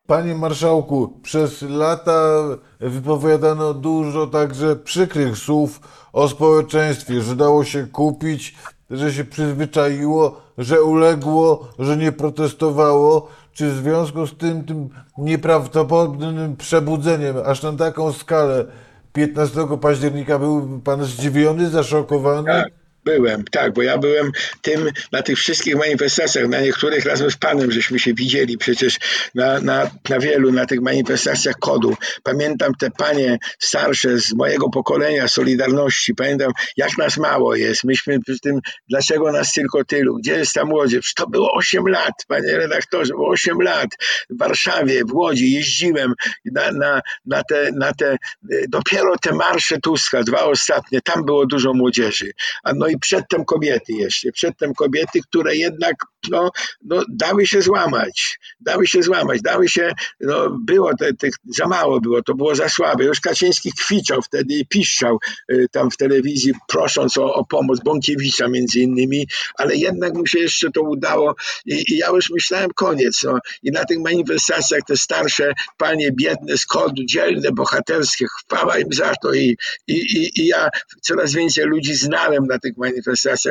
Panie 0.08 0.34
marszałku, 0.34 1.08
przez 1.22 1.62
lata 1.62 2.42
wypowiadano 2.80 3.74
dużo 3.74 4.26
także 4.26 4.76
przykrych 4.76 5.38
słów 5.38 5.80
o 6.12 6.28
społeczeństwie, 6.28 7.20
że 7.20 7.36
dało 7.36 7.64
się 7.64 7.86
kupić, 7.86 8.54
że 8.90 9.12
się 9.12 9.24
przyzwyczaiło, 9.24 10.40
że 10.58 10.82
uległo, 10.82 11.68
że 11.78 11.96
nie 11.96 12.12
protestowało. 12.12 13.28
Czy 13.52 13.70
w 13.70 13.76
związku 13.76 14.26
z 14.26 14.36
tym, 14.36 14.64
tym 14.64 14.88
nieprawdopodobnym 15.18 16.56
przebudzeniem, 16.56 17.36
aż 17.46 17.62
na 17.62 17.72
taką 17.72 18.12
skalę 18.12 18.64
15 19.12 19.78
października 19.80 20.38
był 20.38 20.80
pan 20.84 21.04
zdziwiony, 21.04 21.70
zaszokowany? 21.70 22.44
Tak, 22.44 22.77
byłem, 23.08 23.44
tak, 23.44 23.72
bo 23.72 23.82
ja 23.82 23.98
byłem 23.98 24.32
tym 24.62 24.90
na 25.12 25.22
tych 25.22 25.38
wszystkich 25.38 25.76
manifestacjach, 25.76 26.48
na 26.48 26.60
niektórych 26.60 27.04
razem 27.04 27.30
z 27.30 27.36
panem 27.36 27.70
żeśmy 27.70 27.98
się 27.98 28.14
widzieli 28.14 28.58
przecież 28.58 28.96
na, 29.34 29.60
na, 29.60 29.90
na 30.08 30.18
wielu, 30.18 30.52
na 30.52 30.66
tych 30.66 30.80
manifestacjach 30.80 31.56
kodu. 31.60 31.96
Pamiętam 32.22 32.72
te 32.74 32.90
panie 32.90 33.38
starsze 33.58 34.18
z 34.18 34.32
mojego 34.32 34.70
pokolenia 34.70 35.28
Solidarności, 35.28 36.14
pamiętam 36.14 36.52
jak 36.76 36.98
nas 36.98 37.16
mało 37.16 37.54
jest, 37.54 37.84
myśmy 37.84 38.20
przy 38.20 38.40
tym, 38.40 38.60
dlaczego 38.88 39.32
nas 39.32 39.52
tylko 39.52 39.84
tylu, 39.84 40.16
gdzie 40.16 40.32
jest 40.32 40.52
ta 40.54 40.64
młodzież? 40.64 41.14
To 41.14 41.26
było 41.26 41.52
8 41.52 41.86
lat, 41.86 42.14
panie 42.28 42.56
redaktorze, 42.56 43.14
było 43.14 43.28
8 43.28 43.60
lat. 43.60 43.88
W 44.30 44.38
Warszawie, 44.38 45.04
w 45.04 45.12
Łodzi 45.14 45.52
jeździłem 45.52 46.14
na, 46.44 46.72
na, 46.72 47.00
na, 47.26 47.42
te, 47.44 47.70
na 47.72 47.92
te, 47.92 48.16
dopiero 48.68 49.18
te 49.22 49.32
marsze 49.32 49.78
Tuska, 49.80 50.22
dwa 50.22 50.44
ostatnie, 50.44 51.00
tam 51.00 51.24
było 51.24 51.46
dużo 51.46 51.74
młodzieży, 51.74 52.30
a 52.64 52.72
no 52.74 52.88
i 52.88 52.97
przedtem 53.00 53.44
kobiety 53.44 53.92
jeszcze, 53.92 54.32
przedtem 54.32 54.74
kobiety, 54.74 55.20
które 55.28 55.56
jednak 55.56 55.96
no, 56.30 56.50
no, 56.84 57.02
dały 57.08 57.46
się 57.46 57.62
złamać, 57.62 58.38
dały 58.60 58.86
się 58.86 59.02
złamać, 59.02 59.42
dały 59.42 59.68
się, 59.68 59.92
no, 60.20 60.58
było 60.66 60.96
te, 60.96 61.14
tych, 61.14 61.34
za 61.56 61.66
mało 61.66 62.00
było, 62.00 62.22
to 62.22 62.34
było 62.34 62.54
za 62.54 62.68
słabe. 62.68 63.04
Już 63.04 63.20
Kaczyński 63.20 63.72
kwiczał 63.72 64.22
wtedy 64.22 64.54
i 64.54 64.66
piszczał 64.66 65.18
y, 65.52 65.66
tam 65.72 65.90
w 65.90 65.96
telewizji, 65.96 66.52
prosząc 66.68 67.18
o, 67.18 67.34
o 67.34 67.44
pomoc 67.44 67.80
Bąkiewicza 67.80 68.48
między 68.48 68.80
innymi, 68.80 69.26
ale 69.58 69.76
jednak 69.76 70.14
mu 70.14 70.26
się 70.26 70.38
jeszcze 70.38 70.70
to 70.70 70.82
udało 70.82 71.34
i, 71.66 71.92
i 71.92 71.96
ja 71.96 72.08
już 72.08 72.30
myślałem 72.30 72.70
koniec. 72.70 73.22
No. 73.22 73.38
I 73.62 73.70
na 73.70 73.84
tych 73.84 73.98
manifestacjach 73.98 74.80
te 74.86 74.96
starsze 74.96 75.52
panie 75.76 76.12
biedne 76.12 76.58
z 76.58 76.66
kodu, 76.66 77.04
dzielne, 77.04 77.52
bohaterskie, 77.52 78.26
chwała 78.26 78.78
im 78.78 78.92
za 78.92 79.12
to 79.22 79.32
i, 79.32 79.56
i, 79.86 79.94
i, 79.94 80.40
i 80.40 80.46
ja 80.46 80.68
coraz 81.02 81.32
więcej 81.32 81.64
ludzi 81.64 81.94
znałem 81.94 82.46
na 82.46 82.58
tych 82.58 82.76
manifestacjach, 82.76 82.87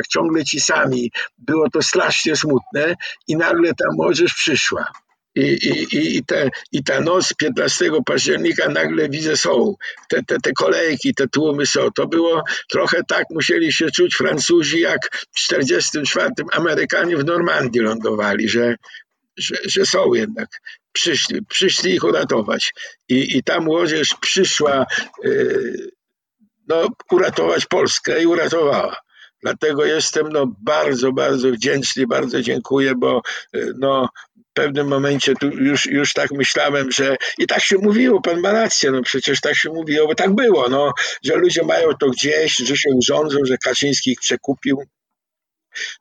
ciągle 0.10 0.44
ci 0.44 0.60
sami. 0.60 1.12
Było 1.38 1.70
to 1.70 1.82
strasznie 1.82 2.36
smutne 2.36 2.96
i 3.28 3.36
nagle 3.36 3.70
ta 3.70 3.86
młodzież 3.96 4.34
przyszła. 4.34 4.86
I, 5.36 5.42
i, 5.42 5.96
i, 5.96 6.18
i, 6.18 6.26
te, 6.26 6.50
I 6.72 6.84
ta 6.84 7.02
noc 7.02 7.34
15 7.34 7.92
października 8.06 8.70
nagle 8.70 9.10
widzę 9.10 9.38
są. 9.38 9.76
Te, 10.10 10.24
te, 10.24 10.40
te 10.40 10.52
kolejki, 10.52 11.14
te 11.14 11.28
tłumy 11.28 11.66
są. 11.66 11.92
To 11.92 12.08
było 12.08 12.44
trochę 12.70 13.02
tak, 13.08 13.26
musieli 13.30 13.74
się 13.74 13.92
czuć 13.92 14.16
Francuzi, 14.16 14.80
jak 14.80 15.00
w 15.32 15.40
44 15.40 16.30
Amerykanie 16.52 17.18
w 17.18 17.26
Normandii 17.26 17.82
lądowali, 17.82 18.50
że, 18.50 18.76
że, 19.38 19.56
że 19.66 19.86
są 19.86 20.14
jednak. 20.14 20.48
Przyszli, 20.92 21.46
przyszli 21.46 21.96
ich 21.96 22.04
uratować. 22.04 22.74
I, 23.10 23.38
i 23.38 23.44
ta 23.44 23.60
młodzież 23.60 24.16
przyszła 24.22 24.86
yy, 25.24 25.90
no, 26.68 26.88
uratować 27.12 27.66
Polskę 27.66 28.24
i 28.24 28.26
uratowała. 28.26 29.07
Dlatego 29.48 29.86
jestem 29.86 30.30
no, 30.30 30.52
bardzo, 30.60 31.12
bardzo 31.12 31.52
wdzięczny, 31.52 32.08
bardzo 32.08 32.42
dziękuję, 32.42 32.94
bo 32.96 33.22
y, 33.56 33.74
no, 33.78 34.10
w 34.38 34.54
pewnym 34.54 34.88
momencie 34.88 35.34
tu 35.36 35.48
już, 35.48 35.86
już 35.86 36.14
tak 36.14 36.32
myślałem, 36.32 36.92
że 36.92 37.16
i 37.38 37.48
tak 37.48 37.64
się 37.64 37.78
mówiło, 37.78 38.22
pan 38.22 38.40
ma 38.40 38.52
rację, 38.52 38.92
no 38.92 39.02
przecież 39.02 39.42
tak 39.42 39.56
się 39.56 39.70
mówiło, 39.70 40.08
bo 40.08 40.16
tak 40.16 40.36
było, 40.36 40.70
no, 40.70 40.92
że 41.24 41.36
ludzie 41.36 41.64
mają 41.64 41.94
to 42.00 42.10
gdzieś, 42.10 42.56
że 42.56 42.78
się 42.78 42.90
urządzą, 42.96 43.38
że 43.44 43.58
Kaczyński 43.58 44.12
ich 44.12 44.20
przekupił, 44.20 44.78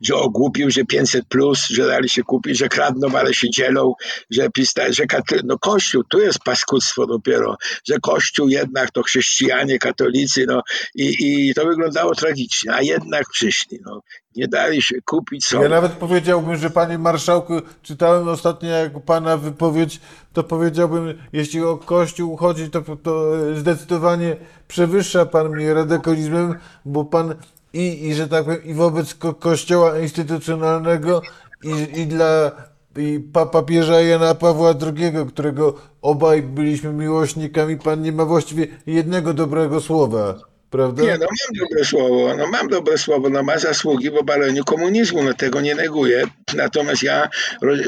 że 0.01 0.15
ogłupił, 0.15 0.71
że 0.71 0.85
500 0.85 1.29
plus, 1.29 1.67
że 1.69 1.87
dali 1.87 2.09
się 2.09 2.23
kupić, 2.23 2.59
że 2.59 2.69
kradną, 2.69 3.19
ale 3.19 3.35
się 3.35 3.51
dzielą, 3.51 3.93
że, 4.31 4.51
pista, 4.51 4.93
że 4.93 5.07
katy, 5.07 5.41
no 5.45 5.59
Kościół, 5.59 6.05
tu 6.05 6.21
jest 6.21 6.39
paskudztwo 6.39 7.07
dopiero, 7.07 7.57
że 7.89 7.99
Kościół 7.99 8.49
jednak 8.49 8.91
to 8.91 9.03
chrześcijanie, 9.03 9.79
katolicy, 9.79 10.45
no 10.47 10.63
i, 10.95 11.17
i 11.21 11.55
to 11.55 11.67
wyglądało 11.67 12.15
tragicznie, 12.15 12.75
a 12.75 12.83
jednak 12.83 13.25
przyszli, 13.33 13.79
no. 13.87 14.03
Nie 14.37 14.49
dali 14.49 14.83
się 14.83 14.95
kupić, 15.05 15.47
są. 15.47 15.63
Ja 15.63 15.69
nawet 15.69 15.93
powiedziałbym, 15.93 16.57
że 16.57 16.71
panie 16.71 16.99
marszałku, 16.99 17.61
czytałem 17.83 18.29
ostatnio 18.29 18.69
jak 18.69 19.05
pana 19.05 19.37
wypowiedź, 19.37 20.01
to 20.33 20.45
powiedziałbym, 20.45 21.19
jeśli 21.33 21.63
o 21.63 21.77
Kościół 21.77 22.37
chodzi, 22.37 22.71
to, 22.71 22.83
to 23.03 23.33
zdecydowanie 23.57 24.37
przewyższa 24.69 25.27
pan 25.27 25.49
mnie 25.49 25.75
radykalizmem, 25.75 26.55
bo 26.85 27.05
pan 27.05 27.35
i, 27.77 28.09
i 28.09 28.15
że 28.15 28.29
tak 28.29 28.45
powiem, 28.45 28.65
i 28.65 28.75
wobec 28.75 29.15
ko 29.15 29.35
Kościoła 29.35 29.99
instytucjonalnego, 29.99 31.23
i, 31.65 32.01
i 32.01 32.07
dla 32.07 32.53
i 32.97 33.21
pa 33.33 33.47
papieża 33.47 34.01
Jana 34.01 34.35
Pawła 34.35 34.75
II, 34.83 35.13
którego 35.29 35.75
obaj 36.03 36.43
byliśmy 36.43 36.93
miłośnikami, 36.93 37.79
pan 37.79 38.03
nie 38.03 38.13
ma 38.13 38.25
właściwie 38.25 38.67
jednego 38.87 39.35
dobrego 39.35 39.81
słowa. 39.81 40.35
Prawda? 40.71 41.03
Nie, 41.03 41.19
no 41.19 41.27
mam 41.27 41.69
dobre 41.69 41.85
słowo, 41.85 42.37
no 42.39 42.47
mam 42.47 42.69
dobre 42.69 42.99
słowo, 42.99 43.29
no 43.29 43.43
ma 43.43 43.59
zasługi 43.59 44.11
w 44.11 44.17
obaleniu 44.17 44.65
komunizmu, 44.65 45.23
no 45.23 45.35
tego 45.35 45.61
nie 45.61 45.75
neguję. 45.75 46.25
Natomiast 46.55 47.03
ja, 47.03 47.29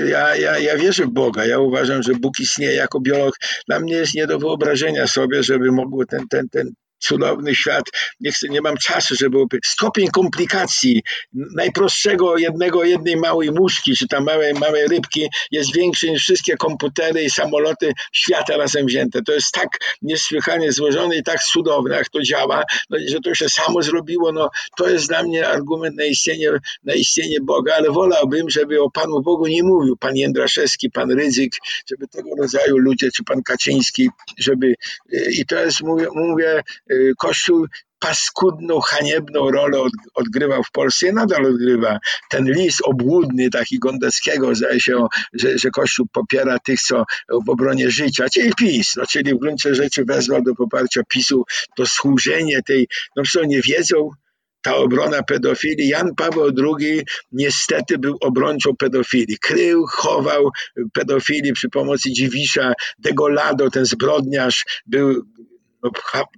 ja, 0.04 0.36
ja, 0.36 0.58
ja 0.58 0.76
wierzę 0.76 1.04
w 1.04 1.10
Boga, 1.10 1.46
ja 1.46 1.58
uważam, 1.58 2.02
że 2.02 2.12
Bóg 2.12 2.40
istnieje 2.40 2.74
jako 2.74 3.00
biolog. 3.00 3.34
Dla 3.66 3.80
mnie 3.80 3.94
jest 3.94 4.14
nie 4.14 4.26
do 4.26 4.38
wyobrażenia 4.38 5.06
sobie, 5.06 5.42
żeby 5.42 5.72
mogło 5.72 6.06
ten, 6.06 6.28
ten, 6.28 6.48
ten 6.48 6.72
cudowny 6.98 7.54
świat. 7.54 7.84
Nie, 8.20 8.32
chcę, 8.32 8.48
nie 8.48 8.60
mam 8.60 8.76
czasu, 8.76 9.14
żeby 9.20 9.38
stopień 9.64 10.08
komplikacji 10.08 11.02
najprostszego 11.32 12.36
jednego, 12.36 12.84
jednej 12.84 13.16
małej 13.16 13.50
muszki, 13.50 13.96
czy 13.96 14.08
tam 14.08 14.24
małej, 14.24 14.54
małej 14.54 14.88
rybki 14.88 15.28
jest 15.50 15.74
większy 15.74 16.10
niż 16.10 16.22
wszystkie 16.22 16.56
komputery 16.56 17.22
i 17.22 17.30
samoloty 17.30 17.92
świata 18.12 18.56
razem 18.56 18.86
wzięte. 18.86 19.22
To 19.22 19.32
jest 19.32 19.52
tak 19.52 19.68
niesłychanie 20.02 20.72
złożone 20.72 21.16
i 21.16 21.22
tak 21.22 21.42
cudowne, 21.42 21.96
jak 21.96 22.08
to 22.08 22.22
działa, 22.22 22.64
no, 22.90 22.98
że 23.08 23.20
to 23.20 23.34
się 23.34 23.48
samo 23.48 23.82
zrobiło. 23.82 24.32
No, 24.32 24.50
to 24.76 24.88
jest 24.88 25.08
dla 25.08 25.22
mnie 25.22 25.48
argument 25.48 25.96
na 25.96 26.04
istnienie, 26.04 26.50
na 26.84 26.94
istnienie 26.94 27.38
Boga, 27.42 27.74
ale 27.74 27.90
wolałbym, 27.90 28.50
żeby 28.50 28.82
o 28.82 28.90
Panu 28.90 29.22
Bogu 29.22 29.46
nie 29.46 29.62
mówił 29.62 29.96
pan 29.96 30.16
Jędraszewski, 30.16 30.90
pan 30.90 31.10
Rydzyk, 31.10 31.52
żeby 31.90 32.08
tego 32.08 32.30
rodzaju 32.38 32.78
ludzie, 32.78 33.08
czy 33.16 33.24
pan 33.24 33.42
Kaczyński, 33.42 34.08
żeby 34.38 34.74
i 35.30 35.46
to 35.46 35.64
jest, 35.64 35.80
mówię, 35.80 36.06
mówię 36.14 36.62
Kościół 37.18 37.66
paskudną, 37.98 38.80
haniebną 38.80 39.50
rolę 39.50 39.80
od, 39.80 39.92
odgrywał 40.14 40.62
w 40.62 40.70
Polsce 40.70 41.08
i 41.08 41.12
nadal 41.12 41.46
odgrywa. 41.46 41.98
Ten 42.30 42.44
list 42.52 42.80
obłudny 42.84 43.50
taki 43.50 43.78
Gondeckiego, 43.78 44.54
zdaje 44.54 44.80
się, 44.80 45.06
że, 45.32 45.58
że 45.58 45.70
Kościół 45.70 46.06
popiera 46.12 46.58
tych, 46.58 46.80
co 46.80 47.04
w 47.46 47.50
obronie 47.50 47.90
życia, 47.90 48.26
czyli 48.32 48.52
PiS, 48.54 48.96
no, 48.96 49.06
czyli 49.06 49.34
w 49.34 49.38
gruncie 49.38 49.74
rzeczy 49.74 50.04
wezwał 50.04 50.42
do 50.42 50.54
poparcia 50.54 51.02
PiSu 51.08 51.44
to 51.76 51.86
służenie 51.86 52.62
tej, 52.62 52.88
no 53.16 53.22
co 53.32 53.44
nie 53.44 53.60
wiedzą, 53.62 54.10
ta 54.62 54.76
obrona 54.76 55.22
pedofilii. 55.22 55.88
Jan 55.88 56.14
Paweł 56.14 56.50
II 56.80 57.02
niestety 57.32 57.98
był 57.98 58.16
obrońcą 58.20 58.76
pedofilii. 58.76 59.38
Krył, 59.38 59.86
chował 59.86 60.50
pedofilii 60.92 61.52
przy 61.52 61.68
pomocy 61.68 62.12
Dziwisza. 62.12 62.72
Degolado, 62.98 63.70
ten 63.70 63.84
zbrodniarz, 63.84 64.64
był 64.86 65.24
no, 65.82 65.90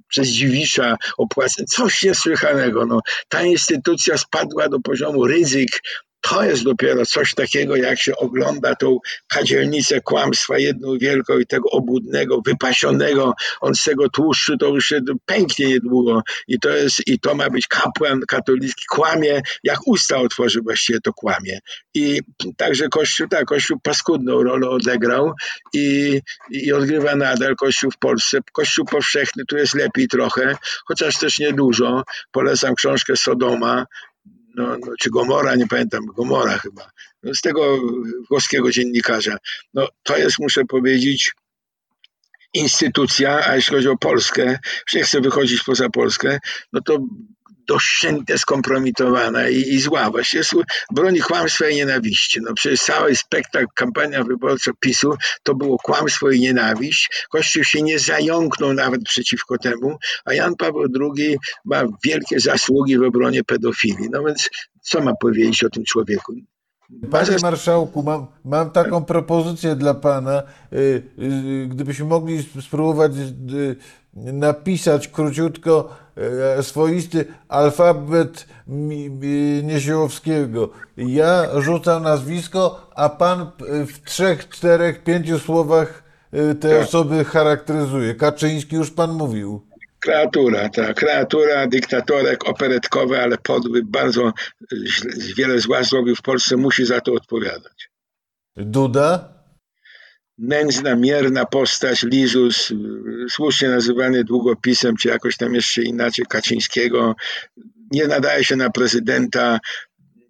przez 0.09 0.29
Dziwisza 0.29 0.97
opłacę, 1.19 1.65
coś 1.65 2.03
niesłychanego. 2.03 2.87
No, 2.87 3.01
ta 3.29 3.43
instytucja 3.43 4.19
spadła 4.19 4.69
do 4.69 4.81
poziomu 4.81 5.27
ryzyk. 5.27 5.81
To 6.21 6.45
jest 6.45 6.65
dopiero 6.65 7.07
coś 7.07 7.35
takiego, 7.35 7.77
jak 7.77 8.01
się 8.01 8.17
ogląda 8.17 8.75
tą 8.75 8.99
kadzielnicę 9.29 10.01
kłamstwa 10.01 10.59
jedną 10.59 10.99
wielką 10.99 11.39
i 11.39 11.47
tego 11.47 11.71
obłudnego, 11.71 12.41
wypasionego, 12.47 13.35
on 13.61 13.75
z 13.75 13.85
tego 13.85 14.09
tłuszczu 14.09 14.57
to 14.57 14.67
już 14.67 14.87
się 14.87 15.01
pęknie 15.27 15.69
niedługo 15.69 16.23
i 16.49 16.59
to 16.59 16.69
jest, 16.69 17.07
i 17.07 17.21
to 17.21 17.35
ma 17.35 17.51
być 17.51 17.67
kapłan 17.67 18.21
katolicki, 18.29 18.85
kłamie, 18.89 19.43
jak 19.65 19.79
usta 19.87 20.17
otworzy 20.17 20.61
właściwie 20.63 21.01
to 21.01 21.13
kłamie. 21.13 21.59
I 21.95 22.21
także 22.57 22.89
Kościół, 22.89 23.29
tak, 23.29 23.45
Kościół 23.45 23.81
paskudną 23.83 24.43
rolę 24.43 24.69
odegrał 24.69 25.33
i, 25.75 26.21
i 26.51 26.73
odgrywa 26.73 27.17
nadal 27.17 27.57
Kościół 27.57 27.91
w 27.91 27.99
Polsce. 27.99 28.39
Kościół 28.53 28.85
powszechny 28.85 29.45
tu 29.49 29.57
jest 29.57 29.75
lepiej 29.75 30.09
trochę, 30.09 30.57
chociaż 30.85 31.19
też 31.19 31.39
niedużo. 31.39 32.03
Polecam 32.33 32.75
książkę 32.75 33.17
Sodoma, 33.17 33.87
no, 34.57 34.67
no, 34.67 34.93
czy 35.01 35.11
Gomora, 35.11 35.55
nie 35.57 35.67
pamiętam, 35.67 36.07
Gomora 36.07 36.59
chyba, 36.59 36.91
no, 37.23 37.35
z 37.35 37.41
tego 37.41 37.79
włoskiego 38.31 38.71
dziennikarza. 38.71 39.37
No, 39.75 39.89
to 40.03 40.19
jest, 40.19 40.39
muszę 40.39 40.65
powiedzieć, 40.65 41.33
instytucja, 42.55 43.47
a 43.47 43.57
jeśli 43.57 43.77
chodzi 43.77 43.89
o 43.89 43.97
Polskę, 43.97 44.59
już 44.87 44.95
nie 44.95 45.03
chcę 45.03 45.21
wychodzić 45.21 45.63
poza 45.63 45.89
Polskę, 45.89 46.39
no 46.73 46.81
to 46.81 46.99
dościęte 47.67 48.39
skompromitowana 48.39 49.49
i, 49.49 49.61
i 49.61 49.81
zła. 49.81 50.11
Właściwie 50.11 50.43
broni 50.93 51.21
kłamstwa 51.21 51.69
i 51.69 51.75
nienawiści. 51.75 52.41
No 52.43 52.55
przecież 52.55 52.81
cały 52.81 53.17
spektakl, 53.17 53.67
kampania 53.75 54.25
wyborcza 54.25 54.71
PiSu 54.81 55.15
to 55.43 55.55
było 55.55 55.79
kłamstwo 55.79 56.31
i 56.31 56.41
nienawiść. 56.41 57.27
Kościół 57.31 57.65
się 57.65 57.83
nie 57.83 57.99
zająknął 57.99 58.75
nawet 58.75 59.05
przeciwko 59.05 59.59
temu, 59.59 59.99
a 60.25 60.35
Jan 60.35 60.57
Paweł 60.57 60.87
II 61.01 61.39
ma 61.65 61.83
wielkie 62.05 62.41
zasługi 62.41 62.99
w 62.99 63.03
obronie 63.03 63.45
pedofilii. 63.45 64.09
No 64.11 64.25
więc 64.25 64.51
co 64.83 65.01
ma 65.01 65.13
powiedzieć 65.21 65.65
o 65.65 65.71
tym 65.71 65.85
człowieku? 65.85 66.33
Panie 67.11 67.37
marszałku, 67.43 68.03
mam, 68.03 68.27
mam 68.45 68.71
taką 68.71 69.05
propozycję 69.05 69.77
dla 69.77 69.95
pana. 69.95 70.43
Y, 70.73 70.77
y, 71.19 71.67
gdybyśmy 71.69 72.05
mogli 72.05 72.43
spróbować 72.61 73.13
y, 73.17 73.77
napisać 74.15 75.09
króciutko 75.09 75.97
swoisty 76.63 77.25
alfabet 77.49 78.47
Niesiłowskiego. 79.63 80.71
Ja 80.97 81.61
rzucam 81.61 82.03
nazwisko, 82.03 82.91
a 82.97 83.09
pan 83.09 83.51
w 83.87 84.05
trzech, 84.05 84.49
czterech, 84.49 85.05
pięciu 85.05 85.39
słowach 85.39 86.03
te 86.61 86.69
tak. 86.71 86.83
osoby 86.83 87.25
charakteryzuje. 87.25 88.15
Kaczyński 88.15 88.77
już 88.77 88.91
pan 88.91 89.13
mówił. 89.13 89.67
Kreatura, 90.01 90.69
ta 90.69 90.95
kreatura, 90.95 91.67
dyktatorek 91.67 92.49
operetkowy, 92.49 93.23
ale 93.23 93.39
podły, 93.39 93.83
bardzo 93.85 94.33
wiele 95.37 95.59
zła 95.61 95.83
zrobił 95.83 96.17
w 96.17 96.23
Polsce, 96.23 96.57
musi 96.57 96.87
za 96.87 97.01
to 97.01 97.13
odpowiadać. 97.13 97.91
Duda? 98.57 99.40
Nędzna, 100.43 100.97
mierna 100.97 101.45
postać, 101.45 102.03
Lizus, 102.03 102.73
słusznie 103.31 103.69
nazywany 103.69 104.25
długopisem, 104.25 104.97
czy 104.97 105.09
jakoś 105.09 105.37
tam 105.37 105.55
jeszcze 105.55 105.83
inaczej, 105.83 106.25
Kaczyńskiego, 106.29 107.15
nie 107.91 108.07
nadaje 108.07 108.45
się 108.45 108.57
na 108.57 108.71
prezydenta, 108.71 109.59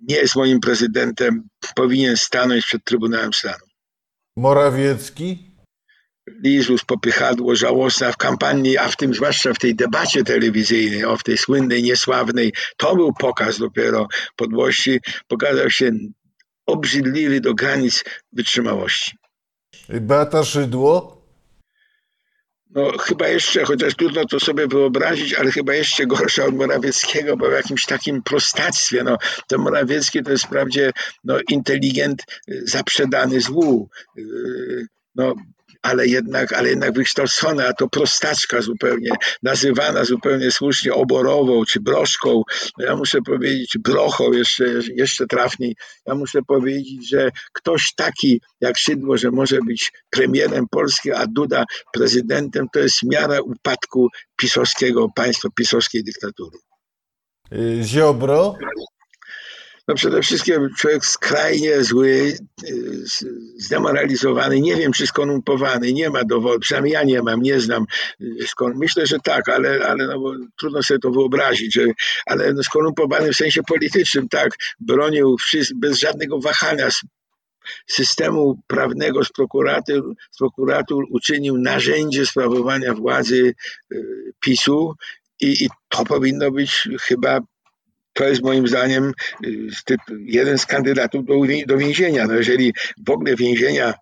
nie 0.08 0.16
jest 0.16 0.36
moim 0.36 0.60
prezydentem, 0.60 1.42
powinien 1.74 2.16
stanąć 2.16 2.64
przed 2.64 2.84
Trybunałem 2.84 3.32
Stanu. 3.32 3.64
Morawiecki? 4.36 5.50
Lizus, 6.44 6.84
popychadło 6.84 7.56
żałosne, 7.56 8.06
a 8.06 8.12
w 8.12 8.16
kampanii, 8.16 8.78
a 8.78 8.88
w 8.88 8.96
tym 8.96 9.14
zwłaszcza 9.14 9.54
w 9.54 9.58
tej 9.58 9.74
debacie 9.74 10.24
telewizyjnej, 10.24 11.04
o 11.04 11.16
w 11.16 11.22
tej 11.22 11.38
słynnej, 11.38 11.82
niesławnej, 11.82 12.52
to 12.76 12.96
był 12.96 13.12
pokaz 13.12 13.58
dopiero 13.58 14.08
podłości, 14.36 15.00
pokazał 15.28 15.70
się 15.70 15.90
obrzydliwy 16.66 17.40
do 17.40 17.54
granic 17.54 18.04
wytrzymałości. 18.32 19.19
Beata 19.90 20.44
Szydło? 20.44 21.20
No 22.70 22.98
chyba 22.98 23.28
jeszcze, 23.28 23.64
chociaż 23.64 23.94
trudno 23.94 24.24
to 24.24 24.40
sobie 24.40 24.66
wyobrazić, 24.66 25.34
ale 25.34 25.50
chyba 25.50 25.74
jeszcze 25.74 26.06
gorsza 26.06 26.44
od 26.44 26.54
Morawieckiego, 26.54 27.36
bo 27.36 27.48
w 27.48 27.52
jakimś 27.52 27.86
takim 27.86 28.22
prostactwie, 28.22 29.04
no 29.04 29.16
to 29.48 29.58
Morawiecki 29.58 30.22
to 30.22 30.30
jest 30.30 30.44
wprawdzie 30.44 30.92
no, 31.24 31.38
inteligent 31.48 32.24
zaprzedany 32.48 33.40
złu, 33.40 33.88
yy, 34.16 34.86
no 35.14 35.34
ale 35.82 36.06
jednak, 36.06 36.52
ale 36.52 36.68
jednak 36.68 36.94
wykształcona, 36.94 37.66
a 37.66 37.72
to 37.72 37.88
prostaczka 37.88 38.60
zupełnie, 38.60 39.10
nazywana 39.42 40.04
zupełnie 40.04 40.50
słusznie 40.50 40.94
oborową 40.94 41.64
czy 41.64 41.80
broszką. 41.80 42.42
Ja 42.78 42.96
muszę 42.96 43.22
powiedzieć, 43.22 43.78
brochą 43.78 44.32
jeszcze, 44.32 44.64
jeszcze 44.94 45.26
trafniej. 45.26 45.76
Ja 46.06 46.14
muszę 46.14 46.42
powiedzieć, 46.42 47.10
że 47.10 47.30
ktoś 47.52 47.94
taki 47.96 48.40
jak 48.60 48.78
Szydło, 48.78 49.16
że 49.16 49.30
może 49.30 49.58
być 49.66 49.92
premierem 50.10 50.66
Polski, 50.70 51.12
a 51.12 51.26
Duda 51.26 51.64
prezydentem, 51.92 52.66
to 52.72 52.78
jest 52.78 53.02
miara 53.02 53.40
upadku 53.40 54.08
pisowskiego 54.36 55.08
państwa, 55.14 55.48
pisowskiej 55.56 56.04
dyktatury. 56.04 56.58
Y, 57.52 57.80
Ziobro? 57.84 58.56
No 59.88 59.94
przede 59.94 60.22
wszystkim 60.22 60.68
człowiek 60.78 61.06
skrajnie 61.06 61.84
zły, 61.84 62.36
y, 62.68 63.04
zdemoralizowany, 63.58 64.60
nie 64.60 64.76
wiem 64.76 64.92
czy 64.92 65.06
skorumpowany, 65.06 65.92
nie 65.92 66.10
ma 66.10 66.24
dowodu, 66.24 66.60
przynajmniej 66.60 66.92
ja 66.92 67.02
nie 67.02 67.22
mam, 67.22 67.42
nie 67.42 67.60
znam. 67.60 67.86
Y, 68.20 68.46
myślę, 68.74 69.06
że 69.06 69.18
tak, 69.24 69.48
ale, 69.48 69.86
ale 69.86 70.06
no 70.06 70.32
trudno 70.58 70.82
sobie 70.82 71.00
to 71.00 71.10
wyobrazić, 71.10 71.74
że, 71.74 71.86
ale 72.26 72.52
no 72.52 72.62
skorumpowany 72.62 73.32
w 73.32 73.36
sensie 73.36 73.62
politycznym, 73.62 74.28
tak, 74.28 74.50
bronił 74.80 75.36
bez 75.76 75.98
żadnego 75.98 76.40
wahania 76.40 76.88
systemu 77.86 78.60
prawnego 78.66 79.24
z 79.24 79.32
prokuratur, 79.32 80.14
z 80.30 80.38
prokuratur 80.38 81.04
uczynił 81.10 81.58
narzędzie 81.58 82.26
sprawowania 82.26 82.94
władzy 82.94 83.54
y, 83.92 84.04
PiSu 84.40 84.94
i, 85.40 85.64
i 85.64 85.68
to 85.88 86.04
powinno 86.04 86.50
być 86.50 86.88
chyba 87.00 87.40
to 88.12 88.24
jest 88.24 88.42
moim 88.42 88.68
zdaniem 88.68 89.12
y, 89.46 89.68
jeden 90.24 90.58
z 90.58 90.66
kandydatów 90.66 91.24
do, 91.24 91.34
do 91.66 91.78
więzienia. 91.78 92.26
No 92.26 92.34
jeżeli 92.34 92.72
w 93.06 93.10
ogóle 93.10 93.36
więzienia 93.36 93.94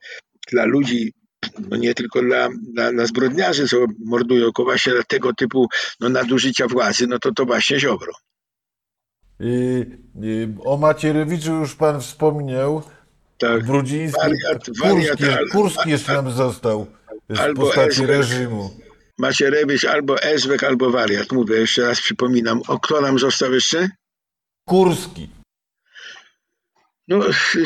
dla 0.52 0.64
ludzi 0.64 1.12
no 1.70 1.76
nie 1.76 1.94
tylko 1.94 2.22
dla, 2.22 2.48
dla, 2.74 2.92
dla 2.92 3.06
zbrodniarzy, 3.06 3.68
co 3.68 3.76
mordują, 4.04 4.44
tylko 4.44 4.64
właśnie 4.64 4.92
dla 4.92 5.02
tego 5.02 5.34
typu 5.34 5.66
no, 6.00 6.08
nadużycia 6.08 6.66
władzy, 6.66 7.06
no 7.06 7.18
to 7.18 7.32
to 7.32 7.44
właśnie 7.44 7.80
Ziobro. 7.80 8.12
I, 9.40 9.84
i 10.22 10.48
o 10.64 10.76
Macierewiczu 10.76 11.52
już 11.52 11.74
pan 11.74 12.00
wspomniał. 12.00 12.82
Tak. 13.38 13.64
Brudziński, 13.64 14.20
wariat, 14.20 14.66
wariat, 14.80 15.18
Kurski, 15.18 15.50
Kurski 15.52 15.90
jeszcze 15.90 16.12
nam 16.12 16.30
został 16.30 16.86
z 17.30 17.56
postaci 17.56 18.06
reżimu. 18.06 18.70
Macierewicz 19.18 19.84
albo 19.84 20.22
Ezbek, 20.22 20.64
albo 20.64 20.90
wariat. 20.90 21.32
Mówię, 21.32 21.56
jeszcze 21.56 21.82
raz 21.82 22.00
przypominam. 22.00 22.62
O 22.68 22.80
kto 22.80 23.00
nam 23.00 23.18
został 23.18 23.52
jeszcze? 23.52 23.88
Kurski. 24.68 25.37
No, 27.08 27.20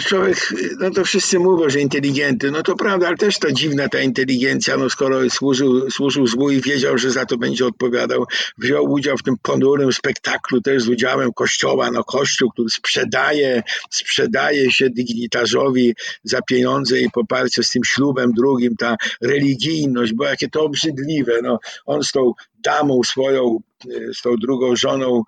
człowiek, 0.06 0.54
no 0.80 0.90
to 0.90 1.04
wszyscy 1.04 1.38
mówią, 1.38 1.70
że 1.70 1.80
inteligentny, 1.80 2.50
no 2.50 2.62
to 2.62 2.76
prawda, 2.76 3.06
ale 3.06 3.16
też 3.16 3.38
ta 3.38 3.52
dziwna 3.52 3.88
ta 3.88 4.00
inteligencja, 4.00 4.76
no 4.76 4.90
skoro 4.90 5.30
służył, 5.30 5.90
służył 5.90 6.26
złu 6.26 6.50
i 6.50 6.60
wiedział, 6.60 6.98
że 6.98 7.10
za 7.10 7.26
to 7.26 7.36
będzie 7.36 7.66
odpowiadał, 7.66 8.24
wziął 8.58 8.92
udział 8.92 9.16
w 9.18 9.22
tym 9.22 9.34
ponurym 9.42 9.92
spektaklu 9.92 10.60
też 10.60 10.82
z 10.82 10.88
udziałem 10.88 11.32
kościoła, 11.32 11.90
no 11.90 12.04
kościół, 12.04 12.50
który 12.50 12.68
sprzedaje, 12.70 13.62
sprzedaje 13.90 14.72
się 14.72 14.90
dygnitarzowi 14.90 15.94
za 16.24 16.42
pieniądze 16.42 17.00
i 17.00 17.10
poparcie 17.10 17.62
z 17.62 17.70
tym 17.70 17.84
ślubem 17.84 18.32
drugim, 18.32 18.76
ta 18.76 18.96
religijność, 19.20 20.12
bo 20.12 20.24
jakie 20.24 20.48
to 20.48 20.62
obrzydliwe, 20.62 21.32
no 21.42 21.58
on 21.86 22.02
z 22.02 22.12
tą 22.12 22.32
damą 22.64 23.00
swoją, 23.02 23.58
z 24.14 24.22
tą 24.22 24.36
drugą 24.36 24.76
żoną, 24.76 25.22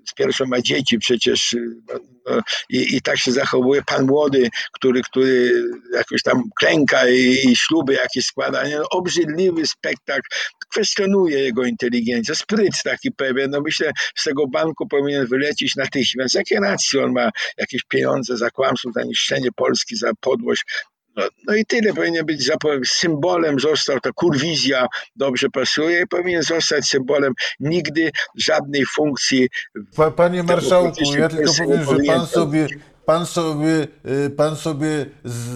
pierwszą 0.15 0.45
ma 0.45 0.61
dzieci 0.61 0.99
przecież 0.99 1.55
no, 1.87 1.99
no, 2.29 2.41
i, 2.69 2.95
i 2.95 3.01
tak 3.01 3.17
się 3.17 3.31
zachowuje 3.31 3.81
pan 3.81 4.05
młody, 4.05 4.49
który, 4.73 5.01
który 5.01 5.63
jakoś 5.93 6.23
tam 6.23 6.43
klęka 6.59 7.09
i, 7.09 7.37
i 7.45 7.55
śluby 7.55 7.93
jakieś 7.93 8.25
składa. 8.25 8.67
Nie? 8.67 8.77
No, 8.77 8.85
obrzydliwy 8.91 9.67
spektakl, 9.67 10.27
kwestionuje 10.71 11.39
jego 11.39 11.63
inteligencję, 11.63 12.35
spryt 12.35 12.83
taki 12.83 13.11
pewien. 13.11 13.51
No 13.51 13.61
myślę, 13.61 13.91
z 14.15 14.23
tego 14.23 14.47
banku 14.47 14.87
powinien 14.87 15.27
wylecieć 15.27 15.75
natychmiast. 15.75 16.35
Jakie 16.35 16.59
racje 16.59 17.03
on 17.03 17.11
ma 17.11 17.29
jakieś 17.57 17.83
pieniądze 17.83 18.37
za 18.37 18.49
kłamstwo, 18.49 18.91
za 18.95 19.03
niszczenie 19.03 19.49
Polski, 19.55 19.95
za 19.95 20.11
podłość 20.19 20.63
no, 21.15 21.23
no, 21.47 21.55
i 21.55 21.65
tyle 21.65 21.93
powinien 21.93 22.25
być 22.25 22.51
symbolem, 22.85 23.59
został 23.59 23.99
ta 23.99 24.11
kurwizja, 24.11 24.87
dobrze 25.15 25.49
pasuje, 25.49 26.07
powinien 26.07 26.43
zostać 26.43 26.85
symbolem 26.85 27.33
nigdy 27.59 28.11
żadnej 28.37 28.85
funkcji. 28.85 29.49
Panie 30.15 30.43
marszałku, 30.43 31.03
ja 31.17 31.29
tylko 31.29 31.53
powiem, 31.53 31.85
że 31.85 32.13
pan 32.13 32.27
sobie, 32.27 32.67
pan 33.05 33.25
sobie, 33.25 33.87
y, 34.25 34.29
pan 34.29 34.55
sobie 34.55 35.05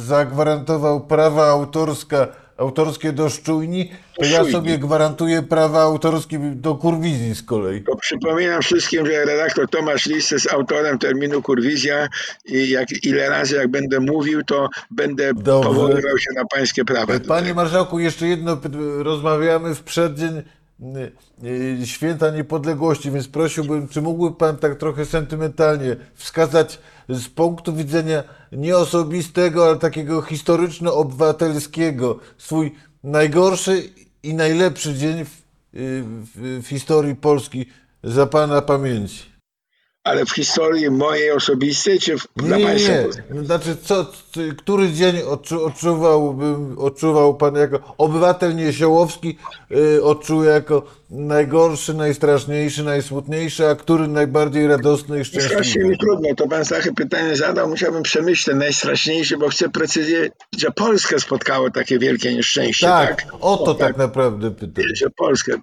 zagwarantował 0.07 1.07
prawa 1.07 1.45
autorskie 1.47 2.27
autorskie 2.57 3.11
do 3.11 3.29
Szczujni, 3.29 3.91
to 4.15 4.25
ja 4.25 4.45
sobie 4.51 4.77
gwarantuję 4.77 5.41
prawa 5.41 5.81
autorskie 5.81 6.39
do 6.39 6.75
Kurwizji 6.75 7.35
z 7.35 7.43
kolei. 7.43 7.83
To 7.83 7.95
przypominam 7.95 8.61
wszystkim, 8.61 9.05
że 9.05 9.25
redaktor 9.25 9.69
Tomasz 9.69 10.05
Lis 10.05 10.31
jest 10.31 10.53
autorem 10.53 10.99
terminu 10.99 11.41
Kurwizja 11.41 12.07
i 12.45 12.69
jak, 12.69 12.87
ile 13.03 13.29
razy 13.29 13.55
jak 13.55 13.67
będę 13.67 13.99
mówił, 13.99 14.43
to 14.43 14.69
będę 14.91 15.33
Dobrze. 15.33 15.69
powoływał 15.69 16.17
się 16.17 16.29
na 16.35 16.45
pańskie 16.55 16.85
prawa. 16.85 17.05
Panie 17.05 17.19
tutaj. 17.19 17.55
Marszałku, 17.55 17.99
jeszcze 17.99 18.27
jedno, 18.27 18.57
rozmawiamy 18.97 19.75
w 19.75 19.83
przeddzień 19.83 20.43
Święta 21.85 22.29
Niepodległości, 22.31 23.11
więc 23.11 23.27
prosiłbym, 23.27 23.87
czy 23.87 24.01
mógłby 24.01 24.35
Pan 24.35 24.57
tak 24.57 24.75
trochę 24.75 25.05
sentymentalnie 25.05 25.95
wskazać 26.15 26.79
z 27.09 27.29
punktu 27.29 27.73
widzenia 27.73 28.23
nie 28.51 28.77
osobistego, 28.77 29.65
ale 29.65 29.75
takiego 29.75 30.21
historyczno-obywatelskiego 30.21 32.19
swój 32.37 32.75
najgorszy 33.03 33.89
i 34.23 34.33
najlepszy 34.33 34.93
dzień 34.93 35.25
w, 35.25 35.29
w, 35.73 36.63
w 36.63 36.67
historii 36.67 37.15
Polski 37.15 37.65
za 38.03 38.27
Pana 38.27 38.61
pamięci? 38.61 39.34
Ale 40.05 40.25
w 40.25 40.31
historii 40.31 40.91
mojej 40.91 41.31
osobistej, 41.31 41.99
czy 41.99 42.17
w, 42.17 42.27
dla 42.35 42.57
Nie, 42.57 42.63
nie, 42.63 42.69
Państwa? 42.69 42.93
nie. 43.33 43.45
Znaczy, 43.45 43.77
co, 43.83 44.11
który 44.57 44.91
dzień 44.91 45.21
odczu, 45.21 45.65
odczuwałbym, 45.65 46.79
odczuwał 46.79 47.37
pan 47.37 47.55
jako 47.55 47.95
obywatel 47.97 48.55
Niesiołowski, 48.55 49.37
y, 49.71 50.03
odczuł 50.03 50.43
jako 50.43 50.85
najgorszy, 51.09 51.93
najstraszniejszy, 51.93 52.83
najsmutniejszy, 52.83 53.67
a 53.67 53.75
który 53.75 54.07
najbardziej 54.07 54.67
radosny 54.67 55.21
i 55.21 55.25
Strasznie 55.25 55.49
szczęśliwy? 55.49 55.87
mi 55.87 55.97
trudno, 55.97 56.35
to 56.35 56.47
pan 56.47 56.65
takie 56.65 56.93
pytanie 56.93 57.35
zadał, 57.35 57.69
musiałbym 57.69 58.03
przemyśleć 58.03 58.57
najstraszniejsze, 58.57 59.37
bo 59.37 59.49
chcę 59.49 59.69
precyzję, 59.69 60.29
że 60.57 60.71
Polskę 60.71 61.19
spotkało 61.19 61.71
takie 61.71 61.99
wielkie 61.99 62.33
nieszczęście, 62.33 62.87
tak? 62.87 63.23
Tak, 63.23 63.33
o 63.41 63.57
to 63.57 63.75
tak 63.75 63.97
naprawdę 63.97 64.51
pytam. 64.51 64.85
że 64.95 65.09
Polskę. 65.09 65.53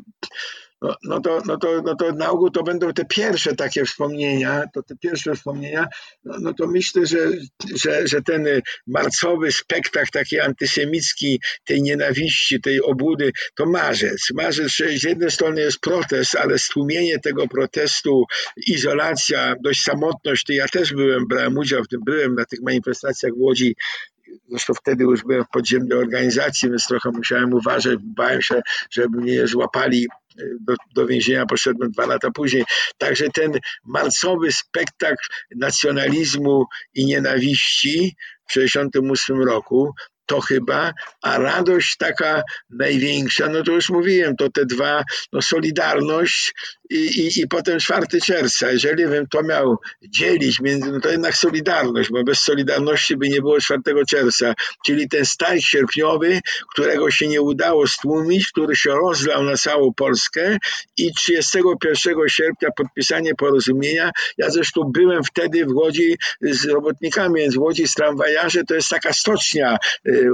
No, 0.82 0.96
no, 1.02 1.20
to, 1.20 1.38
no, 1.46 1.56
to, 1.56 1.82
no 1.82 1.96
to 1.96 2.12
na 2.12 2.30
ogół 2.30 2.50
to 2.50 2.62
będą 2.62 2.92
te 2.92 3.04
pierwsze 3.04 3.56
takie 3.56 3.84
wspomnienia, 3.84 4.64
to 4.74 4.82
te 4.82 4.96
pierwsze 4.96 5.34
wspomnienia, 5.34 5.86
no, 6.24 6.34
no 6.40 6.54
to 6.54 6.66
myślę, 6.66 7.06
że, 7.06 7.30
że, 7.74 8.06
że 8.08 8.22
ten 8.22 8.46
marcowy 8.86 9.52
spektakl 9.52 10.10
taki 10.12 10.40
antysemicki, 10.40 11.40
tej 11.64 11.82
nienawiści, 11.82 12.60
tej 12.60 12.82
obłudy, 12.82 13.32
to 13.54 13.66
marzec. 13.66 14.28
Marzec, 14.34 14.72
z 14.72 15.02
jednej 15.02 15.30
strony 15.30 15.60
jest 15.60 15.80
protest, 15.80 16.36
ale 16.36 16.58
stłumienie 16.58 17.18
tego 17.18 17.48
protestu, 17.48 18.24
izolacja, 18.66 19.54
dość 19.60 19.82
samotność, 19.82 20.44
to 20.44 20.52
ja 20.52 20.68
też 20.68 20.92
byłem, 20.92 21.26
brałem 21.26 21.58
udział 21.58 21.84
w 21.84 21.88
tym, 21.88 22.00
byłem 22.04 22.34
na 22.34 22.44
tych 22.44 22.60
manifestacjach 22.62 23.32
w 23.32 23.40
Łodzi 23.40 23.74
Zresztą 24.48 24.74
wtedy 24.74 25.04
już 25.04 25.22
byłem 25.22 25.44
w 25.44 25.48
podziemnej 25.48 25.98
organizacji, 25.98 26.70
więc 26.70 26.86
trochę 26.86 27.10
musiałem 27.10 27.54
uważać, 27.54 27.98
bałem 28.02 28.42
się, 28.42 28.62
żeby 28.90 29.20
mnie 29.20 29.46
złapali 29.46 30.06
do, 30.60 30.74
do 30.94 31.06
więzienia, 31.06 31.46
poszedłem 31.46 31.90
dwa 31.90 32.06
lata 32.06 32.30
później. 32.30 32.64
Także 32.98 33.28
ten 33.34 33.52
marcowy 33.84 34.52
spektakl 34.52 35.24
nacjonalizmu 35.56 36.64
i 36.94 37.06
nienawiści 37.06 38.16
w 38.48 38.52
1968 38.52 39.42
roku 39.42 39.94
to 40.26 40.40
chyba, 40.40 40.92
a 41.22 41.38
radość 41.38 41.96
taka 41.96 42.42
największa, 42.70 43.48
no 43.48 43.62
to 43.62 43.72
już 43.72 43.90
mówiłem, 43.90 44.36
to 44.36 44.50
te 44.50 44.66
dwa, 44.66 45.02
no 45.32 45.42
Solidarność 45.42 46.54
i, 46.90 46.96
i, 46.96 47.40
i 47.40 47.48
potem 47.48 47.78
4 47.78 48.06
czerwca. 48.24 48.70
Jeżeli 48.70 49.06
bym 49.06 49.26
to 49.26 49.42
miał 49.42 49.76
dzielić 50.02 50.60
między, 50.60 50.92
no 50.92 51.00
to 51.00 51.10
jednak 51.10 51.36
Solidarność, 51.36 52.10
bo 52.10 52.24
bez 52.24 52.38
Solidarności 52.38 53.16
by 53.16 53.28
nie 53.28 53.40
było 53.40 53.60
4 53.60 53.80
czerwca, 54.08 54.54
czyli 54.86 55.08
ten 55.08 55.24
strajk 55.24 55.62
sierpniowy, 55.62 56.40
którego 56.72 57.10
się 57.10 57.28
nie 57.28 57.42
udało 57.42 57.86
stłumić, 57.86 58.48
który 58.52 58.76
się 58.76 58.90
rozlał 58.90 59.42
na 59.44 59.56
całą 59.56 59.94
Polskę 59.94 60.56
i 60.96 61.14
31 61.14 62.28
sierpnia 62.28 62.68
podpisanie 62.76 63.34
porozumienia. 63.34 64.10
Ja 64.38 64.50
zresztą 64.50 64.90
byłem 64.94 65.24
wtedy 65.24 65.66
w 65.66 65.70
Łodzi 65.70 66.16
z 66.40 66.64
robotnikami, 66.64 67.40
więc 67.40 67.54
w 67.54 67.58
Łodzi 67.58 67.88
z 67.88 67.94
tramwajarze 67.94 68.64
to 68.64 68.74
jest 68.74 68.88
taka 68.88 69.12
stocznia 69.12 69.78
y, 70.06 70.28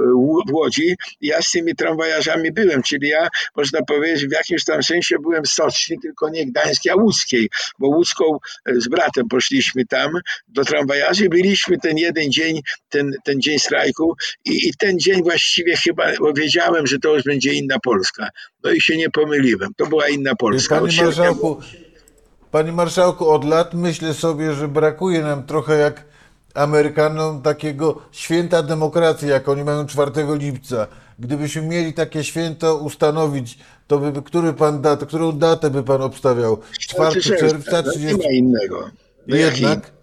w 0.49 0.53
Łodzi. 0.53 0.95
Ja 1.21 1.41
z 1.41 1.51
tymi 1.51 1.75
tramwajarzami 1.75 2.51
byłem, 2.51 2.83
czyli 2.83 3.09
ja 3.09 3.27
można 3.55 3.81
powiedzieć 3.81 4.27
w 4.27 4.31
jakimś 4.31 4.65
tam 4.65 4.83
sensie 4.83 5.15
byłem 5.19 5.45
stoczni, 5.45 5.99
tylko 5.99 6.29
nie 6.29 6.48
gdańskiej, 6.49 6.91
a 6.91 6.95
łódzkiej, 6.95 7.49
bo 7.79 7.87
łódzką 7.87 8.37
z 8.65 8.87
bratem 8.87 9.27
poszliśmy 9.27 9.85
tam 9.85 10.11
do 10.47 10.65
tramwajarzy, 10.65 11.29
byliśmy 11.29 11.77
ten 11.77 11.97
jeden 11.97 12.31
dzień, 12.31 12.61
ten, 12.89 13.11
ten 13.23 13.41
dzień 13.41 13.59
strajku 13.59 14.15
i, 14.45 14.67
i 14.67 14.73
ten 14.77 14.99
dzień 14.99 15.23
właściwie 15.23 15.77
chyba 15.77 16.03
wiedziałem, 16.35 16.87
że 16.87 16.99
to 16.99 17.15
już 17.15 17.23
będzie 17.23 17.53
inna 17.53 17.79
Polska. 17.79 18.29
No 18.63 18.71
i 18.71 18.81
się 18.81 18.97
nie 18.97 19.09
pomyliłem, 19.09 19.69
to 19.77 19.85
była 19.85 20.07
inna 20.07 20.35
Polska. 20.35 20.79
Panie 20.79 20.91
sierpnia 20.91 21.23
marszałku, 21.23 21.61
panie 22.51 22.71
marszałku, 22.71 23.29
od 23.29 23.45
lat 23.45 23.73
myślę 23.73 24.13
sobie, 24.13 24.53
że 24.53 24.67
brakuje 24.67 25.21
nam 25.21 25.45
trochę 25.45 25.77
jak 25.77 26.09
Amerykanom 26.53 27.41
takiego 27.41 28.01
święta 28.11 28.63
demokracji, 28.63 29.27
jak 29.27 29.49
oni 29.49 29.63
mają 29.63 29.85
4 29.85 30.11
lipca. 30.39 30.87
Gdybyśmy 31.19 31.61
mieli 31.61 31.93
takie 31.93 32.23
święto 32.23 32.77
ustanowić, 32.77 33.59
to 33.87 33.97
by, 33.97 34.21
który 34.21 34.53
pan 34.53 34.81
dat, 34.81 35.05
którą 35.05 35.31
datę 35.31 35.69
by 35.69 35.83
pan 35.83 36.01
obstawiał? 36.01 36.59
4 36.79 37.21
czerwca, 37.21 37.81
no, 37.81 37.91
nie 37.91 37.91
30... 37.91 38.17
ma 38.17 38.31
innego. 38.31 38.89
No 39.27 39.35
Jednak? 39.35 39.98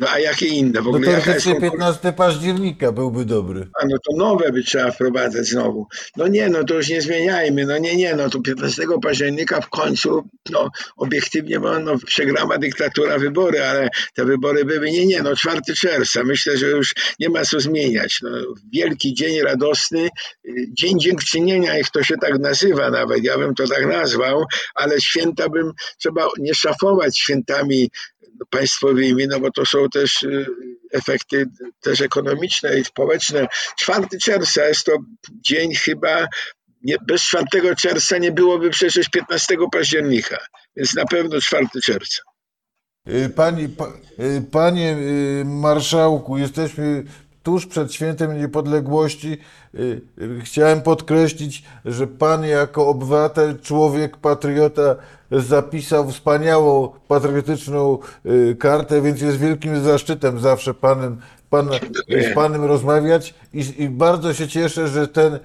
No 0.00 0.08
a 0.10 0.18
jakie 0.18 0.46
inne? 0.46 0.80
W 0.80 0.84
No 0.84 0.90
ogóle 0.90 1.10
jest 1.10 1.24
teoretycznie 1.24 1.52
konkurencja? 1.52 1.78
15 1.78 2.12
października 2.12 2.92
byłby 2.92 3.24
dobry. 3.24 3.68
A 3.82 3.86
no 3.86 3.96
to 3.98 4.16
nowe 4.16 4.52
by 4.52 4.62
trzeba 4.62 4.90
wprowadzać 4.90 5.46
znowu. 5.46 5.86
No 6.16 6.28
nie, 6.28 6.48
no 6.48 6.64
to 6.64 6.74
już 6.74 6.88
nie 6.88 7.02
zmieniajmy. 7.02 7.66
No 7.66 7.78
nie, 7.78 7.96
nie, 7.96 8.14
no 8.16 8.30
to 8.30 8.40
15 8.40 8.82
października 9.02 9.60
w 9.60 9.68
końcu, 9.68 10.28
no 10.50 10.70
obiektywnie, 10.96 11.60
bo 11.60 11.78
no, 11.78 11.98
przegrała 12.06 12.58
dyktatura 12.58 13.18
wybory, 13.18 13.64
ale 13.64 13.88
te 14.14 14.24
wybory 14.24 14.64
były, 14.64 14.90
nie, 14.90 15.06
nie, 15.06 15.22
no 15.22 15.36
4 15.36 15.60
czerwca. 15.76 16.24
Myślę, 16.24 16.56
że 16.56 16.66
już 16.66 16.94
nie 17.20 17.28
ma 17.28 17.44
co 17.44 17.60
zmieniać. 17.60 18.18
No, 18.22 18.30
wielki 18.72 19.14
dzień 19.14 19.40
radosny, 19.40 20.08
dzień 20.68 21.00
dziękczynienia, 21.00 21.76
jak 21.76 21.90
to 21.90 22.02
się 22.02 22.16
tak 22.16 22.38
nazywa 22.38 22.90
nawet, 22.90 23.24
ja 23.24 23.38
bym 23.38 23.54
to 23.54 23.68
tak 23.68 23.86
nazwał, 23.86 24.44
ale 24.74 25.00
święta 25.00 25.48
bym, 25.48 25.72
trzeba 25.98 26.28
nie 26.38 26.54
szafować 26.54 27.18
świętami 27.18 27.90
państwowymi, 28.50 29.26
no 29.28 29.40
bo 29.40 29.50
to 29.50 29.66
są 29.66 29.88
też 29.88 30.22
y, 30.22 30.46
efekty 30.92 31.46
też 31.80 32.00
ekonomiczne 32.00 32.78
i 32.78 32.84
społeczne. 32.84 33.46
4 33.78 34.06
czerwca 34.22 34.64
jest 34.64 34.84
to 34.84 34.92
dzień 35.40 35.74
chyba, 35.74 36.26
nie, 36.82 36.96
bez 37.06 37.22
4 37.22 37.46
czerwca 37.76 38.18
nie 38.18 38.32
byłoby 38.32 38.70
przecież 38.70 39.08
15 39.08 39.56
października, 39.72 40.38
więc 40.76 40.94
na 40.94 41.04
pewno 41.04 41.40
4 41.40 41.66
czerwca. 41.84 42.22
Y, 43.08 43.30
pa, 43.36 43.52
y, 43.52 44.42
panie 44.50 44.96
y, 44.96 45.44
marszałku, 45.44 46.38
jesteśmy 46.38 47.04
tuż 47.42 47.66
przed 47.66 47.92
świętem 47.92 48.38
niepodległości. 48.38 49.38
Y, 49.74 50.00
y, 50.18 50.40
Chciałem 50.44 50.82
podkreślić, 50.82 51.64
że 51.84 52.06
pan 52.06 52.44
jako 52.44 52.88
obywatel, 52.88 53.60
człowiek, 53.60 54.16
patriota 54.16 54.96
zapisał 55.30 56.10
wspaniałą 56.10 56.88
patriotyczną 57.08 57.98
y, 58.26 58.56
kartę, 58.58 59.02
więc 59.02 59.20
jest 59.20 59.38
wielkim 59.38 59.84
zaszczytem 59.84 60.40
zawsze 60.40 60.74
panem, 60.74 61.20
pan, 61.50 61.70
z 62.30 62.34
panem 62.34 62.64
rozmawiać 62.64 63.34
i, 63.54 63.82
i 63.82 63.88
bardzo 63.88 64.34
się 64.34 64.48
cieszę, 64.48 64.88
że 64.88 65.08
ten 65.08 65.38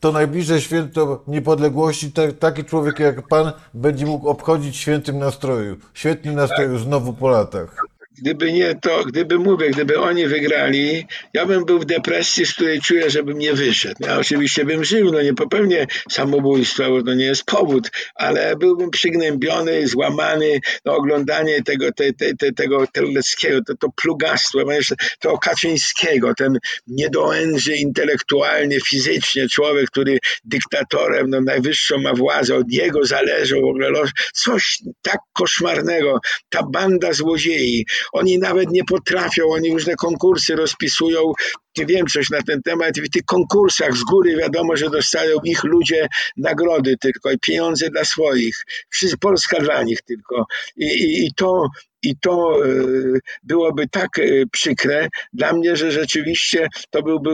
to 0.00 0.12
najbliższe 0.12 0.60
święto 0.60 1.22
niepodległości 1.26 2.12
ta, 2.12 2.32
taki 2.32 2.64
człowiek 2.64 2.98
jak 2.98 3.28
pan 3.28 3.52
będzie 3.74 4.06
mógł 4.06 4.28
obchodzić 4.28 4.76
świętym 4.76 5.18
nastroju, 5.18 5.76
świetnym 5.94 6.34
nastroju 6.34 6.78
znowu 6.78 7.12
po 7.12 7.28
latach. 7.28 7.95
Gdyby 8.18 8.52
nie 8.52 8.74
to, 8.74 9.04
gdyby 9.04 9.38
mówię, 9.38 9.70
gdyby 9.70 10.00
oni 10.00 10.26
wygrali, 10.26 11.06
ja 11.32 11.46
bym 11.46 11.64
był 11.64 11.78
w 11.78 11.84
depresji, 11.84 12.46
z 12.46 12.54
której 12.54 12.80
czuję, 12.80 13.10
żebym 13.10 13.38
nie 13.38 13.52
wyszedł. 13.52 13.96
Ja 14.00 14.18
oczywiście 14.18 14.64
bym 14.64 14.84
żył, 14.84 15.12
no 15.12 15.22
nie 15.22 15.34
popełnię 15.34 15.86
samobójstwa, 16.10 16.88
bo 16.88 17.02
to 17.02 17.14
nie 17.14 17.24
jest 17.24 17.44
powód, 17.44 17.90
ale 18.14 18.56
byłbym 18.56 18.90
przygnębiony, 18.90 19.86
złamany, 19.86 20.60
no 20.84 20.96
oglądanie 20.96 21.62
tego, 21.62 21.92
te, 21.92 22.12
te, 22.12 22.34
te, 22.34 22.52
tego 22.52 22.86
Terleckiego, 22.86 23.60
to, 23.66 23.74
to 23.76 23.88
plugastwo, 24.02 24.58
to 25.20 25.38
Kaczyńskiego, 25.38 26.34
ten 26.34 26.58
niedołęży 26.86 27.76
intelektualnie, 27.76 28.80
fizycznie 28.80 29.48
człowiek, 29.48 29.90
który 29.90 30.18
dyktatorem, 30.44 31.30
no 31.30 31.40
najwyższą 31.40 31.98
ma 31.98 32.14
władzę, 32.14 32.56
od 32.56 32.68
niego 32.68 33.04
zależą 33.04 33.60
w 33.60 33.64
ogóle 33.64 33.90
los, 33.90 34.10
coś 34.34 34.78
tak 35.02 35.18
koszmarnego, 35.32 36.18
ta 36.48 36.62
banda 36.62 37.12
złodziei, 37.12 37.84
oni 38.12 38.38
nawet 38.38 38.70
nie 38.70 38.84
potrafią, 38.84 39.44
oni 39.48 39.72
różne 39.72 39.94
konkursy 39.94 40.56
rozpisują, 40.56 41.32
wiem 41.84 42.06
coś 42.06 42.30
na 42.30 42.42
ten 42.42 42.62
temat, 42.62 43.00
w 43.00 43.10
tych 43.10 43.24
konkursach 43.24 43.96
z 43.96 44.02
góry 44.02 44.36
wiadomo, 44.36 44.76
że 44.76 44.90
dostają 44.90 45.36
ich 45.44 45.64
ludzie 45.64 46.08
nagrody 46.36 46.96
tylko 47.00 47.30
i 47.30 47.38
pieniądze 47.38 47.90
dla 47.90 48.04
swoich, 48.04 48.64
Polska 49.20 49.60
dla 49.60 49.82
nich 49.82 50.02
tylko. 50.02 50.46
I, 50.76 50.84
i, 50.84 51.26
i 51.26 51.34
to 51.36 51.66
i 52.02 52.16
to 52.20 52.64
e, 52.64 52.68
byłoby 53.42 53.88
tak 53.88 54.18
e, 54.18 54.22
przykre 54.52 55.08
dla 55.32 55.52
mnie, 55.52 55.76
że 55.76 55.90
rzeczywiście 55.90 56.68
to 56.90 57.02
byłby 57.02 57.30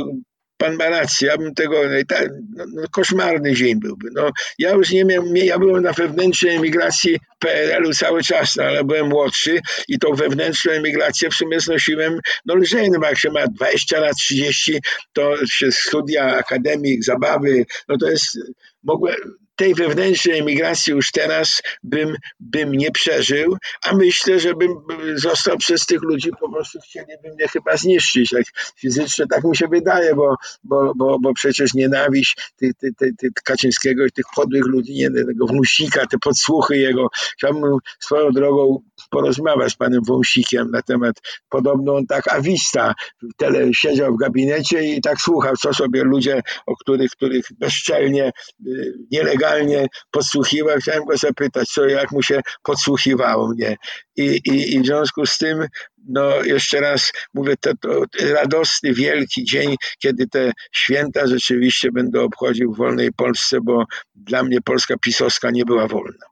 Pan 0.57 0.77
ma 0.77 0.89
rację, 0.89 1.29
ja 1.29 1.39
bym 1.39 1.55
tego, 1.55 1.77
tak, 2.09 2.29
no, 2.57 2.65
no, 2.73 2.83
koszmarny 2.91 3.55
dzień 3.55 3.81
byłby. 3.81 4.09
No, 4.13 4.31
ja 4.59 4.71
już 4.71 4.91
nie 4.91 5.05
miałem, 5.05 5.37
ja 5.37 5.59
byłem 5.59 5.83
na 5.83 5.93
wewnętrznej 5.93 6.57
emigracji 6.57 7.19
PRL-u 7.39 7.93
cały 7.93 8.23
czas, 8.23 8.57
no, 8.57 8.65
ale 8.65 8.85
byłem 8.85 9.09
młodszy 9.09 9.61
i 9.89 9.99
tą 9.99 10.15
wewnętrzną 10.15 10.73
emigrację 10.73 11.31
w 11.31 11.35
sumie 11.35 11.61
znosiłem 11.61 12.21
no 12.47 12.55
lżej, 12.55 12.91
no 12.91 13.09
jak 13.09 13.19
się 13.19 13.31
ma 13.31 13.47
20 13.47 14.01
lat, 14.01 14.17
30, 14.17 14.81
to 15.13 15.47
się 15.47 15.73
studia, 15.73 16.37
akademik, 16.37 17.05
zabawy, 17.05 17.65
no 17.89 17.99
to 17.99 18.11
jest, 18.11 18.39
mogłem, 18.83 19.42
tej 19.63 19.75
wewnętrznej 19.75 20.39
emigracji 20.39 20.93
już 20.93 21.11
teraz 21.11 21.63
bym, 21.83 22.17
bym 22.41 22.73
nie 22.73 22.91
przeżył, 22.91 23.57
a 23.85 23.95
myślę, 23.95 24.41
że 24.41 24.55
bym 24.55 24.71
został 25.15 25.59
przez 25.59 25.87
tych 25.87 26.03
ludzi, 26.03 26.31
po 26.41 26.53
prostu 26.53 26.79
chcieliby 26.81 27.35
mnie 27.35 27.49
chyba 27.49 27.77
zniszczyć, 27.77 28.31
tak 28.31 28.45
fizycznie, 28.77 29.25
tak 29.31 29.45
mi 29.45 29.57
się 29.57 29.69
wydaje, 29.69 30.15
bo, 30.15 30.35
bo, 30.65 30.93
bo, 30.97 31.19
bo 31.19 31.35
przecież 31.35 31.75
nienawiść 31.75 32.37
ty, 32.57 32.71
ty, 32.81 32.95
ty, 32.99 33.13
ty 33.19 33.29
Kaczyńskiego 33.45 34.07
i 34.07 34.13
tych 34.13 34.25
podłych 34.37 34.67
ludzi, 34.67 34.95
nie, 34.95 35.11
tego 35.11 35.47
wnusika, 35.47 36.07
te 36.07 36.19
podsłuchy 36.19 36.77
jego, 36.77 37.09
chciałbym 37.13 37.79
swoją 38.01 38.31
drogą 38.31 38.83
porozmawiać 39.13 39.73
z 39.73 39.77
panem 39.77 40.01
Wąsikiem 40.09 40.71
na 40.71 40.83
temat, 40.83 41.17
podobno 41.49 41.95
on 41.95 42.07
tak 42.07 42.33
awista, 42.33 42.95
tele, 43.37 43.75
siedział 43.75 44.15
w 44.15 44.19
gabinecie 44.19 44.85
i 44.85 45.01
tak 45.01 45.21
słuchał, 45.21 45.57
co 45.57 45.75
sobie 45.75 46.05
ludzie, 46.05 46.43
o 46.67 46.77
których, 46.77 47.11
których 47.11 47.45
bezczelnie, 47.59 48.33
y, 48.67 48.95
nielegalnie 49.11 49.87
podsłuchiwał. 50.11 50.79
Chciałem 50.79 51.05
go 51.05 51.17
zapytać, 51.17 51.69
co, 51.69 51.87
jak 51.87 52.13
mu 52.13 52.23
się 52.23 52.41
podsłuchiwało 52.63 53.49
mnie. 53.49 53.77
I, 54.17 54.41
i, 54.45 54.75
I 54.75 54.81
w 54.81 54.87
związku 54.87 55.27
z 55.27 55.39
tym, 55.39 55.67
no 56.09 56.43
jeszcze 56.43 56.81
raz 56.81 57.13
mówię, 57.35 57.55
to, 57.61 57.71
to 57.81 57.89
radosny, 58.21 58.95
wielki 58.95 59.45
dzień, 59.45 59.77
kiedy 59.99 60.29
te 60.29 60.53
święta 60.73 61.27
rzeczywiście 61.27 61.93
będę 61.93 62.21
obchodził 62.21 62.73
w 62.73 62.77
wolnej 62.77 63.13
Polsce, 63.13 63.59
bo 63.63 63.85
dla 64.15 64.43
mnie 64.43 64.61
Polska 64.65 64.95
pisowska 65.01 65.51
nie 65.51 65.65
była 65.65 65.89
wolna. 65.89 66.32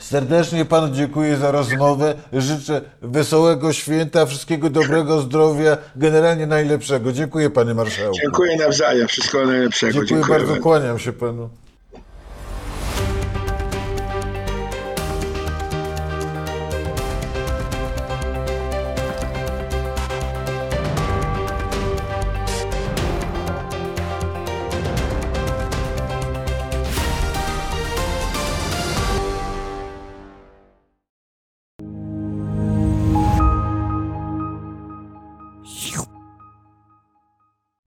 Serdecznie 0.00 0.64
panu 0.64 0.94
dziękuję 0.94 1.36
za 1.36 1.50
rozmowę. 1.50 2.14
Życzę 2.32 2.80
wesołego 3.02 3.72
święta, 3.72 4.26
wszystkiego 4.26 4.70
dobrego, 4.70 5.20
zdrowia, 5.20 5.76
generalnie 5.96 6.46
najlepszego. 6.46 7.12
Dziękuję 7.12 7.50
panie 7.50 7.74
marszałku. 7.74 8.18
Dziękuję 8.22 8.56
nawzajem, 8.56 9.08
wszystkiego 9.08 9.46
najlepszego. 9.46 9.92
Dziękuję 9.92 10.08
Dziękuję 10.08 10.38
bardzo, 10.38 10.46
bardzo. 10.46 10.62
kłaniam 10.62 10.98
się 10.98 11.12
panu. 11.12 11.50